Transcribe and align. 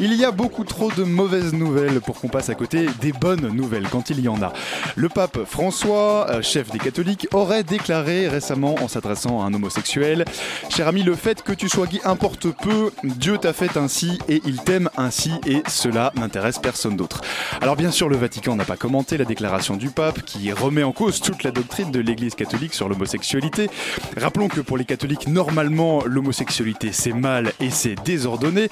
Il 0.00 0.14
y 0.14 0.24
a 0.24 0.30
beaucoup 0.30 0.62
trop 0.62 0.92
de 0.92 1.02
mauvaises 1.02 1.52
nouvelles 1.52 2.00
pour 2.00 2.20
qu'on 2.20 2.28
passe 2.28 2.50
à 2.50 2.54
côté 2.54 2.86
des 3.00 3.12
bonnes 3.12 3.48
nouvelles 3.48 3.88
quand 3.90 4.10
il 4.10 4.20
y 4.20 4.28
en 4.28 4.40
a. 4.42 4.52
Le 4.94 5.08
pape 5.08 5.44
François, 5.44 6.30
euh, 6.30 6.40
chef 6.40 6.70
des 6.70 6.78
catholiques, 6.78 7.26
aurait 7.32 7.64
déclaré 7.64 8.28
récemment 8.28 8.76
en 8.76 8.86
s'adressant 8.86 9.42
à 9.42 9.46
un 9.46 9.54
homosexuel 9.54 10.24
Cher 10.70 10.86
ami, 10.86 11.02
le 11.02 11.16
fait 11.16 11.42
que 11.42 11.52
tu 11.52 11.68
sois 11.68 11.86
gay 11.88 12.00
importe 12.04 12.48
peu, 12.52 12.92
Dieu 13.02 13.38
t'a 13.38 13.52
fait 13.52 13.76
ainsi 13.76 14.20
et 14.28 14.40
il 14.46 14.58
t'aime 14.58 14.88
ainsi 14.96 15.32
et 15.46 15.62
cela 15.66 16.12
n'intéresse 16.14 16.60
personne 16.60 16.96
d'autre. 16.96 17.22
Alors 17.60 17.74
bien 17.74 17.90
sûr, 17.90 18.08
le 18.08 18.16
Vatican 18.16 18.54
n'a 18.54 18.64
pas 18.64 18.76
commenté 18.76 19.16
la 19.16 19.24
déclaration 19.24 19.76
du 19.76 19.90
pape 19.90 20.22
qui 20.22 20.52
remet 20.52 20.84
en 20.84 20.92
cause 20.92 21.20
toute 21.20 21.42
la 21.42 21.50
doctrine 21.50 21.90
de 21.90 21.98
l'Église 21.98 22.36
catholique 22.36 22.74
sur 22.74 22.88
l'homosexualité. 22.88 23.68
Rappelons 24.16 24.46
que 24.46 24.60
pour 24.60 24.76
les 24.76 24.84
catholiques, 24.84 25.26
normalement, 25.26 26.04
l'homosexualité 26.04 26.90
c'est 26.92 27.12
mal 27.12 27.52
et 27.58 27.70
c'est 27.70 27.96
désordonné. 28.04 28.68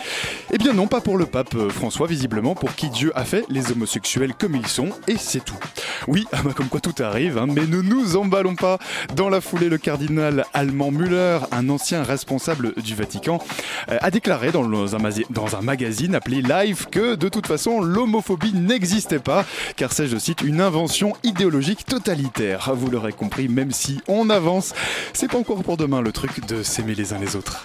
Eh 0.53 0.59
bien 0.59 0.73
non, 0.73 0.87
pas 0.87 1.01
pour 1.01 1.16
le 1.17 1.27
pape 1.27 1.55
euh, 1.55 1.69
François, 1.69 2.07
visiblement, 2.07 2.55
pour 2.55 2.75
qui 2.75 2.91
Dieu 2.91 3.13
a 3.15 3.25
fait 3.25 3.45
les 3.49 3.73
homosexuels 3.73 4.35
comme 4.35 4.55
ils 4.55 4.67
sont, 4.67 4.91
et 5.09 5.17
c'est 5.17 5.45
tout. 5.45 5.59
Oui, 6.09 6.27
ah 6.33 6.43
bah, 6.45 6.53
comme 6.55 6.69
quoi 6.69 6.81
tout 6.81 6.95
arrive, 7.03 7.39
hein, 7.39 7.47
mais 7.49 7.67
ne 7.67 7.81
nous 7.81 8.17
emballons 8.17 8.55
pas. 8.55 8.79
Dans 9.15 9.29
la 9.29 9.41
foulée, 9.41 9.69
le 9.69 9.79
cardinal 9.79 10.45
allemand 10.55 10.91
Müller, 10.91 11.39
un 11.53 11.69
ancien 11.69 12.03
responsable 12.03 12.75
du 12.83 12.95
Vatican, 12.95 13.43
euh, 13.91 13.99
a 14.01 14.11
déclaré 14.11 14.53
dans, 14.53 14.65
un, 14.95 15.11
dans 15.31 15.57
un 15.57 15.63
magazine 15.63 16.15
appelé 16.15 16.43
Life 16.43 16.87
que 16.91 17.15
de 17.15 17.29
toute 17.29 17.47
façon 17.47 17.81
l'homophobie 17.81 18.53
n'existait 18.53 19.19
pas, 19.19 19.45
car 19.77 19.93
c'est, 19.93 20.07
je 20.07 20.19
cite, 20.19 20.43
une 20.43 20.61
invention 20.61 21.15
idéologique 21.23 21.85
totalitaire. 21.85 22.71
Vous 22.75 22.91
l'aurez 22.91 23.13
compris, 23.13 23.49
même 23.49 23.73
si 23.73 24.01
on 24.09 24.31
avance, 24.31 24.75
c'est 25.13 25.31
pas 25.31 25.39
encore 25.39 25.63
pour 25.63 25.77
demain 25.77 26.01
le 26.01 26.13
truc 26.13 26.47
de 26.47 26.63
s'aimer 26.63 26.95
les 26.95 27.13
uns 27.13 27.19
les 27.19 27.37
autres. 27.37 27.65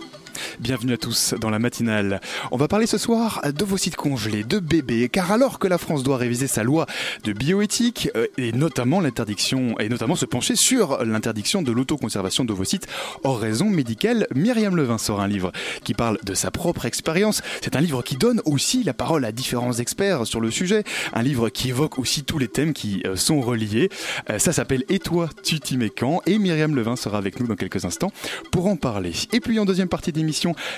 Bienvenue 0.59 0.93
à 0.93 0.97
tous 0.97 1.33
dans 1.39 1.49
la 1.49 1.59
matinale. 1.59 2.21
On 2.51 2.57
va 2.57 2.67
parler 2.67 2.87
ce 2.87 2.97
soir 2.97 3.41
sites 3.81 3.95
congelés, 3.95 4.43
de 4.43 4.59
bébés, 4.59 5.09
car 5.09 5.31
alors 5.31 5.57
que 5.57 5.67
la 5.67 5.79
France 5.79 6.03
doit 6.03 6.17
réviser 6.17 6.45
sa 6.45 6.63
loi 6.63 6.85
de 7.23 7.33
bioéthique 7.33 8.09
euh, 8.15 8.27
et 8.37 8.51
notamment 8.51 8.99
l'interdiction 8.99 9.79
et 9.79 9.89
notamment 9.89 10.15
se 10.15 10.25
pencher 10.25 10.55
sur 10.55 11.03
l'interdiction 11.03 11.63
de 11.63 11.71
l'autoconservation 11.71 12.45
d'ovocytes 12.45 12.87
hors 13.23 13.39
raison 13.39 13.65
médicale, 13.69 14.27
Myriam 14.35 14.75
Levin 14.75 14.97
sort 14.97 15.21
un 15.21 15.27
livre 15.27 15.51
qui 15.83 15.95
parle 15.95 16.19
de 16.23 16.33
sa 16.33 16.51
propre 16.51 16.85
expérience. 16.85 17.41
C'est 17.61 17.75
un 17.75 17.81
livre 17.81 18.03
qui 18.03 18.17
donne 18.17 18.41
aussi 18.45 18.83
la 18.83 18.93
parole 18.93 19.25
à 19.25 19.31
différents 19.31 19.73
experts 19.73 20.27
sur 20.27 20.39
le 20.39 20.51
sujet, 20.51 20.83
un 21.13 21.23
livre 21.23 21.49
qui 21.49 21.69
évoque 21.69 21.97
aussi 21.97 22.23
tous 22.23 22.37
les 22.37 22.47
thèmes 22.47 22.73
qui 22.73 23.01
euh, 23.05 23.15
sont 23.15 23.41
reliés. 23.41 23.89
Euh, 24.29 24.37
Ça 24.37 24.53
s'appelle 24.53 24.83
Et 24.89 24.99
toi, 24.99 25.29
tu 25.43 25.59
t'y 25.59 25.77
mets 25.77 25.89
quand? 25.89 26.21
Et 26.27 26.37
Myriam 26.37 26.75
Levin 26.75 26.95
sera 26.95 27.17
avec 27.17 27.39
nous 27.39 27.47
dans 27.47 27.55
quelques 27.55 27.85
instants 27.85 28.11
pour 28.51 28.67
en 28.67 28.75
parler. 28.75 29.13
Et 29.33 29.39
puis 29.39 29.57
en 29.59 29.65
deuxième 29.65 29.89
partie 29.89 30.11
d'émission, 30.11 30.30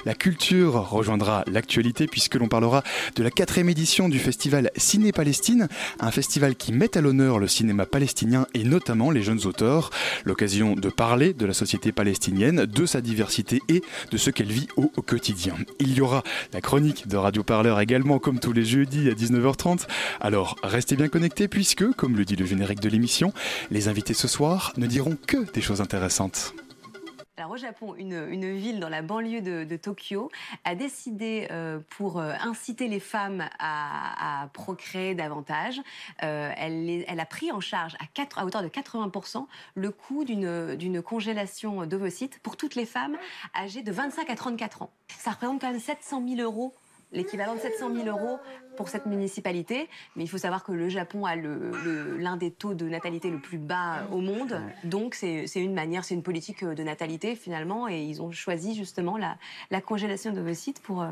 la 0.06 0.16
culture 0.16 0.90
rejoindra 0.90 1.44
l'actualité 1.52 2.08
puisque 2.08 2.36
l'on 2.36 2.47
parlera 2.47 2.84
de 3.16 3.24
la 3.24 3.30
quatrième 3.30 3.69
édition 3.69 4.09
du 4.09 4.19
festival 4.19 4.72
Ciné 4.78 5.12
Palestine, 5.12 5.68
un 6.00 6.12
festival 6.12 6.56
qui 6.56 6.72
met 6.72 6.97
à 6.97 7.02
l'honneur 7.02 7.40
le 7.40 7.47
cinéma 7.47 7.86
palestinien 7.86 8.47
et 8.53 8.64
notamment 8.64 9.12
les 9.12 9.22
jeunes 9.22 9.46
auteurs. 9.46 9.91
L'occasion 10.25 10.75
de 10.75 10.90
parler 10.90 11.34
de 11.34 11.46
la 11.46 11.53
société 11.53 11.91
palestinienne, 11.91 12.66
de 12.66 12.86
sa 12.86 13.02
diversité 13.02 13.62
et 13.69 13.84
de 14.12 14.18
ce 14.18 14.30
qu'elle 14.30 14.52
vit 14.52 14.68
au, 14.75 14.91
au 14.96 15.02
quotidien. 15.02 15.56
Il 15.80 15.94
y 15.94 16.02
aura 16.02 16.24
la 16.52 16.62
chronique 16.62 17.08
de 17.08 17.18
Radio 17.18 17.44
Parleur 17.44 17.80
également 17.80 18.20
comme 18.20 18.40
tous 18.40 18.53
les 18.53 18.66
jeudis 18.66 19.09
à 19.09 19.14
19h30. 19.14 19.88
Alors 20.20 20.56
restez 20.64 20.96
bien 20.96 21.09
connectés 21.09 21.47
puisque, 21.47 21.91
comme 21.94 22.18
le 22.18 22.25
dit 22.25 22.35
le 22.35 22.46
générique 22.46 22.80
de 22.80 22.90
l'émission, 22.90 23.34
les 23.70 23.88
invités 23.88 24.14
ce 24.14 24.28
soir 24.28 24.74
ne 24.78 24.88
diront 24.88 25.18
que 25.28 25.52
des 25.53 25.62
choses 25.62 25.81
intéressantes. 25.81 26.53
Alors 27.35 27.49
au 27.51 27.57
Japon, 27.57 27.95
une, 27.97 28.27
une 28.29 28.55
ville 28.55 28.79
dans 28.79 28.89
la 28.89 29.01
banlieue 29.01 29.41
de, 29.41 29.63
de 29.63 29.75
Tokyo 29.75 30.29
a 30.66 30.75
décidé, 30.75 31.47
euh, 31.49 31.79
pour 31.97 32.19
euh, 32.19 32.31
inciter 32.44 32.88
les 32.88 32.99
femmes 32.99 33.49
à, 33.57 34.44
à 34.44 34.47
procréer 34.49 35.16
davantage, 35.16 35.81
euh, 36.22 36.51
elle, 36.55 36.85
les- 36.85 37.05
elle 37.07 37.19
a 37.19 37.25
pris 37.25 37.51
en 37.51 37.59
charge 37.59 37.95
à, 37.95 38.39
à 38.39 38.45
hauteur 38.45 38.61
de 38.61 38.67
80% 38.67 39.47
le 39.73 39.89
coût 39.89 40.23
d'une 40.25 40.75
d'une 40.75 41.01
congélation 41.01 41.88
d'ovocytes 41.88 42.38
pour 42.39 42.55
toutes 42.55 42.75
les 42.75 42.85
femmes 42.85 43.17
âgées 43.55 43.81
de 43.81 43.91
25 43.91 44.29
à 44.29 44.35
34 44.35 44.83
ans. 44.83 44.91
Ça 45.07 45.31
représente 45.31 45.59
quand 45.59 45.72
même 45.72 45.79
700 45.79 46.23
000 46.27 46.39
euros 46.41 46.75
l'équivalent 47.13 47.56
de 47.56 47.59
700 47.59 47.96
000 47.96 48.07
euros 48.07 48.40
pour 48.75 48.90
cette 48.90 49.06
municipalité. 49.06 49.88
Mais 50.16 50.24
il 50.24 50.28
faut 50.28 50.38
savoir 50.38 50.63
que 50.63 50.72
le 50.72 50.90
Japon 50.90 51.25
a 51.25 51.35
l'un 51.35 52.38
des 52.38 52.51
taux 52.51 52.74
de 52.74 52.88
natalité 52.88 53.29
le 53.29 53.40
plus 53.40 53.57
bas 53.57 54.07
au 54.12 54.19
monde. 54.19 54.59
Donc 54.84 55.16
c'est 55.16 55.47
une 55.56 55.73
manière, 55.73 56.03
c'est 56.03 56.16
une 56.16 56.23
politique 56.23 56.66
de 56.66 56.84
natalité 56.84 57.35
finalement. 57.35 57.88
Et 57.88 58.02
ils 58.02 58.22
ont 58.22 58.31
choisi 58.31 58.75
justement 58.75 59.18
la, 59.18 59.38
la 59.72 59.81
congélation 59.81 60.31
d'ovocytes 60.31 60.81
pour, 60.81 61.02
euh, 61.02 61.12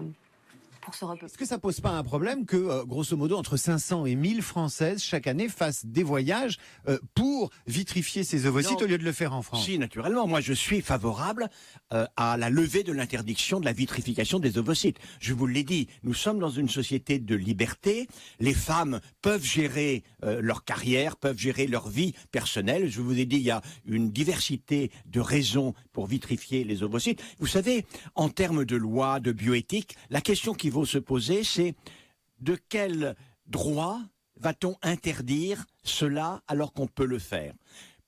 pour 0.82 0.96
se 0.96 1.06
repeupler. 1.06 1.28
Est-ce 1.28 1.38
que 1.38 1.46
ça 1.46 1.58
pose 1.58 1.80
pas 1.80 1.92
un 1.92 2.04
problème 2.04 2.46
que, 2.46 2.58
euh, 2.58 2.86
grosso 2.86 3.16
modo, 3.16 3.38
entre 3.38 3.58
500 3.58 4.06
et 4.06 4.16
1000 4.16 4.42
Françaises 4.42 5.02
chaque 5.02 5.28
année 5.28 5.48
fassent 5.50 5.86
des 5.86 6.04
voyages 6.04 6.58
euh, 6.88 6.98
pour 7.16 7.50
vitrifier 7.68 8.24
ces 8.24 8.46
ovocytes 8.46 8.80
Non. 8.80 8.86
au 8.86 8.88
lieu 8.88 8.98
de 8.98 9.04
le 9.04 9.12
faire 9.12 9.34
en 9.34 9.42
France? 9.42 9.66
Si, 9.66 9.78
naturellement. 9.78 10.28
Moi, 10.28 10.42
je 10.42 10.54
suis 10.54 10.82
favorable 10.82 11.50
euh, 11.94 12.06
à 12.18 12.38
la 12.38 12.50
levée 12.50 12.84
de 12.84 12.92
l'interdiction 12.92 13.60
de 13.60 13.66
la 13.66 13.74
vitrification 13.74 14.40
des 14.40 14.58
ovocytes. 14.58 14.98
Je 15.20 15.34
vous 15.34 15.46
l'ai 15.48 15.64
dit, 15.64 15.88
nous 16.04 16.14
sommes 16.14 16.40
dans 16.40 16.50
une 16.50 16.70
société 16.70 17.20
de 17.20 17.36
liberté. 17.36 18.08
Les 18.40 18.54
femmes 18.54 19.00
peuvent 19.22 19.44
gérer 19.44 20.04
euh, 20.24 20.42
leur 20.42 20.64
carrière, 20.64 21.16
peuvent 21.18 21.38
gérer 21.38 21.68
leur 21.68 21.90
vie 21.90 22.14
personnelle. 22.32 22.90
Je 22.90 23.02
vous 23.02 23.20
ai 23.20 23.26
dit, 23.26 23.38
il 23.38 23.44
y 23.44 23.52
a 23.52 23.62
une 23.86 24.10
diversité 24.12 24.92
de 25.06 25.20
raisons 25.20 25.74
pour 25.94 26.08
vitrifier 26.08 26.64
les 26.64 26.84
ovocytes. 26.84 27.22
Vous 27.40 27.48
savez, 27.48 27.86
en 28.16 28.30
termes 28.30 28.66
de 28.66 28.76
loi, 28.76 29.20
de 29.20 29.32
bioéthique, 29.32 29.96
la 30.10 30.22
question 30.22 30.54
qui 30.54 30.71
vaut 30.72 30.86
se 30.86 30.98
poser, 30.98 31.44
c'est 31.44 31.76
de 32.40 32.58
quel 32.70 33.16
droit 33.46 34.00
va-t-on 34.38 34.76
interdire 34.82 35.66
cela 35.84 36.42
alors 36.48 36.74
qu'on 36.74 36.88
peut 36.88 37.06
le 37.06 37.20
faire? 37.20 37.54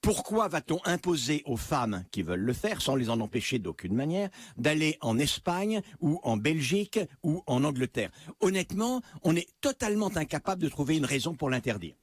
Pourquoi 0.01 0.49
va-t-on 0.49 0.81
imposer 0.83 1.43
aux 1.45 1.55
femmes 1.55 2.03
qui 2.11 2.23
veulent 2.23 2.41
le 2.41 2.51
faire, 2.51 2.81
sans 2.81 2.95
les 2.95 3.09
en 3.09 3.21
empêcher 3.21 3.57
d'aucune 3.57 3.95
manière, 3.95 4.29
d'aller 4.57 4.97
en 4.99 5.17
Espagne 5.17 5.81
ou 6.01 6.19
en 6.23 6.35
Belgique 6.35 6.99
ou 7.23 7.41
en 7.47 7.63
Angleterre? 7.63 8.11
Honnêtement, 8.41 9.01
on 9.21 9.33
est 9.35 9.47
totalement 9.61 10.11
incapable 10.17 10.61
de 10.61 10.67
trouver 10.67 10.97
une 10.97 11.05
raison 11.05 11.35
pour 11.35 11.49
l'interdire. 11.49 11.95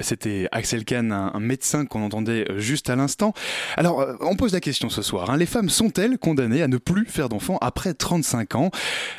C'était 0.00 0.48
Axel 0.52 0.84
Kahn, 0.84 1.12
un, 1.12 1.40
médecin 1.40 1.84
qu'on 1.86 2.02
entendait 2.02 2.44
euh, 2.50 2.58
juste 2.58 2.88
à 2.88 2.96
l'instant. 2.96 3.32
Alors, 3.76 4.00
euh, 4.00 4.14
on 4.20 4.36
pose 4.36 4.52
la 4.52 4.60
question 4.60 4.90
ce 4.90 5.02
soir. 5.02 5.30
hein. 5.30 5.36
Les 5.36 5.46
femmes 5.46 5.68
sont-elles 5.68 6.18
condamnées 6.18 6.62
à 6.62 6.68
ne 6.68 6.76
plus 6.76 7.04
faire 7.06 7.28
d'enfants 7.28 7.58
après 7.60 7.94
35 7.94 8.54
ans? 8.54 8.70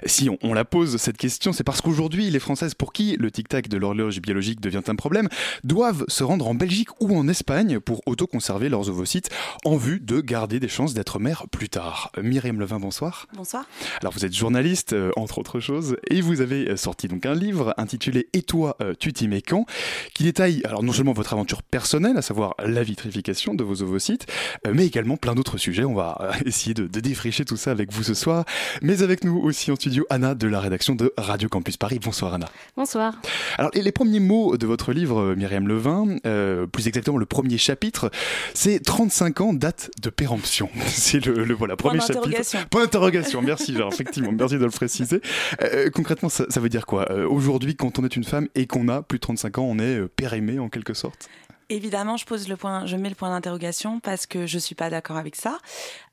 Si 0.06 0.30
on, 0.30 0.38
on 0.42 0.54
la 0.54 0.66
pose 0.66 0.98
cette 0.98 1.18
question, 1.18 1.52
c'est 1.52 1.64
parce 1.64 1.82
qu'aujourd'hui, 1.82 2.30
les 2.30 2.40
Françaises 2.40 2.76
pour 2.76 2.94
qui 2.94 3.18
le 3.20 3.30
tic-tac 3.30 3.68
de 3.68 3.78
l'horloge 3.78 4.22
biologique 4.22 4.62
devient 4.62 4.82
un 4.88 4.96
problème 4.96 5.28
doivent 5.64 6.06
se 6.08 6.24
rendre 6.24 6.48
en 6.48 6.56
Belgique 6.56 6.90
ou 7.02 7.18
en 7.18 7.28
Espagne 7.28 7.80
pour 7.80 8.02
autoconserver 8.06 8.70
leurs 8.70 8.90
ovocytes 8.90 9.30
en 9.66 9.76
vue 9.76 10.00
de 10.00 10.22
garder 10.22 10.60
des 10.60 10.70
chances 10.70 10.94
d'être 10.94 11.20
mère 11.20 11.48
plus 11.50 11.70
tard. 11.70 12.12
Myriam 12.22 12.60
Levin, 12.60 12.80
bonsoir. 12.80 13.28
Bonsoir. 13.36 13.66
Alors 14.02 14.14
vous 14.14 14.26
êtes 14.26 14.34
journaliste, 14.36 14.94
euh, 14.94 15.12
entre 15.18 15.40
autres 15.40 15.60
choses, 15.60 15.98
et 16.10 16.22
vous 16.22 16.40
avez 16.42 16.78
sorti 16.78 17.08
donc 17.10 17.26
un 17.26 17.36
livre 17.36 17.74
intitulé 17.78 18.30
Et 18.34 18.44
toi, 18.44 18.78
tu 19.00 19.12
t'y 19.14 19.28
mets 19.28 19.42
quand? 19.42 19.66
qui 20.14 20.24
détaille 20.24 20.62
alors 20.70 20.84
non 20.84 20.94
seulement 20.94 21.14
votre 21.14 21.34
aventure 21.34 21.64
personnelle, 21.64 22.16
à 22.18 22.22
savoir 22.22 22.54
la 22.64 22.84
vitrification 22.84 23.56
de 23.56 23.64
vos 23.64 23.82
ovocytes, 23.82 24.28
euh, 24.68 24.72
mais 24.74 24.86
également 24.86 25.18
plein 25.18 25.34
d'autres 25.34 25.58
sujets. 25.58 25.84
On 25.84 25.96
va 25.96 26.18
euh, 26.22 26.32
essayer 26.46 26.74
de, 26.76 26.86
de 26.88 27.00
défricher 27.00 27.44
tout 27.44 27.58
ça 27.58 27.72
avec 27.72 27.92
vous 27.92 28.04
ce 28.04 28.14
soir. 28.14 28.46
Mais 28.84 29.02
avec 29.02 29.24
nous 29.24 29.38
aussi 29.40 29.72
en 29.72 29.76
studio, 29.76 30.06
Anna 30.10 30.36
de 30.36 30.48
la 30.48 30.60
rédaction 30.60 30.94
de 30.96 31.12
Radio 31.18 31.50
Campus 31.50 31.76
Paris. 31.78 32.00
Bonsoir 32.02 32.36
Anna. 32.36 32.48
Bonsoir. 32.78 33.16
Alors 33.58 33.72
les, 33.74 33.82
les 33.82 33.92
premiers 33.92 34.20
mots 34.20 34.58
de 34.58 34.68
votre 34.68 34.94
livre, 34.94 35.20
euh, 35.20 35.36
Myriam 35.36 35.68
Levin, 35.68 36.18
euh, 36.28 36.68
plus 36.68 36.88
exactement 36.88 37.18
le 37.18 37.26
premier 37.26 37.58
chapitre, 37.58 38.12
c'est 38.54 38.80
35 38.80 39.42
ans 39.42 39.54
date 39.54 39.90
de 40.02 40.10
péremption. 40.12 40.70
C'est 40.88 41.26
le, 41.26 41.46
le 41.46 41.54
voilà 41.56 41.76
Point 41.78 41.92
premier 41.92 42.02
chapitre. 42.02 42.20
d'interrogation. 42.26 42.60
Point 42.70 42.82
d'interrogation. 42.84 43.42
Merci, 43.42 43.74
Gérard, 43.74 43.92
effectivement, 43.94 44.32
merci 44.32 44.56
de 44.60 44.64
le 44.66 44.70
préciser. 44.70 45.22
Euh, 45.64 45.90
concrètement, 45.90 46.30
ça, 46.30 46.46
ça 46.50 46.60
veut 46.60 46.70
dire 46.70 46.86
quoi? 46.86 47.12
Euh, 47.12 47.28
Aujourd'hui, 47.28 47.76
quand 47.76 47.98
on 48.00 48.06
est 48.06 48.16
une 48.16 48.24
femme 48.24 48.48
et 48.56 48.68
qu'on 48.68 48.88
a 48.90 49.02
plus 49.02 49.18
de 49.18 49.22
35 49.22 49.58
ans, 49.58 49.64
on 49.64 49.80
est 49.80 50.08
périmé 50.16 50.59
en 50.60 50.70
quelque 50.70 50.94
sorte. 50.94 51.30
Évidemment, 51.70 52.18
je 52.18 52.26
pose 52.26 52.48
le 52.48 52.58
point, 52.58 52.88
je 52.88 52.98
mets 52.98 53.10
le 53.10 53.16
point 53.16 53.30
d'interrogation 53.30 54.00
parce 54.00 54.26
que 54.26 54.48
je 54.48 54.58
suis 54.58 54.74
pas 54.74 54.90
d'accord 54.90 55.18
avec 55.18 55.36
ça. 55.36 55.60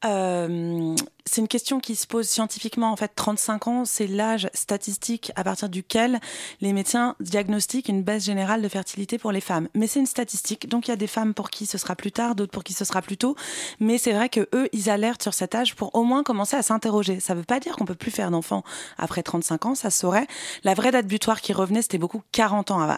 Euh, 0.04 0.94
c'est 1.26 1.40
une 1.40 1.48
question 1.48 1.80
qui 1.80 1.96
se 1.96 2.06
pose 2.06 2.28
scientifiquement. 2.28 2.92
En 2.92 2.96
fait, 2.96 3.10
35 3.14 3.66
ans, 3.66 3.84
c'est 3.84 4.06
l'âge 4.06 4.48
statistique 4.54 5.32
à 5.34 5.42
partir 5.42 5.68
duquel 5.68 6.20
les 6.60 6.72
médecins 6.72 7.16
diagnostiquent 7.18 7.88
une 7.88 8.02
baisse 8.02 8.24
générale 8.24 8.62
de 8.62 8.68
fertilité 8.68 9.18
pour 9.18 9.32
les 9.32 9.40
femmes. 9.40 9.68
Mais 9.74 9.88
c'est 9.88 9.98
une 9.98 10.06
statistique, 10.06 10.68
donc 10.68 10.86
il 10.86 10.92
y 10.92 10.94
a 10.94 10.96
des 10.96 11.08
femmes 11.08 11.34
pour 11.34 11.50
qui 11.50 11.66
ce 11.66 11.78
sera 11.78 11.96
plus 11.96 12.12
tard, 12.12 12.36
d'autres 12.36 12.52
pour 12.52 12.62
qui 12.62 12.72
ce 12.72 12.84
sera 12.84 13.02
plus 13.02 13.16
tôt. 13.16 13.34
Mais 13.80 13.98
c'est 13.98 14.12
vrai 14.12 14.28
que 14.28 14.48
eux, 14.54 14.68
ils 14.72 14.88
alertent 14.88 15.22
sur 15.22 15.34
cet 15.34 15.56
âge 15.56 15.74
pour 15.74 15.94
au 15.96 16.04
moins 16.04 16.22
commencer 16.22 16.56
à 16.56 16.62
s'interroger. 16.62 17.18
Ça 17.18 17.34
veut 17.34 17.42
pas 17.42 17.58
dire 17.58 17.74
qu'on 17.74 17.86
peut 17.86 17.96
plus 17.96 18.12
faire 18.12 18.30
d'enfants 18.30 18.62
après 18.96 19.24
35 19.24 19.66
ans, 19.66 19.74
ça 19.74 19.90
se 19.90 19.98
saurait. 19.98 20.28
La 20.62 20.74
vraie 20.74 20.92
date 20.92 21.06
butoir 21.06 21.40
qui 21.40 21.52
revenait, 21.52 21.82
c'était 21.82 21.98
beaucoup 21.98 22.22
40 22.30 22.70
ans, 22.70 22.96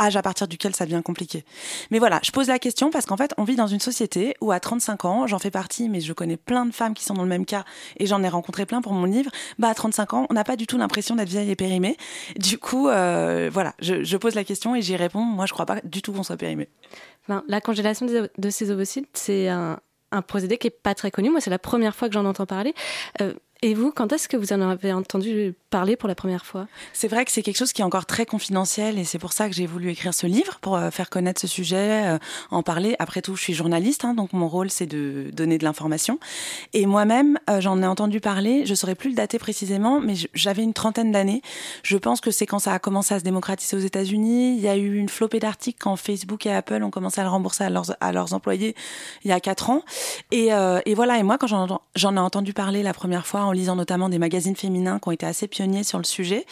âge 0.00 0.16
à 0.16 0.22
partir 0.22 0.48
duquel 0.48 0.74
ça 0.74 0.86
devient 0.86 1.02
compliqué. 1.04 1.44
Mais 1.90 1.98
voilà, 1.98 2.18
je 2.22 2.30
pose 2.30 2.48
la 2.48 2.58
question 2.58 2.90
parce 2.90 3.04
qu'en 3.04 3.18
fait, 3.18 3.34
on 3.36 3.44
vit 3.44 3.56
dans 3.56 3.66
une 3.66 3.80
société 3.80 4.34
où 4.40 4.52
à 4.52 4.60
35 4.60 5.04
ans, 5.04 5.26
j'en 5.26 5.38
fais 5.38 5.50
partie, 5.50 5.90
mais 5.90 6.00
je 6.00 6.14
connais 6.14 6.38
plein 6.38 6.64
de 6.64 6.72
femmes 6.72 6.94
qui 6.94 7.04
sont 7.04 7.14
dans 7.14 7.22
le 7.22 7.28
même 7.28 7.44
cas 7.44 7.57
et 7.96 8.06
j'en 8.06 8.22
ai 8.22 8.28
rencontré 8.28 8.66
plein 8.66 8.80
pour 8.80 8.92
mon 8.92 9.04
livre. 9.04 9.30
Bah, 9.58 9.68
à 9.68 9.74
35 9.74 10.14
ans, 10.14 10.26
on 10.30 10.34
n'a 10.34 10.44
pas 10.44 10.56
du 10.56 10.66
tout 10.66 10.78
l'impression 10.78 11.16
d'être 11.16 11.28
vieille 11.28 11.50
et 11.50 11.56
périmée. 11.56 11.96
Du 12.36 12.58
coup, 12.58 12.88
euh, 12.88 13.50
voilà, 13.52 13.74
je, 13.80 14.16
pose 14.16 14.34
la 14.34 14.44
question 14.44 14.74
et 14.74 14.82
j'y 14.82 14.96
réponds. 14.96 15.22
Moi, 15.22 15.46
je 15.46 15.52
crois 15.52 15.66
pas 15.66 15.80
du 15.84 16.02
tout 16.02 16.12
qu'on 16.12 16.22
soit 16.22 16.36
périmé. 16.36 16.68
Ben, 17.28 17.44
la 17.48 17.60
congélation 17.60 18.06
de 18.06 18.50
ces 18.50 18.70
ovocytes, 18.70 19.08
c'est 19.12 19.48
un, 19.48 19.78
procédé 20.26 20.58
qui 20.58 20.68
est 20.68 20.70
pas 20.82 20.94
très 20.94 21.10
connu. 21.10 21.30
Moi, 21.30 21.40
c'est 21.40 21.50
la 21.50 21.58
première 21.58 21.94
fois 21.94 22.08
que 22.08 22.14
j'en 22.14 22.24
entends 22.24 22.46
parler. 22.46 22.74
Euh, 23.20 23.34
et 23.60 23.74
vous, 23.74 23.90
quand 23.90 24.12
est-ce 24.12 24.28
que 24.28 24.36
vous 24.36 24.52
en 24.52 24.60
avez 24.60 24.92
entendu 24.92 25.54
parler 25.70 25.96
pour 25.96 26.08
la 26.08 26.14
première 26.14 26.46
fois 26.46 26.66
C'est 26.92 27.08
vrai 27.08 27.24
que 27.24 27.30
c'est 27.30 27.42
quelque 27.42 27.56
chose 27.56 27.72
qui 27.72 27.82
est 27.82 27.84
encore 27.84 28.06
très 28.06 28.26
confidentiel 28.26 28.98
et 28.98 29.04
c'est 29.04 29.18
pour 29.18 29.32
ça 29.32 29.48
que 29.48 29.54
j'ai 29.54 29.66
voulu 29.66 29.90
écrire 29.90 30.14
ce 30.14 30.26
livre 30.26 30.58
pour 30.60 30.76
euh, 30.76 30.90
faire 30.90 31.10
connaître 31.10 31.40
ce 31.40 31.46
sujet, 31.46 32.06
euh, 32.06 32.18
en 32.50 32.62
parler. 32.62 32.96
Après 32.98 33.22
tout, 33.22 33.36
je 33.36 33.42
suis 33.42 33.54
journaliste, 33.54 34.04
hein, 34.04 34.14
donc 34.14 34.32
mon 34.32 34.48
rôle 34.48 34.70
c'est 34.70 34.86
de 34.86 35.30
donner 35.32 35.58
de 35.58 35.64
l'information. 35.64 36.18
Et 36.72 36.86
moi-même, 36.86 37.38
euh, 37.50 37.60
j'en 37.60 37.82
ai 37.82 37.86
entendu 37.86 38.20
parler. 38.20 38.64
Je 38.64 38.74
saurais 38.74 38.94
plus 38.94 39.10
le 39.10 39.16
dater 39.16 39.38
précisément, 39.38 40.00
mais 40.00 40.14
j'avais 40.34 40.62
une 40.62 40.72
trentaine 40.72 41.12
d'années. 41.12 41.42
Je 41.82 41.96
pense 41.96 42.20
que 42.20 42.30
c'est 42.30 42.46
quand 42.46 42.58
ça 42.58 42.72
a 42.72 42.78
commencé 42.78 43.14
à 43.14 43.18
se 43.18 43.24
démocratiser 43.24 43.76
aux 43.76 43.80
États-Unis. 43.80 44.56
Il 44.56 44.62
y 44.62 44.68
a 44.68 44.76
eu 44.76 44.96
une 44.96 45.08
flopée 45.08 45.40
d'articles 45.40 45.78
quand 45.78 45.96
Facebook 45.96 46.46
et 46.46 46.52
Apple 46.52 46.82
ont 46.82 46.90
commencé 46.90 47.20
à 47.20 47.24
le 47.24 47.30
rembourser 47.30 47.64
à 47.64 48.12
leurs, 48.12 48.32
employés 48.32 48.74
il 49.24 49.28
y 49.28 49.32
a 49.32 49.40
quatre 49.40 49.70
ans. 49.70 49.82
Et, 50.30 50.50
voilà. 50.94 51.18
Et 51.18 51.22
moi, 51.22 51.38
quand 51.38 51.46
j'en 51.46 52.16
ai 52.16 52.20
entendu 52.20 52.52
parler 52.52 52.82
la 52.82 52.94
première 52.94 53.26
fois 53.26 53.42
en 53.42 53.52
lisant 53.52 53.76
notamment 53.76 54.08
des 54.08 54.18
magazines 54.18 54.56
féminins 54.56 54.98
qui 54.98 55.08
ont 55.08 55.12
été 55.12 55.26
assez 55.26 55.48
pionniers 55.58 55.82
sur 55.82 55.98
le 55.98 56.04
sujet, 56.04 56.46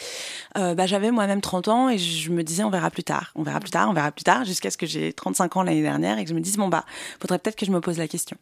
euh, 0.57 0.75
bah, 0.75 0.85
j'avais 0.85 1.11
moi-même 1.11 1.39
30 1.39 1.67
ans 1.69 1.89
et 1.89 1.97
je 1.97 2.29
me 2.29 2.43
disais 2.43 2.63
on 2.63 2.69
verra 2.69 2.91
plus 2.91 3.03
tard, 3.03 3.31
on 3.35 3.43
verra 3.43 3.61
plus 3.61 3.71
tard, 3.71 3.89
on 3.89 3.93
verra 3.93 4.11
plus 4.11 4.25
tard, 4.25 4.43
jusqu'à 4.43 4.69
ce 4.69 4.77
que 4.77 4.85
j'ai 4.85 5.13
35 5.13 5.55
ans 5.55 5.63
l'année 5.63 5.81
dernière 5.81 6.19
et 6.19 6.23
que 6.23 6.29
je 6.29 6.35
me 6.35 6.41
dise 6.41 6.57
bon 6.57 6.67
bah 6.67 6.83
faudrait 7.21 7.39
peut-être 7.39 7.55
que 7.55 7.65
je 7.65 7.71
me 7.71 7.79
pose 7.79 7.97
la 7.97 8.07
question. 8.09 8.35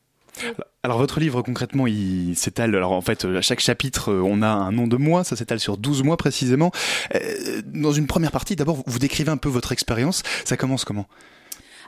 Alors 0.84 0.98
votre 0.98 1.20
livre 1.20 1.44
concrètement 1.44 1.86
il 1.86 2.36
s'étale, 2.36 2.76
alors 2.76 2.94
en 2.94 3.02
fait 3.02 3.26
à 3.26 3.42
chaque 3.42 3.60
chapitre 3.60 4.12
euh, 4.12 4.22
on 4.26 4.42
a 4.42 4.48
un 4.48 4.72
nom 4.72 4.88
de 4.88 4.98
mois, 4.98 5.24
ça 5.24 5.36
s'étale 5.36 5.60
sur 5.60 5.78
12 5.78 6.04
mois 6.04 6.18
précisément. 6.18 6.72
Euh, 7.14 7.62
Dans 7.66 7.94
une 7.94 8.08
première 8.08 8.32
partie 8.32 8.56
d'abord 8.56 8.84
vous 8.88 9.00
décrivez 9.00 9.30
un 9.30 9.38
peu 9.38 9.50
votre 9.50 9.72
expérience, 9.72 10.24
ça 10.46 10.58
commence 10.58 10.84
comment? 10.84 11.06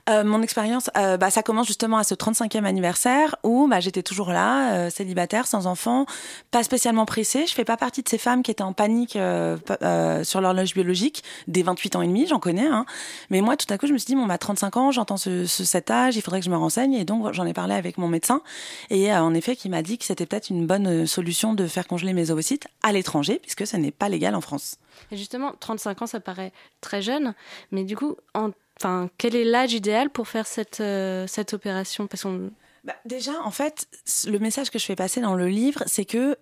Euh, 0.09 0.23
mon 0.23 0.41
expérience, 0.41 0.89
euh, 0.95 1.17
bah, 1.17 1.29
ça 1.29 1.43
commence 1.43 1.67
justement 1.67 1.97
à 1.97 2.03
ce 2.03 2.15
35e 2.15 2.63
anniversaire 2.65 3.35
où 3.43 3.67
bah, 3.67 3.79
j'étais 3.81 4.03
toujours 4.03 4.29
là, 4.31 4.73
euh, 4.73 4.89
célibataire, 4.89 5.47
sans 5.47 5.67
enfant, 5.67 6.05
pas 6.51 6.63
spécialement 6.63 7.05
pressée. 7.05 7.45
Je 7.45 7.53
fais 7.53 7.65
pas 7.65 7.75
partie 7.77 8.03
de 8.03 8.09
ces 8.09 8.17
femmes 8.17 8.41
qui 8.43 8.51
étaient 8.51 8.63
en 8.63 8.73
panique 8.73 9.17
pa- 9.65 10.23
sur 10.23 10.39
l'horloge 10.41 10.73
biologique 10.73 11.23
des 11.47 11.63
28 11.63 11.95
ans 11.97 12.01
et 12.01 12.07
demi, 12.07 12.25
j'en 12.27 12.39
connais. 12.39 12.67
Hein. 12.67 12.85
Mais 13.29 13.41
moi, 13.41 13.57
tout 13.57 13.71
à 13.73 13.77
coup, 13.77 13.85
je 13.87 13.93
me 13.93 13.97
suis 13.97 14.05
dit, 14.07 14.15
bon, 14.15 14.25
bah, 14.25 14.37
35 14.37 14.77
ans, 14.77 14.91
j'entends 14.91 15.17
ce, 15.17 15.45
ce- 15.45 15.65
cet 15.65 15.91
âge, 15.91 16.15
il 16.15 16.21
faudrait 16.21 16.39
que 16.39 16.45
je 16.45 16.51
me 16.51 16.57
renseigne. 16.57 16.93
Et 16.93 17.03
donc, 17.03 17.33
j'en 17.33 17.45
ai 17.45 17.53
parlé 17.53 17.75
avec 17.75 17.97
mon 17.97 18.07
médecin. 18.07 18.41
Et 18.89 19.13
en 19.13 19.33
effet, 19.33 19.55
qui 19.55 19.67
m'a 19.69 19.81
dit 19.81 19.97
que 19.97 20.05
c'était 20.05 20.25
peut-être 20.25 20.49
une 20.49 20.65
bonne 20.65 21.05
solution 21.05 21.53
de 21.53 21.67
faire 21.67 21.87
congeler 21.87 22.13
mes 22.13 22.31
ovocytes 22.31 22.67
à 22.83 22.91
l'étranger, 22.93 23.39
puisque 23.41 23.67
ce 23.67 23.75
n'est 23.77 23.91
pas 23.91 24.07
légal 24.09 24.35
en 24.35 24.41
France. 24.41 24.77
Et 25.11 25.17
justement, 25.17 25.51
35 25.59 26.01
ans, 26.01 26.07
ça 26.07 26.19
paraît 26.19 26.53
très 26.81 27.01
jeune, 27.01 27.33
mais 27.71 27.83
du 27.83 27.95
coup, 27.97 28.15
en- 28.33 28.51
enfin, 28.79 29.09
quel 29.17 29.35
est 29.35 29.43
l'âge 29.43 29.73
idéal 29.73 30.09
pour 30.09 30.27
faire 30.27 30.47
cette, 30.47 30.81
euh, 30.81 31.25
cette 31.27 31.53
opération? 31.53 32.07
Parce 32.07 32.23
qu'on 32.23 32.51
Bah, 32.83 32.95
déjà, 33.05 33.33
en 33.43 33.51
fait, 33.51 33.87
le 34.27 34.39
message 34.39 34.69
que 34.69 34.79
je 34.79 34.85
fais 34.85 34.95
passer 34.95 35.21
dans 35.21 35.35
le 35.35 35.47
livre, 35.47 35.83
c'est 35.85 36.05
que 36.05 36.37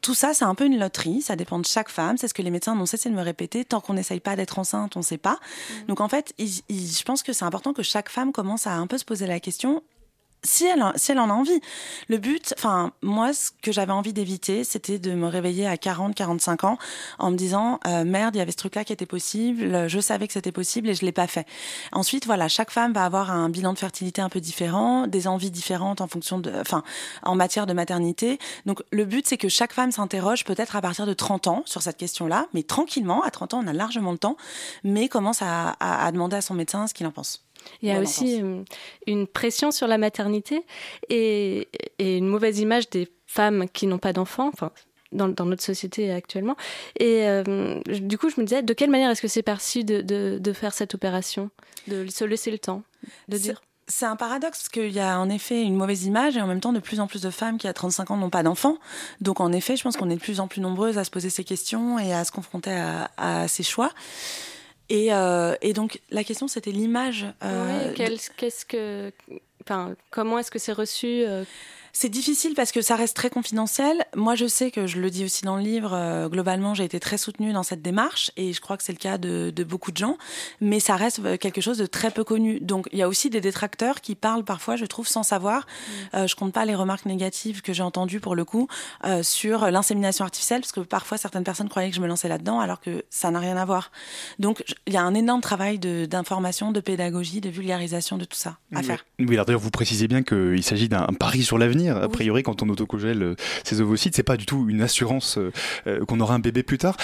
tout 0.00 0.14
ça, 0.14 0.34
c'est 0.34 0.44
un 0.44 0.54
peu 0.54 0.66
une 0.66 0.78
loterie. 0.78 1.22
Ça 1.22 1.36
dépend 1.36 1.58
de 1.58 1.66
chaque 1.66 1.88
femme. 1.88 2.16
C'est 2.16 2.28
ce 2.28 2.34
que 2.34 2.42
les 2.42 2.50
médecins 2.50 2.74
n'ont 2.74 2.86
cessé 2.86 3.10
de 3.10 3.14
me 3.14 3.22
répéter. 3.22 3.64
Tant 3.64 3.80
qu'on 3.80 3.94
n'essaye 3.94 4.20
pas 4.20 4.36
d'être 4.36 4.58
enceinte, 4.58 4.96
on 4.96 5.00
ne 5.00 5.04
sait 5.04 5.18
pas. 5.18 5.38
Donc, 5.88 6.00
en 6.00 6.08
fait, 6.08 6.34
je 6.38 7.02
pense 7.02 7.22
que 7.22 7.32
c'est 7.32 7.44
important 7.44 7.72
que 7.72 7.82
chaque 7.82 8.08
femme 8.08 8.32
commence 8.32 8.66
à 8.66 8.74
un 8.74 8.86
peu 8.86 8.98
se 8.98 9.04
poser 9.04 9.26
la 9.26 9.40
question. 9.40 9.82
Si 10.44 10.64
elle, 10.64 10.84
si 10.94 11.10
elle 11.12 11.18
en 11.18 11.30
a 11.30 11.32
envie. 11.32 11.60
Le 12.08 12.16
but, 12.18 12.54
enfin, 12.56 12.92
moi, 13.02 13.32
ce 13.32 13.50
que 13.60 13.72
j'avais 13.72 13.92
envie 13.92 14.12
d'éviter, 14.12 14.62
c'était 14.62 14.98
de 15.00 15.12
me 15.12 15.26
réveiller 15.26 15.66
à 15.66 15.76
40, 15.76 16.14
45 16.14 16.62
ans 16.64 16.78
en 17.18 17.30
me 17.32 17.36
disant, 17.36 17.80
euh, 17.86 18.04
merde, 18.04 18.36
il 18.36 18.38
y 18.38 18.40
avait 18.40 18.52
ce 18.52 18.56
truc-là 18.56 18.84
qui 18.84 18.92
était 18.92 19.04
possible, 19.04 19.88
je 19.88 19.98
savais 20.00 20.26
que 20.28 20.32
c'était 20.32 20.52
possible 20.52 20.88
et 20.88 20.94
je 20.94 21.04
l'ai 21.04 21.12
pas 21.12 21.26
fait. 21.26 21.44
Ensuite, 21.92 22.24
voilà, 22.26 22.46
chaque 22.48 22.70
femme 22.70 22.92
va 22.92 23.04
avoir 23.04 23.30
un 23.32 23.48
bilan 23.48 23.72
de 23.72 23.78
fertilité 23.78 24.22
un 24.22 24.28
peu 24.28 24.40
différent, 24.40 25.06
des 25.08 25.26
envies 25.26 25.50
différentes 25.50 26.00
en 26.00 26.06
fonction 26.06 26.38
de, 26.38 26.52
enfin, 26.60 26.84
en 27.24 27.34
matière 27.34 27.66
de 27.66 27.72
maternité. 27.72 28.38
Donc, 28.64 28.82
le 28.92 29.04
but, 29.04 29.26
c'est 29.26 29.38
que 29.38 29.48
chaque 29.48 29.72
femme 29.72 29.90
s'interroge 29.90 30.44
peut-être 30.44 30.76
à 30.76 30.80
partir 30.80 31.04
de 31.06 31.14
30 31.14 31.48
ans 31.48 31.62
sur 31.66 31.82
cette 31.82 31.96
question-là, 31.96 32.46
mais 32.54 32.62
tranquillement, 32.62 33.22
à 33.22 33.30
30 33.30 33.54
ans, 33.54 33.60
on 33.64 33.66
a 33.66 33.72
largement 33.72 34.12
le 34.12 34.18
temps, 34.18 34.36
mais 34.84 35.08
commence 35.08 35.42
à, 35.42 35.70
à- 35.80 36.06
à 36.06 36.12
demander 36.12 36.36
à 36.36 36.40
son 36.42 36.54
médecin 36.54 36.86
ce 36.86 36.94
qu'il 36.94 37.06
en 37.06 37.10
pense. 37.12 37.47
Il 37.82 37.88
y 37.88 37.92
a 37.92 38.00
aussi 38.00 38.42
euh, 38.42 38.62
une 39.06 39.26
pression 39.26 39.70
sur 39.70 39.86
la 39.86 39.98
maternité 39.98 40.62
et, 41.08 41.68
et 41.98 42.16
une 42.16 42.26
mauvaise 42.28 42.58
image 42.58 42.88
des 42.90 43.08
femmes 43.26 43.66
qui 43.72 43.86
n'ont 43.86 43.98
pas 43.98 44.12
d'enfants, 44.12 44.50
enfin, 44.52 44.70
dans, 45.12 45.28
dans 45.28 45.44
notre 45.46 45.62
société 45.62 46.10
actuellement. 46.12 46.56
Et 46.98 47.26
euh, 47.26 47.80
du 47.86 48.18
coup, 48.18 48.28
je 48.30 48.40
me 48.40 48.46
disais, 48.46 48.62
de 48.62 48.72
quelle 48.72 48.90
manière 48.90 49.10
est-ce 49.10 49.22
que 49.22 49.28
c'est 49.28 49.42
perçu 49.42 49.84
de, 49.84 50.00
de, 50.00 50.38
de 50.40 50.52
faire 50.52 50.72
cette 50.74 50.94
opération 50.94 51.50
De 51.86 52.06
se 52.08 52.24
laisser 52.24 52.50
le 52.50 52.58
temps 52.58 52.82
De 53.28 53.36
C'est- 53.36 53.42
dire? 53.42 53.62
C'est 53.90 54.04
un 54.04 54.16
paradoxe 54.16 54.58
parce 54.58 54.68
qu'il 54.68 54.92
y 54.92 55.00
a 55.00 55.18
en 55.18 55.30
effet 55.30 55.62
une 55.62 55.74
mauvaise 55.74 56.04
image 56.04 56.36
et 56.36 56.42
en 56.42 56.46
même 56.46 56.60
temps 56.60 56.74
de 56.74 56.78
plus 56.78 57.00
en 57.00 57.06
plus 57.06 57.22
de 57.22 57.30
femmes 57.30 57.56
qui 57.56 57.66
à 57.66 57.72
35 57.72 58.10
ans 58.10 58.18
n'ont 58.18 58.28
pas 58.28 58.42
d'enfants. 58.42 58.76
Donc 59.22 59.40
en 59.40 59.50
effet, 59.50 59.76
je 59.78 59.82
pense 59.82 59.96
qu'on 59.96 60.10
est 60.10 60.14
de 60.16 60.20
plus 60.20 60.40
en 60.40 60.46
plus 60.46 60.60
nombreuses 60.60 60.98
à 60.98 61.04
se 61.04 61.10
poser 61.10 61.30
ces 61.30 61.42
questions 61.42 61.98
et 61.98 62.12
à 62.12 62.22
se 62.24 62.30
confronter 62.30 62.70
à, 62.70 63.10
à 63.16 63.48
ces 63.48 63.62
choix. 63.62 63.90
Et, 64.90 65.12
euh, 65.12 65.54
et 65.60 65.72
donc 65.72 66.00
la 66.10 66.24
question 66.24 66.48
c'était 66.48 66.70
l'image. 66.70 67.26
euh, 67.44 67.92
Oui, 67.98 68.18
qu'est-ce 68.36 68.64
que. 68.64 69.12
Enfin, 69.62 69.94
comment 70.10 70.38
est-ce 70.38 70.50
que 70.50 70.58
c'est 70.58 70.72
reçu 70.72 71.24
euh, 71.26 71.44
C'est 72.00 72.08
difficile 72.08 72.54
parce 72.54 72.70
que 72.70 72.80
ça 72.80 72.94
reste 72.94 73.16
très 73.16 73.28
confidentiel. 73.28 74.04
Moi, 74.14 74.36
je 74.36 74.46
sais 74.46 74.70
que 74.70 74.86
je 74.86 75.00
le 75.00 75.10
dis 75.10 75.24
aussi 75.24 75.44
dans 75.44 75.56
le 75.56 75.64
livre. 75.64 75.94
euh, 75.94 76.28
globalement, 76.28 76.72
j'ai 76.72 76.84
été 76.84 77.00
très 77.00 77.18
soutenue 77.18 77.52
dans 77.52 77.64
cette 77.64 77.82
démarche 77.82 78.30
et 78.36 78.52
je 78.52 78.60
crois 78.60 78.76
que 78.76 78.84
c'est 78.84 78.92
le 78.92 78.98
cas 78.98 79.18
de, 79.18 79.50
de 79.50 79.64
beaucoup 79.64 79.90
de 79.90 79.96
gens. 79.96 80.16
Mais 80.60 80.78
ça 80.78 80.94
reste 80.94 81.18
euh, 81.24 81.36
quelque 81.36 81.60
chose 81.60 81.76
de 81.76 81.86
très 81.86 82.12
peu 82.12 82.22
connu. 82.22 82.60
Donc, 82.60 82.88
il 82.92 83.00
y 83.00 83.02
a 83.02 83.08
aussi 83.08 83.30
des 83.30 83.40
détracteurs 83.40 84.00
qui 84.00 84.14
parlent 84.14 84.44
parfois, 84.44 84.76
je 84.76 84.84
trouve, 84.84 85.08
sans 85.08 85.24
savoir. 85.24 85.66
Euh, 86.14 86.28
je 86.28 86.36
compte 86.36 86.52
pas 86.52 86.64
les 86.66 86.76
remarques 86.76 87.04
négatives 87.04 87.62
que 87.62 87.72
j'ai 87.72 87.82
entendues 87.82 88.20
pour 88.20 88.36
le 88.36 88.44
coup 88.44 88.68
euh, 89.04 89.24
sur 89.24 89.68
l'insémination 89.68 90.24
artificielle 90.24 90.60
parce 90.60 90.70
que 90.70 90.78
parfois 90.78 91.18
certaines 91.18 91.42
personnes 91.42 91.68
croyaient 91.68 91.90
que 91.90 91.96
je 91.96 92.00
me 92.00 92.06
lançais 92.06 92.28
là-dedans 92.28 92.60
alors 92.60 92.80
que 92.80 93.04
ça 93.10 93.32
n'a 93.32 93.40
rien 93.40 93.56
à 93.56 93.64
voir. 93.64 93.90
Donc, 94.38 94.62
il 94.86 94.92
y 94.92 94.98
a 94.98 95.02
un 95.02 95.14
énorme 95.14 95.40
travail 95.40 95.80
d'information, 95.80 96.70
de, 96.70 96.78
pédagogie, 96.78 97.40
de 97.40 97.50
vulgarisation 97.50 98.18
de 98.18 98.24
tout 98.24 98.38
ça 98.38 98.58
à 98.72 98.84
faire. 98.84 99.04
Oui, 99.18 99.34
alors 99.34 99.46
d'ailleurs, 99.46 99.60
vous 99.60 99.72
précisez 99.72 100.06
bien 100.06 100.22
qu'il 100.22 100.62
s'agit 100.62 100.88
d'un 100.88 101.08
pari 101.18 101.42
sur 101.42 101.58
l'avenir. 101.58 101.87
A 101.96 102.08
priori, 102.08 102.42
quand 102.42 102.62
on 102.62 102.68
autocongèle 102.68 103.22
euh, 103.22 103.34
ses 103.64 103.80
ovocytes, 103.80 104.14
c'est 104.14 104.22
pas 104.22 104.36
du 104.36 104.46
tout 104.46 104.66
une 104.68 104.82
assurance 104.82 105.38
euh, 105.38 105.50
euh, 105.86 106.04
qu'on 106.04 106.20
aura 106.20 106.34
un 106.34 106.38
bébé 106.38 106.62
plus 106.62 106.78
tard. 106.78 106.96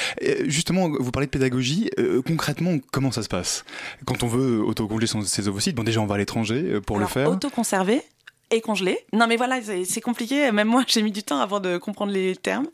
Justement, 0.47 0.89
vous 0.89 1.11
parlez 1.11 1.27
de 1.27 1.31
pédagogie. 1.31 1.91
euh, 1.99 2.23
concrètement, 2.23 2.79
comment 2.93 3.11
ça 3.11 3.23
se 3.23 3.29
passe? 3.29 3.65
Quand 4.05 4.23
on 4.23 4.27
veut 4.27 4.63
autocongeler 4.63 5.07
ses 5.25 5.49
ovocytes, 5.49 5.75
bon, 5.75 5.85
déjà, 5.85 6.01
on 6.01 6.07
va 6.07 6.17
à 6.17 6.19
l'étranger 6.19 6.63
euh, 6.65 6.81
pour 6.81 6.97
Alors, 6.97 7.09
le 7.09 7.13
faire. 7.13 7.31
Autoconserver, 7.31 8.03
et 8.51 8.61
congelé. 8.61 8.99
Non, 9.13 9.27
mais 9.27 9.37
voilà, 9.37 9.61
c'est 9.63 10.01
compliqué. 10.01 10.51
Même 10.53 10.69
moi, 10.69 10.85
j'ai 10.87 11.03
mis 11.03 11.13
du 11.13 11.23
temps 11.23 11.41
avant 11.41 11.61
de 11.61 11.79
comprendre 11.79 12.13
les 12.13 12.37
termes. 12.37 12.67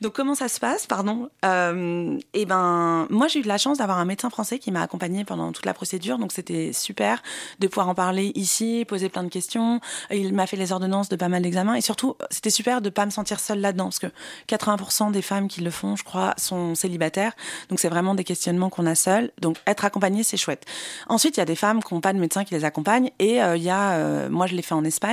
Donc, 0.00 0.12
comment 0.12 0.34
ça 0.34 0.48
se 0.48 0.60
passe 0.60 0.86
Pardon. 0.86 1.30
Euh, 1.44 2.18
eh 2.34 2.44
ben, 2.44 3.06
moi, 3.10 3.26
j'ai 3.28 3.40
eu 3.40 3.42
de 3.42 3.48
la 3.48 3.58
chance 3.58 3.78
d'avoir 3.78 3.98
un 3.98 4.04
médecin 4.04 4.30
français 4.30 4.58
qui 4.58 4.70
m'a 4.70 4.82
accompagné 4.82 5.24
pendant 5.24 5.52
toute 5.52 5.64
la 5.64 5.74
procédure. 5.74 6.18
Donc, 6.18 6.32
c'était 6.32 6.72
super 6.72 7.22
de 7.58 7.66
pouvoir 7.66 7.88
en 7.88 7.94
parler 7.94 8.32
ici, 8.34 8.84
poser 8.86 9.08
plein 9.08 9.24
de 9.24 9.28
questions. 9.28 9.80
Il 10.10 10.34
m'a 10.34 10.46
fait 10.46 10.56
les 10.56 10.72
ordonnances 10.72 11.08
de 11.08 11.16
pas 11.16 11.28
mal 11.28 11.42
d'examens. 11.42 11.74
Et 11.74 11.80
surtout, 11.80 12.16
c'était 12.30 12.50
super 12.50 12.80
de 12.80 12.90
pas 12.90 13.06
me 13.06 13.10
sentir 13.10 13.40
seule 13.40 13.60
là-dedans. 13.60 13.84
Parce 13.84 13.98
que 13.98 14.08
80% 14.48 15.12
des 15.12 15.22
femmes 15.22 15.48
qui 15.48 15.62
le 15.62 15.70
font, 15.70 15.96
je 15.96 16.04
crois, 16.04 16.34
sont 16.36 16.74
célibataires. 16.74 17.32
Donc, 17.68 17.80
c'est 17.80 17.88
vraiment 17.88 18.14
des 18.14 18.24
questionnements 18.24 18.70
qu'on 18.70 18.86
a 18.86 18.94
seuls. 18.94 19.30
Donc, 19.40 19.56
être 19.66 19.84
accompagnée, 19.84 20.22
c'est 20.22 20.36
chouette. 20.36 20.64
Ensuite, 21.08 21.36
il 21.36 21.40
y 21.40 21.42
a 21.42 21.46
des 21.46 21.56
femmes 21.56 21.82
qui 21.82 21.94
n'ont 21.94 22.00
pas 22.00 22.12
de 22.12 22.18
médecin 22.18 22.44
qui 22.44 22.54
les 22.54 22.64
accompagne. 22.64 23.10
Et 23.18 23.42
euh, 23.42 23.56
il 23.56 23.62
y 23.62 23.70
a, 23.70 23.92
euh, 23.92 24.28
moi, 24.28 24.46
je 24.46 24.54
l'ai 24.54 24.62
fait 24.62 24.74
en 24.74 24.84
Espagne 24.84 25.05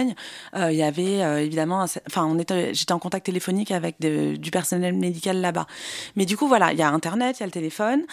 euh, 0.56 0.72
il 0.72 0.78
y 0.78 0.84
avait 0.84 1.24
euh, 1.24 1.44
évidemment, 1.44 1.86
enfin, 2.08 2.26
on 2.26 2.40
était, 2.40 2.74
j'étais 2.74 2.92
en 2.94 3.00
contact 3.00 3.26
téléphonique 3.26 3.72
avec 3.72 4.00
du 4.00 4.52
personnel 4.52 4.94
médical 4.94 5.42
là-bas. 5.42 5.68
Mais 6.16 6.26
du 6.26 6.38
coup, 6.38 6.48
voilà, 6.48 6.72
il 6.72 6.80
y 6.80 6.82
a 6.82 6.90
Internet, 6.90 7.38
il 7.38 7.42
y 7.42 7.44
a 7.44 7.46
le 7.46 7.52
téléphone, 7.52 8.04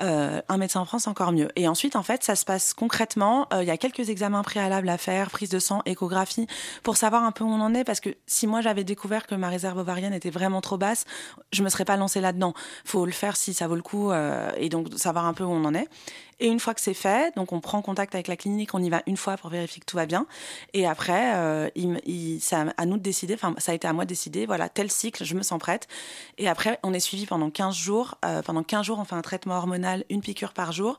euh, 0.00 0.40
un 0.48 0.56
médecin 0.56 0.80
en 0.80 0.84
France 0.84 1.06
encore 1.06 1.32
mieux. 1.32 1.48
Et 1.56 1.68
ensuite, 1.68 1.96
en 1.96 2.02
fait, 2.02 2.22
ça 2.24 2.36
se 2.36 2.44
passe 2.44 2.74
concrètement. 2.74 3.48
Il 3.60 3.66
y 3.66 3.70
a 3.70 3.76
quelques 3.76 4.08
examens 4.08 4.42
préalables 4.42 4.88
à 4.88 4.98
faire, 4.98 5.30
prise 5.30 5.50
de 5.50 5.58
sang, 5.58 5.82
échographie, 5.86 6.46
pour 6.82 6.96
savoir 6.96 7.24
un 7.24 7.32
peu 7.32 7.44
où 7.44 7.48
on 7.48 7.60
en 7.60 7.74
est. 7.74 7.84
Parce 7.84 8.00
que 8.00 8.10
si 8.26 8.46
moi 8.46 8.60
j'avais 8.60 8.84
découvert 8.84 9.26
que 9.26 9.34
ma 9.34 9.48
réserve 9.48 9.78
ovarienne 9.78 10.14
était 10.14 10.30
vraiment 10.30 10.60
trop 10.60 10.78
basse, 10.78 11.04
je 11.52 11.62
me 11.62 11.68
serais 11.68 11.84
pas 11.84 11.96
lancée 11.96 12.20
là-dedans. 12.20 12.54
Faut 12.84 13.06
le 13.06 13.12
faire 13.12 13.36
si 13.36 13.54
ça 13.54 13.66
vaut 13.68 13.76
le 13.76 13.82
coup, 13.82 14.12
et 14.56 14.68
donc 14.68 14.88
savoir 14.96 15.26
un 15.26 15.34
peu 15.34 15.44
où 15.44 15.50
on 15.50 15.64
en 15.64 15.74
est. 15.74 15.88
Et 16.40 16.48
une 16.48 16.58
fois 16.58 16.72
que 16.72 16.80
c'est 16.80 16.94
fait, 16.94 17.34
donc 17.36 17.52
on 17.52 17.60
prend 17.60 17.82
contact 17.82 18.14
avec 18.14 18.26
la 18.26 18.36
clinique, 18.36 18.74
on 18.74 18.82
y 18.82 18.88
va 18.88 19.02
une 19.06 19.18
fois 19.18 19.36
pour 19.36 19.50
vérifier 19.50 19.80
que 19.80 19.84
tout 19.84 19.96
va 19.96 20.06
bien. 20.06 20.26
Et 20.72 20.86
après, 20.86 21.34
euh, 21.36 21.68
c'est 22.40 22.56
à 22.56 22.86
nous 22.86 22.96
de 22.96 23.02
décider, 23.02 23.34
enfin 23.34 23.54
ça 23.58 23.72
a 23.72 23.74
été 23.74 23.86
à 23.86 23.92
moi 23.92 24.04
de 24.04 24.08
décider, 24.08 24.46
voilà, 24.46 24.70
tel 24.70 24.90
cycle, 24.90 25.24
je 25.24 25.34
me 25.34 25.42
sens 25.42 25.58
prête. 25.58 25.86
Et 26.38 26.48
après, 26.48 26.78
on 26.82 26.94
est 26.94 27.00
suivi 27.00 27.26
pendant 27.26 27.50
15 27.50 27.74
jours. 27.74 28.18
Euh, 28.24 28.40
pendant 28.40 28.62
15 28.62 28.86
jours, 28.86 28.98
on 28.98 29.04
fait 29.04 29.14
un 29.14 29.22
traitement 29.22 29.56
hormonal, 29.56 30.04
une 30.08 30.22
piqûre 30.22 30.54
par 30.54 30.72
jour, 30.72 30.96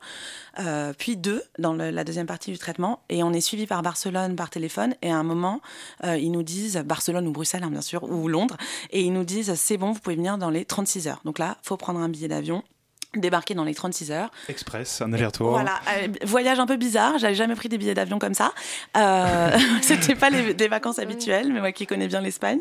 euh, 0.60 0.92
puis 0.96 1.16
deux 1.16 1.42
dans 1.58 1.74
la 1.74 2.04
deuxième 2.04 2.26
partie 2.26 2.52
du 2.52 2.58
traitement. 2.58 3.00
Et 3.08 3.24
on 3.24 3.32
est 3.32 3.40
suivi 3.40 3.66
par 3.66 3.82
Barcelone 3.82 4.36
par 4.36 4.48
téléphone. 4.48 4.94
Et 5.02 5.10
à 5.10 5.16
un 5.16 5.24
moment, 5.24 5.60
ils 6.04 6.30
nous 6.30 6.44
disent, 6.44 6.76
Barcelone 6.76 7.26
ou 7.26 7.32
Bruxelles, 7.32 7.64
hein, 7.64 7.70
bien 7.70 7.80
sûr, 7.80 8.04
ou 8.04 8.28
Londres, 8.28 8.56
et 8.90 9.02
ils 9.02 9.12
nous 9.12 9.24
disent, 9.24 9.54
c'est 9.54 9.76
bon, 9.76 9.92
vous 9.92 10.00
pouvez 10.00 10.16
venir 10.16 10.38
dans 10.38 10.50
les 10.50 10.64
36 10.64 11.08
heures. 11.08 11.20
Donc 11.24 11.38
là, 11.38 11.58
faut 11.62 11.76
prendre 11.76 11.98
un 11.98 12.08
billet 12.08 12.28
d'avion 12.28 12.62
débarquer 13.14 13.54
dans 13.54 13.64
les 13.64 13.74
36 13.74 14.10
heures. 14.10 14.30
Express, 14.48 15.02
un 15.02 15.12
aller-retour. 15.12 15.50
Voilà, 15.50 15.80
euh, 15.96 16.08
voyage 16.24 16.58
un 16.58 16.66
peu 16.66 16.76
bizarre. 16.76 17.18
J'avais 17.18 17.34
jamais 17.34 17.54
pris 17.54 17.68
des 17.68 17.78
billets 17.78 17.94
d'avion 17.94 18.18
comme 18.18 18.34
ça. 18.34 18.52
Euh, 18.96 19.58
C'était 19.82 20.14
pas 20.14 20.30
les, 20.30 20.54
des 20.54 20.68
vacances 20.68 20.98
habituelles, 20.98 21.52
mais 21.52 21.60
moi 21.60 21.72
qui 21.72 21.86
connais 21.86 22.08
bien 22.08 22.20
l'Espagne. 22.20 22.60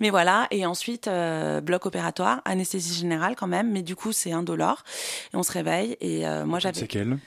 Mais 0.00 0.10
voilà, 0.10 0.46
et 0.50 0.66
ensuite 0.66 1.08
euh, 1.08 1.60
bloc 1.60 1.86
opératoire, 1.86 2.42
anesthésie 2.44 2.98
générale 2.98 3.36
quand 3.36 3.46
même, 3.46 3.70
mais 3.70 3.82
du 3.82 3.96
coup 3.96 4.12
c'est 4.12 4.32
un 4.32 4.42
dollar 4.42 4.84
et 5.32 5.36
on 5.36 5.42
se 5.42 5.52
réveille 5.52 5.96
et 6.00 6.26
euh, 6.26 6.44
moi 6.44 6.58
j'avais. 6.58 6.78
C'est 6.78 6.88
quel? 6.88 7.18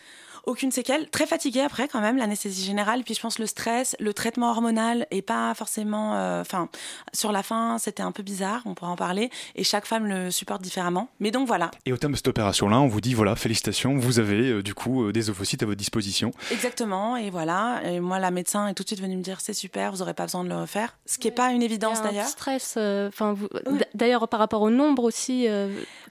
Aucune 0.46 0.72
séquelle. 0.72 1.10
Très 1.10 1.25
fatiguée 1.25 1.62
après 1.62 1.88
quand 1.88 2.02
même, 2.02 2.18
l'anesthésie 2.18 2.64
générale. 2.64 3.04
Puis 3.04 3.14
je 3.14 3.22
pense 3.22 3.40
le 3.40 3.46
stress, 3.46 3.96
le 4.00 4.14
traitement 4.14 4.50
hormonal 4.50 5.08
est 5.12 5.22
pas 5.22 5.54
forcément. 5.54 6.16
Euh, 6.16 6.42
enfin, 6.42 6.70
sur 7.14 7.32
la 7.32 7.44
fin, 7.44 7.78
c'était 7.78 8.04
un 8.04 8.12
peu 8.12 8.24
bizarre. 8.24 8.62
On 8.66 8.74
pourra 8.74 8.92
en 8.92 8.96
parler. 8.96 9.30
Et 9.56 9.64
chaque 9.64 9.86
femme 9.86 10.08
le 10.08 10.32
supporte 10.32 10.62
différemment. 10.62 11.10
Mais 11.20 11.32
donc 11.32 11.48
voilà. 11.48 11.72
Et 11.86 11.94
au 11.94 11.98
terme 11.98 12.14
de 12.14 12.18
cette 12.18 12.28
opération-là, 12.28 12.80
on 12.80 12.88
vous 12.88 13.02
dit 13.02 13.14
voilà, 13.14 13.36
félicitations, 13.36 13.98
vous 13.98 14.20
avez 14.20 14.50
euh, 14.50 14.64
du 14.64 14.74
coup 14.74 15.06
euh, 15.06 15.12
des 15.12 15.30
ovocytes 15.30 15.64
à 15.64 15.66
votre 15.66 15.78
disposition. 15.78 16.32
Exactement. 16.52 17.18
Et 17.18 17.30
voilà. 17.30 17.82
Et 17.86 18.00
moi, 18.00 18.20
la 18.20 18.32
médecin 18.32 18.68
est 18.68 18.74
tout 18.74 18.84
de 18.84 18.90
suite 18.90 19.02
venue 19.02 19.18
me 19.18 19.24
dire 19.24 19.42
c'est 19.42 19.54
super, 19.54 19.92
vous 19.92 20.02
aurez 20.02 20.14
pas 20.14 20.25
besoin 20.25 20.44
de 20.44 20.50
le 20.50 20.58
refaire. 20.58 20.98
Ce 21.06 21.18
qui 21.18 21.28
est 21.28 21.32
pas 21.32 21.52
une 21.52 21.62
évidence 21.62 22.02
d'ailleurs. 22.02 22.28
Stress. 22.28 22.78
Enfin, 22.78 23.34
vous... 23.34 23.48
d'ailleurs 23.94 24.28
par 24.28 24.40
rapport 24.40 24.62
au 24.62 24.70
nombre 24.70 25.04
aussi. 25.04 25.48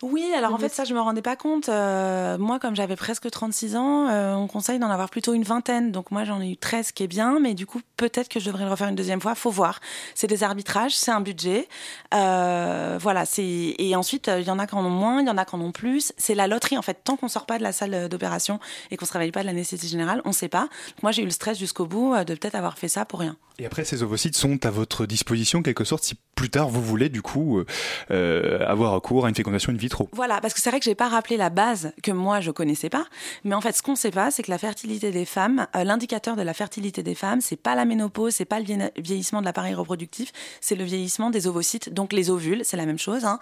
Oui. 0.02 0.24
Alors 0.36 0.54
en 0.54 0.58
fait, 0.58 0.70
ça, 0.70 0.84
je 0.84 0.94
me 0.94 1.00
rendais 1.00 1.22
pas 1.22 1.36
compte. 1.36 1.68
moi, 1.68 2.58
comme 2.60 2.76
j'avais 2.76 2.96
presque 2.96 3.30
36 3.30 3.76
ans 3.76 4.23
euh, 4.24 4.34
on 4.34 4.46
conseille 4.46 4.78
d'en 4.78 4.90
avoir 4.90 5.10
plutôt 5.10 5.34
une 5.34 5.42
vingtaine. 5.42 5.92
Donc 5.92 6.10
moi, 6.10 6.24
j'en 6.24 6.40
ai 6.40 6.50
eu 6.50 6.56
13, 6.56 6.92
qui 6.92 7.02
est 7.02 7.08
bien, 7.08 7.38
mais 7.40 7.54
du 7.54 7.66
coup, 7.66 7.80
peut-être 7.96 8.28
que 8.28 8.40
je 8.40 8.46
devrais 8.46 8.64
le 8.64 8.70
refaire 8.70 8.88
une 8.88 8.94
deuxième 8.94 9.20
fois. 9.20 9.34
Faut 9.34 9.50
voir. 9.50 9.80
C'est 10.14 10.26
des 10.26 10.42
arbitrages, 10.42 10.96
c'est 10.96 11.10
un 11.10 11.20
budget. 11.20 11.68
Euh, 12.14 12.98
voilà. 13.00 13.26
C'est 13.26 13.74
et 13.78 13.96
ensuite, 13.96 14.30
il 14.34 14.44
y 14.44 14.50
en 14.50 14.58
a 14.58 14.66
qui 14.66 14.74
en 14.74 14.84
ont 14.84 14.90
moins, 14.90 15.20
il 15.20 15.26
y 15.26 15.30
en 15.30 15.38
a 15.38 15.44
qui 15.44 15.54
en 15.54 15.60
ont 15.60 15.72
plus. 15.72 16.12
C'est 16.16 16.34
la 16.34 16.46
loterie 16.46 16.78
en 16.78 16.82
fait. 16.82 17.00
Tant 17.04 17.16
qu'on 17.16 17.28
sort 17.28 17.46
pas 17.46 17.58
de 17.58 17.62
la 17.62 17.72
salle 17.72 18.08
d'opération 18.08 18.58
et 18.90 18.96
qu'on 18.96 19.06
se 19.06 19.12
réveille 19.12 19.32
pas 19.32 19.42
de 19.42 19.46
la 19.46 19.52
nécessité 19.52 19.88
générale, 19.88 20.22
on 20.24 20.32
sait 20.32 20.48
pas. 20.48 20.68
moi, 21.02 21.12
j'ai 21.12 21.22
eu 21.22 21.26
le 21.26 21.30
stress 21.30 21.58
jusqu'au 21.58 21.86
bout 21.86 22.14
euh, 22.14 22.24
de 22.24 22.34
peut-être 22.34 22.54
avoir 22.54 22.78
fait 22.78 22.88
ça 22.88 23.04
pour 23.04 23.20
rien. 23.20 23.36
Et 23.60 23.66
après, 23.66 23.84
ces 23.84 24.02
ovocytes 24.02 24.36
sont 24.36 24.66
à 24.66 24.70
votre 24.70 25.06
disposition, 25.06 25.62
quelque 25.62 25.84
sorte, 25.84 26.02
si 26.02 26.16
plus 26.34 26.50
tard 26.50 26.68
vous 26.68 26.82
voulez 26.82 27.08
du 27.08 27.22
coup 27.22 27.62
avoir 28.10 28.92
recours 28.92 29.26
à 29.26 29.28
une 29.28 29.34
fécondation 29.36 29.72
in 29.72 29.76
vitro. 29.76 30.08
Voilà, 30.12 30.40
parce 30.40 30.54
que 30.54 30.60
c'est 30.60 30.70
vrai 30.70 30.80
que 30.80 30.84
j'ai 30.84 30.96
pas 30.96 31.08
rappelé 31.08 31.36
la 31.36 31.50
base 31.50 31.92
que 32.02 32.10
moi 32.10 32.40
je 32.40 32.50
connaissais 32.50 32.90
pas, 32.90 33.06
mais 33.44 33.54
en 33.54 33.60
fait, 33.60 33.76
ce 33.76 33.82
qu'on 33.82 33.94
sait 33.94 34.10
c'est 34.30 34.42
que 34.42 34.50
la 34.50 34.58
fertilité 34.58 35.10
des 35.10 35.24
femmes, 35.24 35.66
euh, 35.76 35.84
l'indicateur 35.84 36.36
de 36.36 36.42
la 36.42 36.54
fertilité 36.54 37.02
des 37.02 37.14
femmes, 37.14 37.40
c'est 37.40 37.56
pas 37.56 37.74
la 37.74 37.84
ménopause, 37.84 38.34
c'est 38.34 38.44
pas 38.44 38.60
le 38.60 38.66
vieillissement 38.98 39.40
de 39.40 39.44
l'appareil 39.44 39.74
reproductif, 39.74 40.32
c'est 40.60 40.74
le 40.74 40.84
vieillissement 40.84 41.30
des 41.30 41.46
ovocytes, 41.46 41.92
donc 41.92 42.12
les 42.12 42.30
ovules, 42.30 42.62
c'est 42.64 42.76
la 42.76 42.86
même 42.86 42.98
chose, 42.98 43.24
hein, 43.24 43.38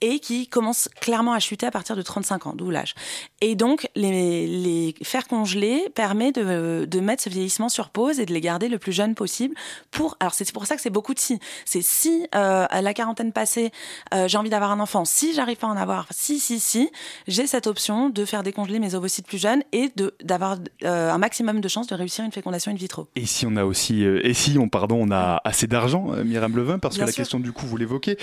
et 0.00 0.20
qui 0.20 0.46
commence 0.48 0.88
clairement 1.00 1.32
à 1.32 1.40
chuter 1.40 1.66
à 1.66 1.70
partir 1.70 1.96
de 1.96 2.02
35 2.02 2.46
ans, 2.46 2.52
d'où 2.54 2.70
l'âge. 2.70 2.94
Et 3.40 3.54
donc, 3.54 3.88
les, 3.94 4.94
faire 5.02 5.26
congeler 5.26 5.88
permet 5.94 6.32
de, 6.32 7.00
mettre 7.00 7.22
ce 7.22 7.28
vieillissement 7.28 7.68
sur 7.68 7.90
pause 7.90 8.20
et 8.20 8.26
de 8.26 8.32
les 8.32 8.40
garder 8.40 8.68
le 8.68 8.78
plus 8.78 8.92
jeune 8.92 9.14
possible 9.14 9.54
pour. 9.90 10.16
Alors, 10.20 10.34
c'est 10.34 10.50
pour 10.52 10.66
ça 10.66 10.76
que 10.76 10.82
c'est 10.82 10.90
beaucoup 10.90 11.14
de 11.14 11.20
si. 11.20 11.38
C'est 11.64 11.82
si 11.82 12.26
euh, 12.34 12.66
à 12.68 12.82
la 12.82 12.94
quarantaine 12.94 13.32
passée, 13.32 13.70
euh, 14.14 14.28
j'ai 14.28 14.38
envie 14.38 14.50
d'avoir 14.50 14.72
un 14.72 14.80
enfant, 14.80 15.04
si 15.04 15.32
j'arrive 15.32 15.56
pas 15.56 15.68
à 15.68 15.70
en 15.70 15.76
avoir, 15.76 16.06
si, 16.10 16.38
si, 16.40 16.60
si, 16.60 16.90
j'ai 17.26 17.46
cette 17.46 17.66
option 17.66 18.10
de 18.10 18.24
faire 18.24 18.42
décongeler 18.42 18.78
mes 18.78 18.94
ovocytes 18.94 19.26
plus 19.26 19.38
jeunes 19.38 19.62
et 19.72 19.90
de 19.96 20.07
d'avoir 20.22 20.58
euh, 20.84 21.10
un 21.10 21.18
maximum 21.18 21.60
de 21.60 21.68
chances 21.68 21.86
de 21.86 21.94
réussir 21.94 22.24
une 22.24 22.32
fécondation 22.32 22.70
in 22.72 22.74
vitro. 22.74 23.08
Et 23.16 23.26
si 23.26 23.46
on 23.46 23.56
a 23.56 23.64
aussi, 23.64 24.04
euh, 24.04 24.26
et 24.26 24.34
si 24.34 24.58
on, 24.58 24.68
pardon, 24.68 24.98
on 25.00 25.10
a 25.10 25.40
assez 25.44 25.66
d'argent, 25.66 26.12
euh, 26.12 26.24
Myriam 26.24 26.56
Levin, 26.56 26.78
parce 26.78 26.98
que 26.98 27.04
la 27.04 27.12
question 27.12 27.40
du 27.40 27.52
coup, 27.52 27.66
vous 27.66 27.76
l'évoquez, 27.76 28.16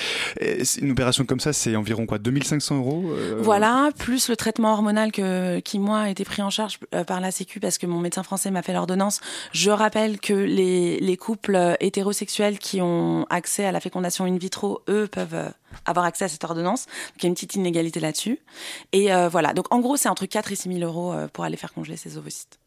une 0.81 0.91
opération 0.91 1.25
comme 1.25 1.39
ça, 1.39 1.53
c'est 1.53 1.75
environ 1.75 2.05
quoi, 2.05 2.17
2500 2.17 2.77
euros 2.77 3.03
Voilà, 3.39 3.89
plus 3.97 4.29
le 4.29 4.35
traitement 4.35 4.73
hormonal 4.73 5.11
que, 5.11 5.59
qui, 5.59 5.79
moi, 5.79 5.99
a 5.99 6.09
été 6.09 6.25
pris 6.25 6.41
en 6.41 6.49
charge 6.49 6.79
par 7.07 7.21
la 7.21 7.31
Sécu 7.31 7.59
parce 7.59 7.77
que 7.77 7.85
mon 7.85 7.99
médecin 7.99 8.23
français 8.23 8.51
m'a 8.51 8.61
fait 8.61 8.73
l'ordonnance. 8.73 9.21
Je 9.51 9.71
rappelle 9.71 10.19
que 10.19 10.33
les, 10.33 10.99
les 10.99 11.17
couples 11.17 11.75
hétérosexuels 11.79 12.59
qui 12.59 12.81
ont 12.81 13.25
accès 13.29 13.65
à 13.65 13.71
la 13.71 13.79
fécondation 13.79 14.25
in 14.25 14.37
vitro, 14.37 14.81
eux, 14.89 15.07
peuvent 15.07 15.51
avoir 15.85 16.05
accès 16.05 16.25
à 16.25 16.29
cette 16.29 16.43
ordonnance. 16.43 16.85
Donc 16.85 17.17
il 17.19 17.23
y 17.23 17.25
a 17.25 17.29
une 17.29 17.35
petite 17.35 17.55
inégalité 17.55 17.99
là-dessus. 17.99 18.39
Et 18.91 19.13
euh, 19.13 19.29
voilà, 19.29 19.53
donc 19.53 19.73
en 19.73 19.79
gros, 19.79 19.97
c'est 19.97 20.09
entre 20.09 20.25
4 20.25 20.51
et 20.51 20.55
6 20.55 20.73
000 20.79 20.89
euros 20.89 21.13
euh, 21.13 21.27
pour 21.27 21.43
aller 21.43 21.57
faire 21.57 21.73
congeler 21.73 21.97
ces 21.97 22.17
ovocytes. 22.17 22.59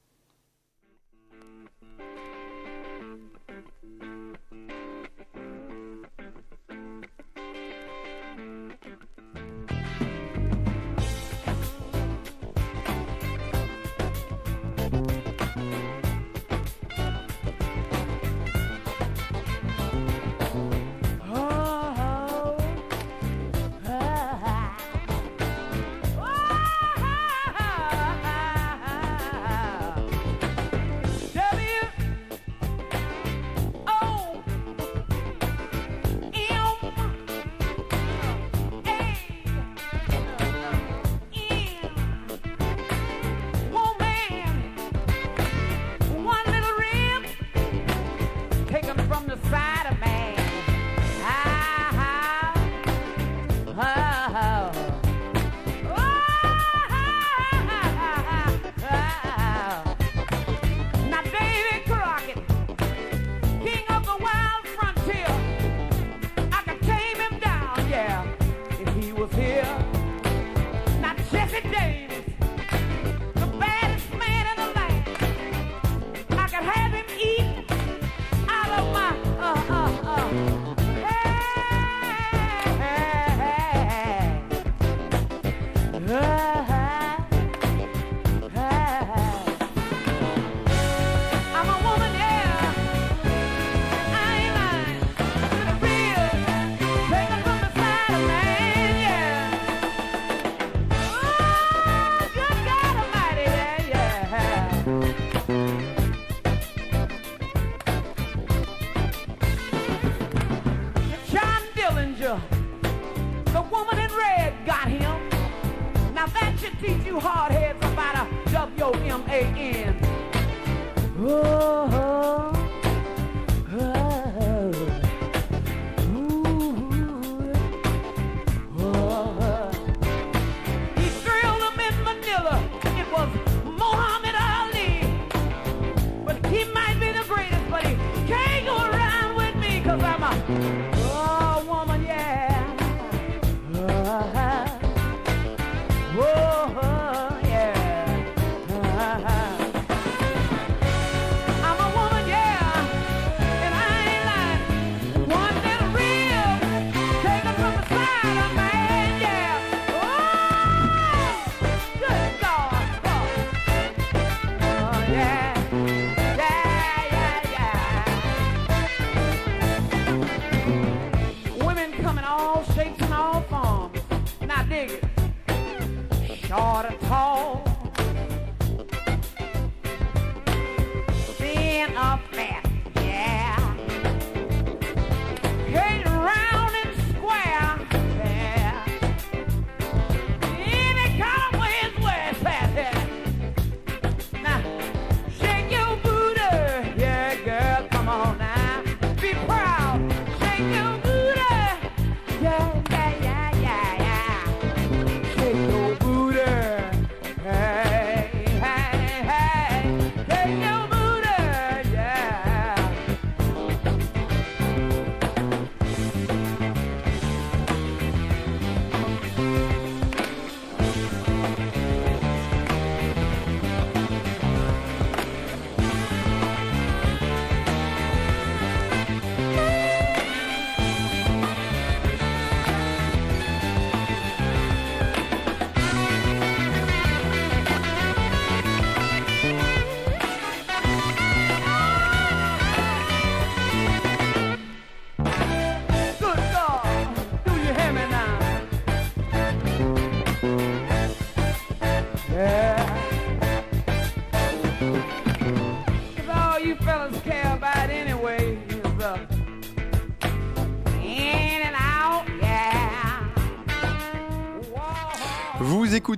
up. 181.99 182.38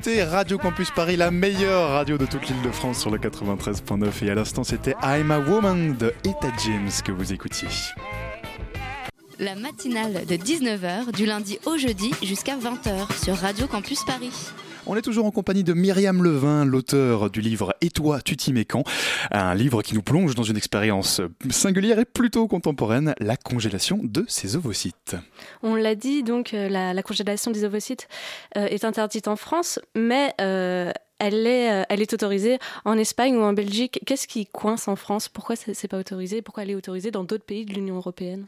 Écoutez 0.01 0.25
Radio 0.25 0.57
Campus 0.57 0.91
Paris, 0.91 1.17
la 1.17 1.31
meilleure 1.31 1.91
radio 1.91 2.17
de 2.17 2.25
toute 2.25 2.49
l'île 2.49 2.63
de 2.63 2.71
France 2.71 3.01
sur 3.01 3.11
le 3.11 3.19
93.9 3.19 4.25
et 4.25 4.31
à 4.31 4.35
l'instant 4.35 4.65
c'était 4.65 4.95
I'm 5.03 5.31
a 5.31 5.39
Woman 5.39 5.95
de 5.95 6.15
Etta 6.25 6.51
James 6.65 6.91
que 7.05 7.13
vous 7.13 7.35
écoutiez. 7.35 7.69
La 9.39 9.55
matinale 9.57 10.25
de 10.25 10.37
19h 10.37 11.13
du 11.13 11.27
lundi 11.27 11.59
au 11.67 11.77
jeudi 11.77 12.15
jusqu'à 12.23 12.57
20h 12.57 13.23
sur 13.23 13.37
Radio 13.37 13.67
Campus 13.67 14.03
Paris. 14.05 14.33
On 14.93 14.97
est 14.97 15.03
toujours 15.03 15.25
en 15.25 15.31
compagnie 15.31 15.63
de 15.63 15.73
Myriam 15.73 16.21
Levin, 16.21 16.65
l'auteur 16.65 17.31
du 17.31 17.41
livre 17.41 17.77
Et 17.81 17.91
toi, 17.91 18.21
tu 18.21 18.37
t'y 18.37 18.53
mets 18.53 18.65
quand? 18.65 18.83
Un 19.31 19.55
livre 19.55 19.83
qui 19.83 19.95
nous 19.95 20.03
plonge 20.03 20.35
dans 20.35 20.43
une 20.43 20.57
expérience 20.57 21.21
singulière 21.49 22.01
et 22.01 22.05
plutôt 22.05 22.49
contemporaine, 22.49 23.15
la 23.21 23.37
congélation 23.37 24.01
de 24.03 24.25
ces 24.27 24.57
ovocytes. 24.57 25.15
On 25.63 25.77
l'a 25.77 25.95
dit, 25.95 26.25
donc 26.25 26.55
euh, 26.55 26.69
la, 26.69 26.93
la 26.93 27.03
congélation 27.05 27.53
des 27.53 27.63
ovocytes 27.63 28.09
euh, 28.57 28.67
est 28.67 28.85
interdite 28.85 29.29
en 29.29 29.37
France, 29.37 29.79
mais 29.95 30.35
euh, 30.41 30.91
elle, 31.21 31.47
est, 31.47 32.13
autorisée 32.13 32.59
en 32.85 32.99
Espagne 32.99 33.37
ou 33.37 33.43
en 33.43 33.53
Belgique. 33.53 34.01
Qu'est-ce 34.07 34.27
qui 34.27 34.45
coince 34.47 34.89
en 34.89 34.97
France? 34.97 35.29
Pourquoi 35.29 35.55
c'est 35.55 35.87
pas 35.87 35.99
autorisé? 36.01 36.43
Pourquoi 36.43 36.65
elle 36.65 36.71
est 36.71 36.75
autorisée 36.75 37.13
dans 37.13 37.23
d'autres 37.23 37.45
pays 37.45 37.65
de 37.65 37.75
l'Union 37.75 37.95
européenne? 37.95 38.45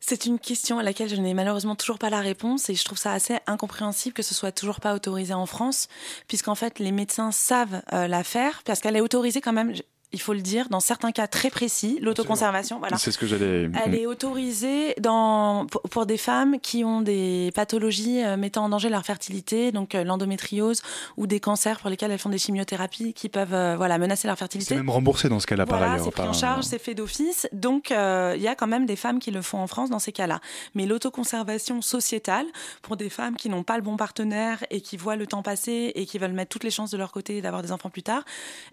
C'est 0.00 0.24
une 0.24 0.38
question 0.38 0.78
à 0.78 0.82
laquelle 0.82 1.10
je 1.10 1.16
n'ai 1.16 1.34
malheureusement 1.34 1.76
toujours 1.76 1.98
pas 1.98 2.08
la 2.08 2.20
réponse 2.20 2.70
et 2.70 2.74
je 2.74 2.84
trouve 2.84 2.98
ça 2.98 3.12
assez 3.12 3.38
incompréhensible 3.46 4.14
que 4.14 4.22
ce 4.22 4.34
soit 4.34 4.50
toujours 4.50 4.80
pas 4.80 4.94
autorisé 4.94 5.34
en 5.34 5.46
France, 5.46 5.88
puisqu'en 6.26 6.54
fait 6.54 6.78
les 6.78 6.90
médecins 6.90 7.32
savent 7.32 7.82
euh, 7.92 8.08
la 8.08 8.24
faire, 8.24 8.62
parce 8.64 8.80
qu'elle 8.80 8.96
est 8.96 9.02
autorisée 9.02 9.42
quand 9.42 9.52
même. 9.52 9.74
Il 10.12 10.20
faut 10.20 10.32
le 10.32 10.40
dire, 10.40 10.68
dans 10.70 10.80
certains 10.80 11.12
cas 11.12 11.28
très 11.28 11.50
précis, 11.50 11.98
l'autoconservation, 12.02 12.80
voilà. 12.80 12.98
C'est 12.98 13.12
ce 13.12 13.18
que 13.18 13.26
j'allais. 13.26 13.70
Elle 13.84 13.94
est 13.94 14.06
autorisée 14.06 14.94
dans, 15.00 15.66
pour, 15.66 16.04
des 16.04 16.16
femmes 16.16 16.58
qui 16.60 16.84
ont 16.84 17.00
des 17.00 17.52
pathologies 17.54 18.22
euh, 18.24 18.36
mettant 18.36 18.64
en 18.64 18.68
danger 18.70 18.88
leur 18.88 19.04
fertilité, 19.04 19.70
donc 19.70 19.94
euh, 19.94 20.02
l'endométriose 20.02 20.82
ou 21.16 21.26
des 21.28 21.38
cancers 21.38 21.78
pour 21.78 21.90
lesquels 21.90 22.10
elles 22.10 22.18
font 22.18 22.28
des 22.28 22.38
chimiothérapies 22.38 23.12
qui 23.14 23.28
peuvent 23.28 23.54
euh, 23.54 23.76
voilà, 23.76 23.98
menacer 23.98 24.26
leur 24.26 24.36
fertilité. 24.36 24.70
C'est 24.74 24.76
même 24.80 24.90
remboursé 24.90 25.28
dans 25.28 25.38
ce 25.38 25.46
cas-là 25.46 25.64
par 25.64 25.78
Voilà, 25.78 25.92
ailleurs. 25.94 26.04
c'est 26.06 26.10
pris 26.10 26.22
par- 26.22 26.30
en 26.30 26.32
charge, 26.32 26.64
c'est 26.64 26.80
fait 26.80 26.94
d'office. 26.94 27.46
Donc, 27.52 27.92
euh, 27.92 28.34
il 28.36 28.42
y 28.42 28.48
a 28.48 28.56
quand 28.56 28.66
même 28.66 28.86
des 28.86 28.96
femmes 28.96 29.20
qui 29.20 29.30
le 29.30 29.42
font 29.42 29.58
en 29.58 29.68
France 29.68 29.90
dans 29.90 30.00
ces 30.00 30.12
cas-là. 30.12 30.40
Mais 30.74 30.86
l'autoconservation 30.86 31.82
sociétale, 31.82 32.46
pour 32.82 32.96
des 32.96 33.10
femmes 33.10 33.36
qui 33.36 33.48
n'ont 33.48 33.62
pas 33.62 33.76
le 33.76 33.82
bon 33.82 33.96
partenaire 33.96 34.64
et 34.70 34.80
qui 34.80 34.96
voient 34.96 35.16
le 35.16 35.26
temps 35.26 35.42
passer 35.42 35.92
et 35.94 36.04
qui 36.06 36.18
veulent 36.18 36.32
mettre 36.32 36.50
toutes 36.50 36.64
les 36.64 36.70
chances 36.70 36.90
de 36.90 36.98
leur 36.98 37.12
côté 37.12 37.40
d'avoir 37.42 37.62
des 37.62 37.70
enfants 37.70 37.90
plus 37.90 38.02
tard, 38.02 38.24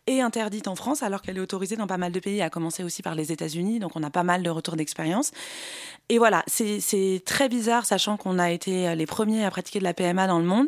est 0.08 0.21
interdite 0.21 0.67
en 0.67 0.76
France 0.76 1.04
alors 1.04 1.21
qu'elle 1.28 1.38
est 1.38 1.42
autorisée 1.42 1.76
dans 1.76 1.88
pas 1.88 1.98
mal 1.98 2.12
de 2.12 2.20
pays, 2.20 2.42
à 2.42 2.50
commencer 2.50 2.84
aussi 2.84 3.04
par 3.04 3.13
les 3.13 3.32
États-Unis. 3.32 3.80
Donc, 3.80 3.92
on 3.96 4.04
a 4.04 4.10
pas 4.10 4.24
mal 4.24 4.44
de 4.44 4.50
retours 4.50 4.76
d'expérience. 4.76 5.32
Et 6.10 6.18
voilà, 6.20 6.44
c'est 6.48 7.22
très 7.26 7.50
bizarre, 7.50 7.86
sachant 7.86 8.16
qu'on 8.16 8.40
a 8.40 8.50
été 8.50 8.96
les 8.96 9.06
premiers 9.06 9.44
à 9.44 9.52
pratiquer 9.52 9.80
de 9.80 9.84
la 9.84 9.94
PMA 9.94 10.26
dans 10.28 10.40
le 10.40 10.46
monde. 10.46 10.68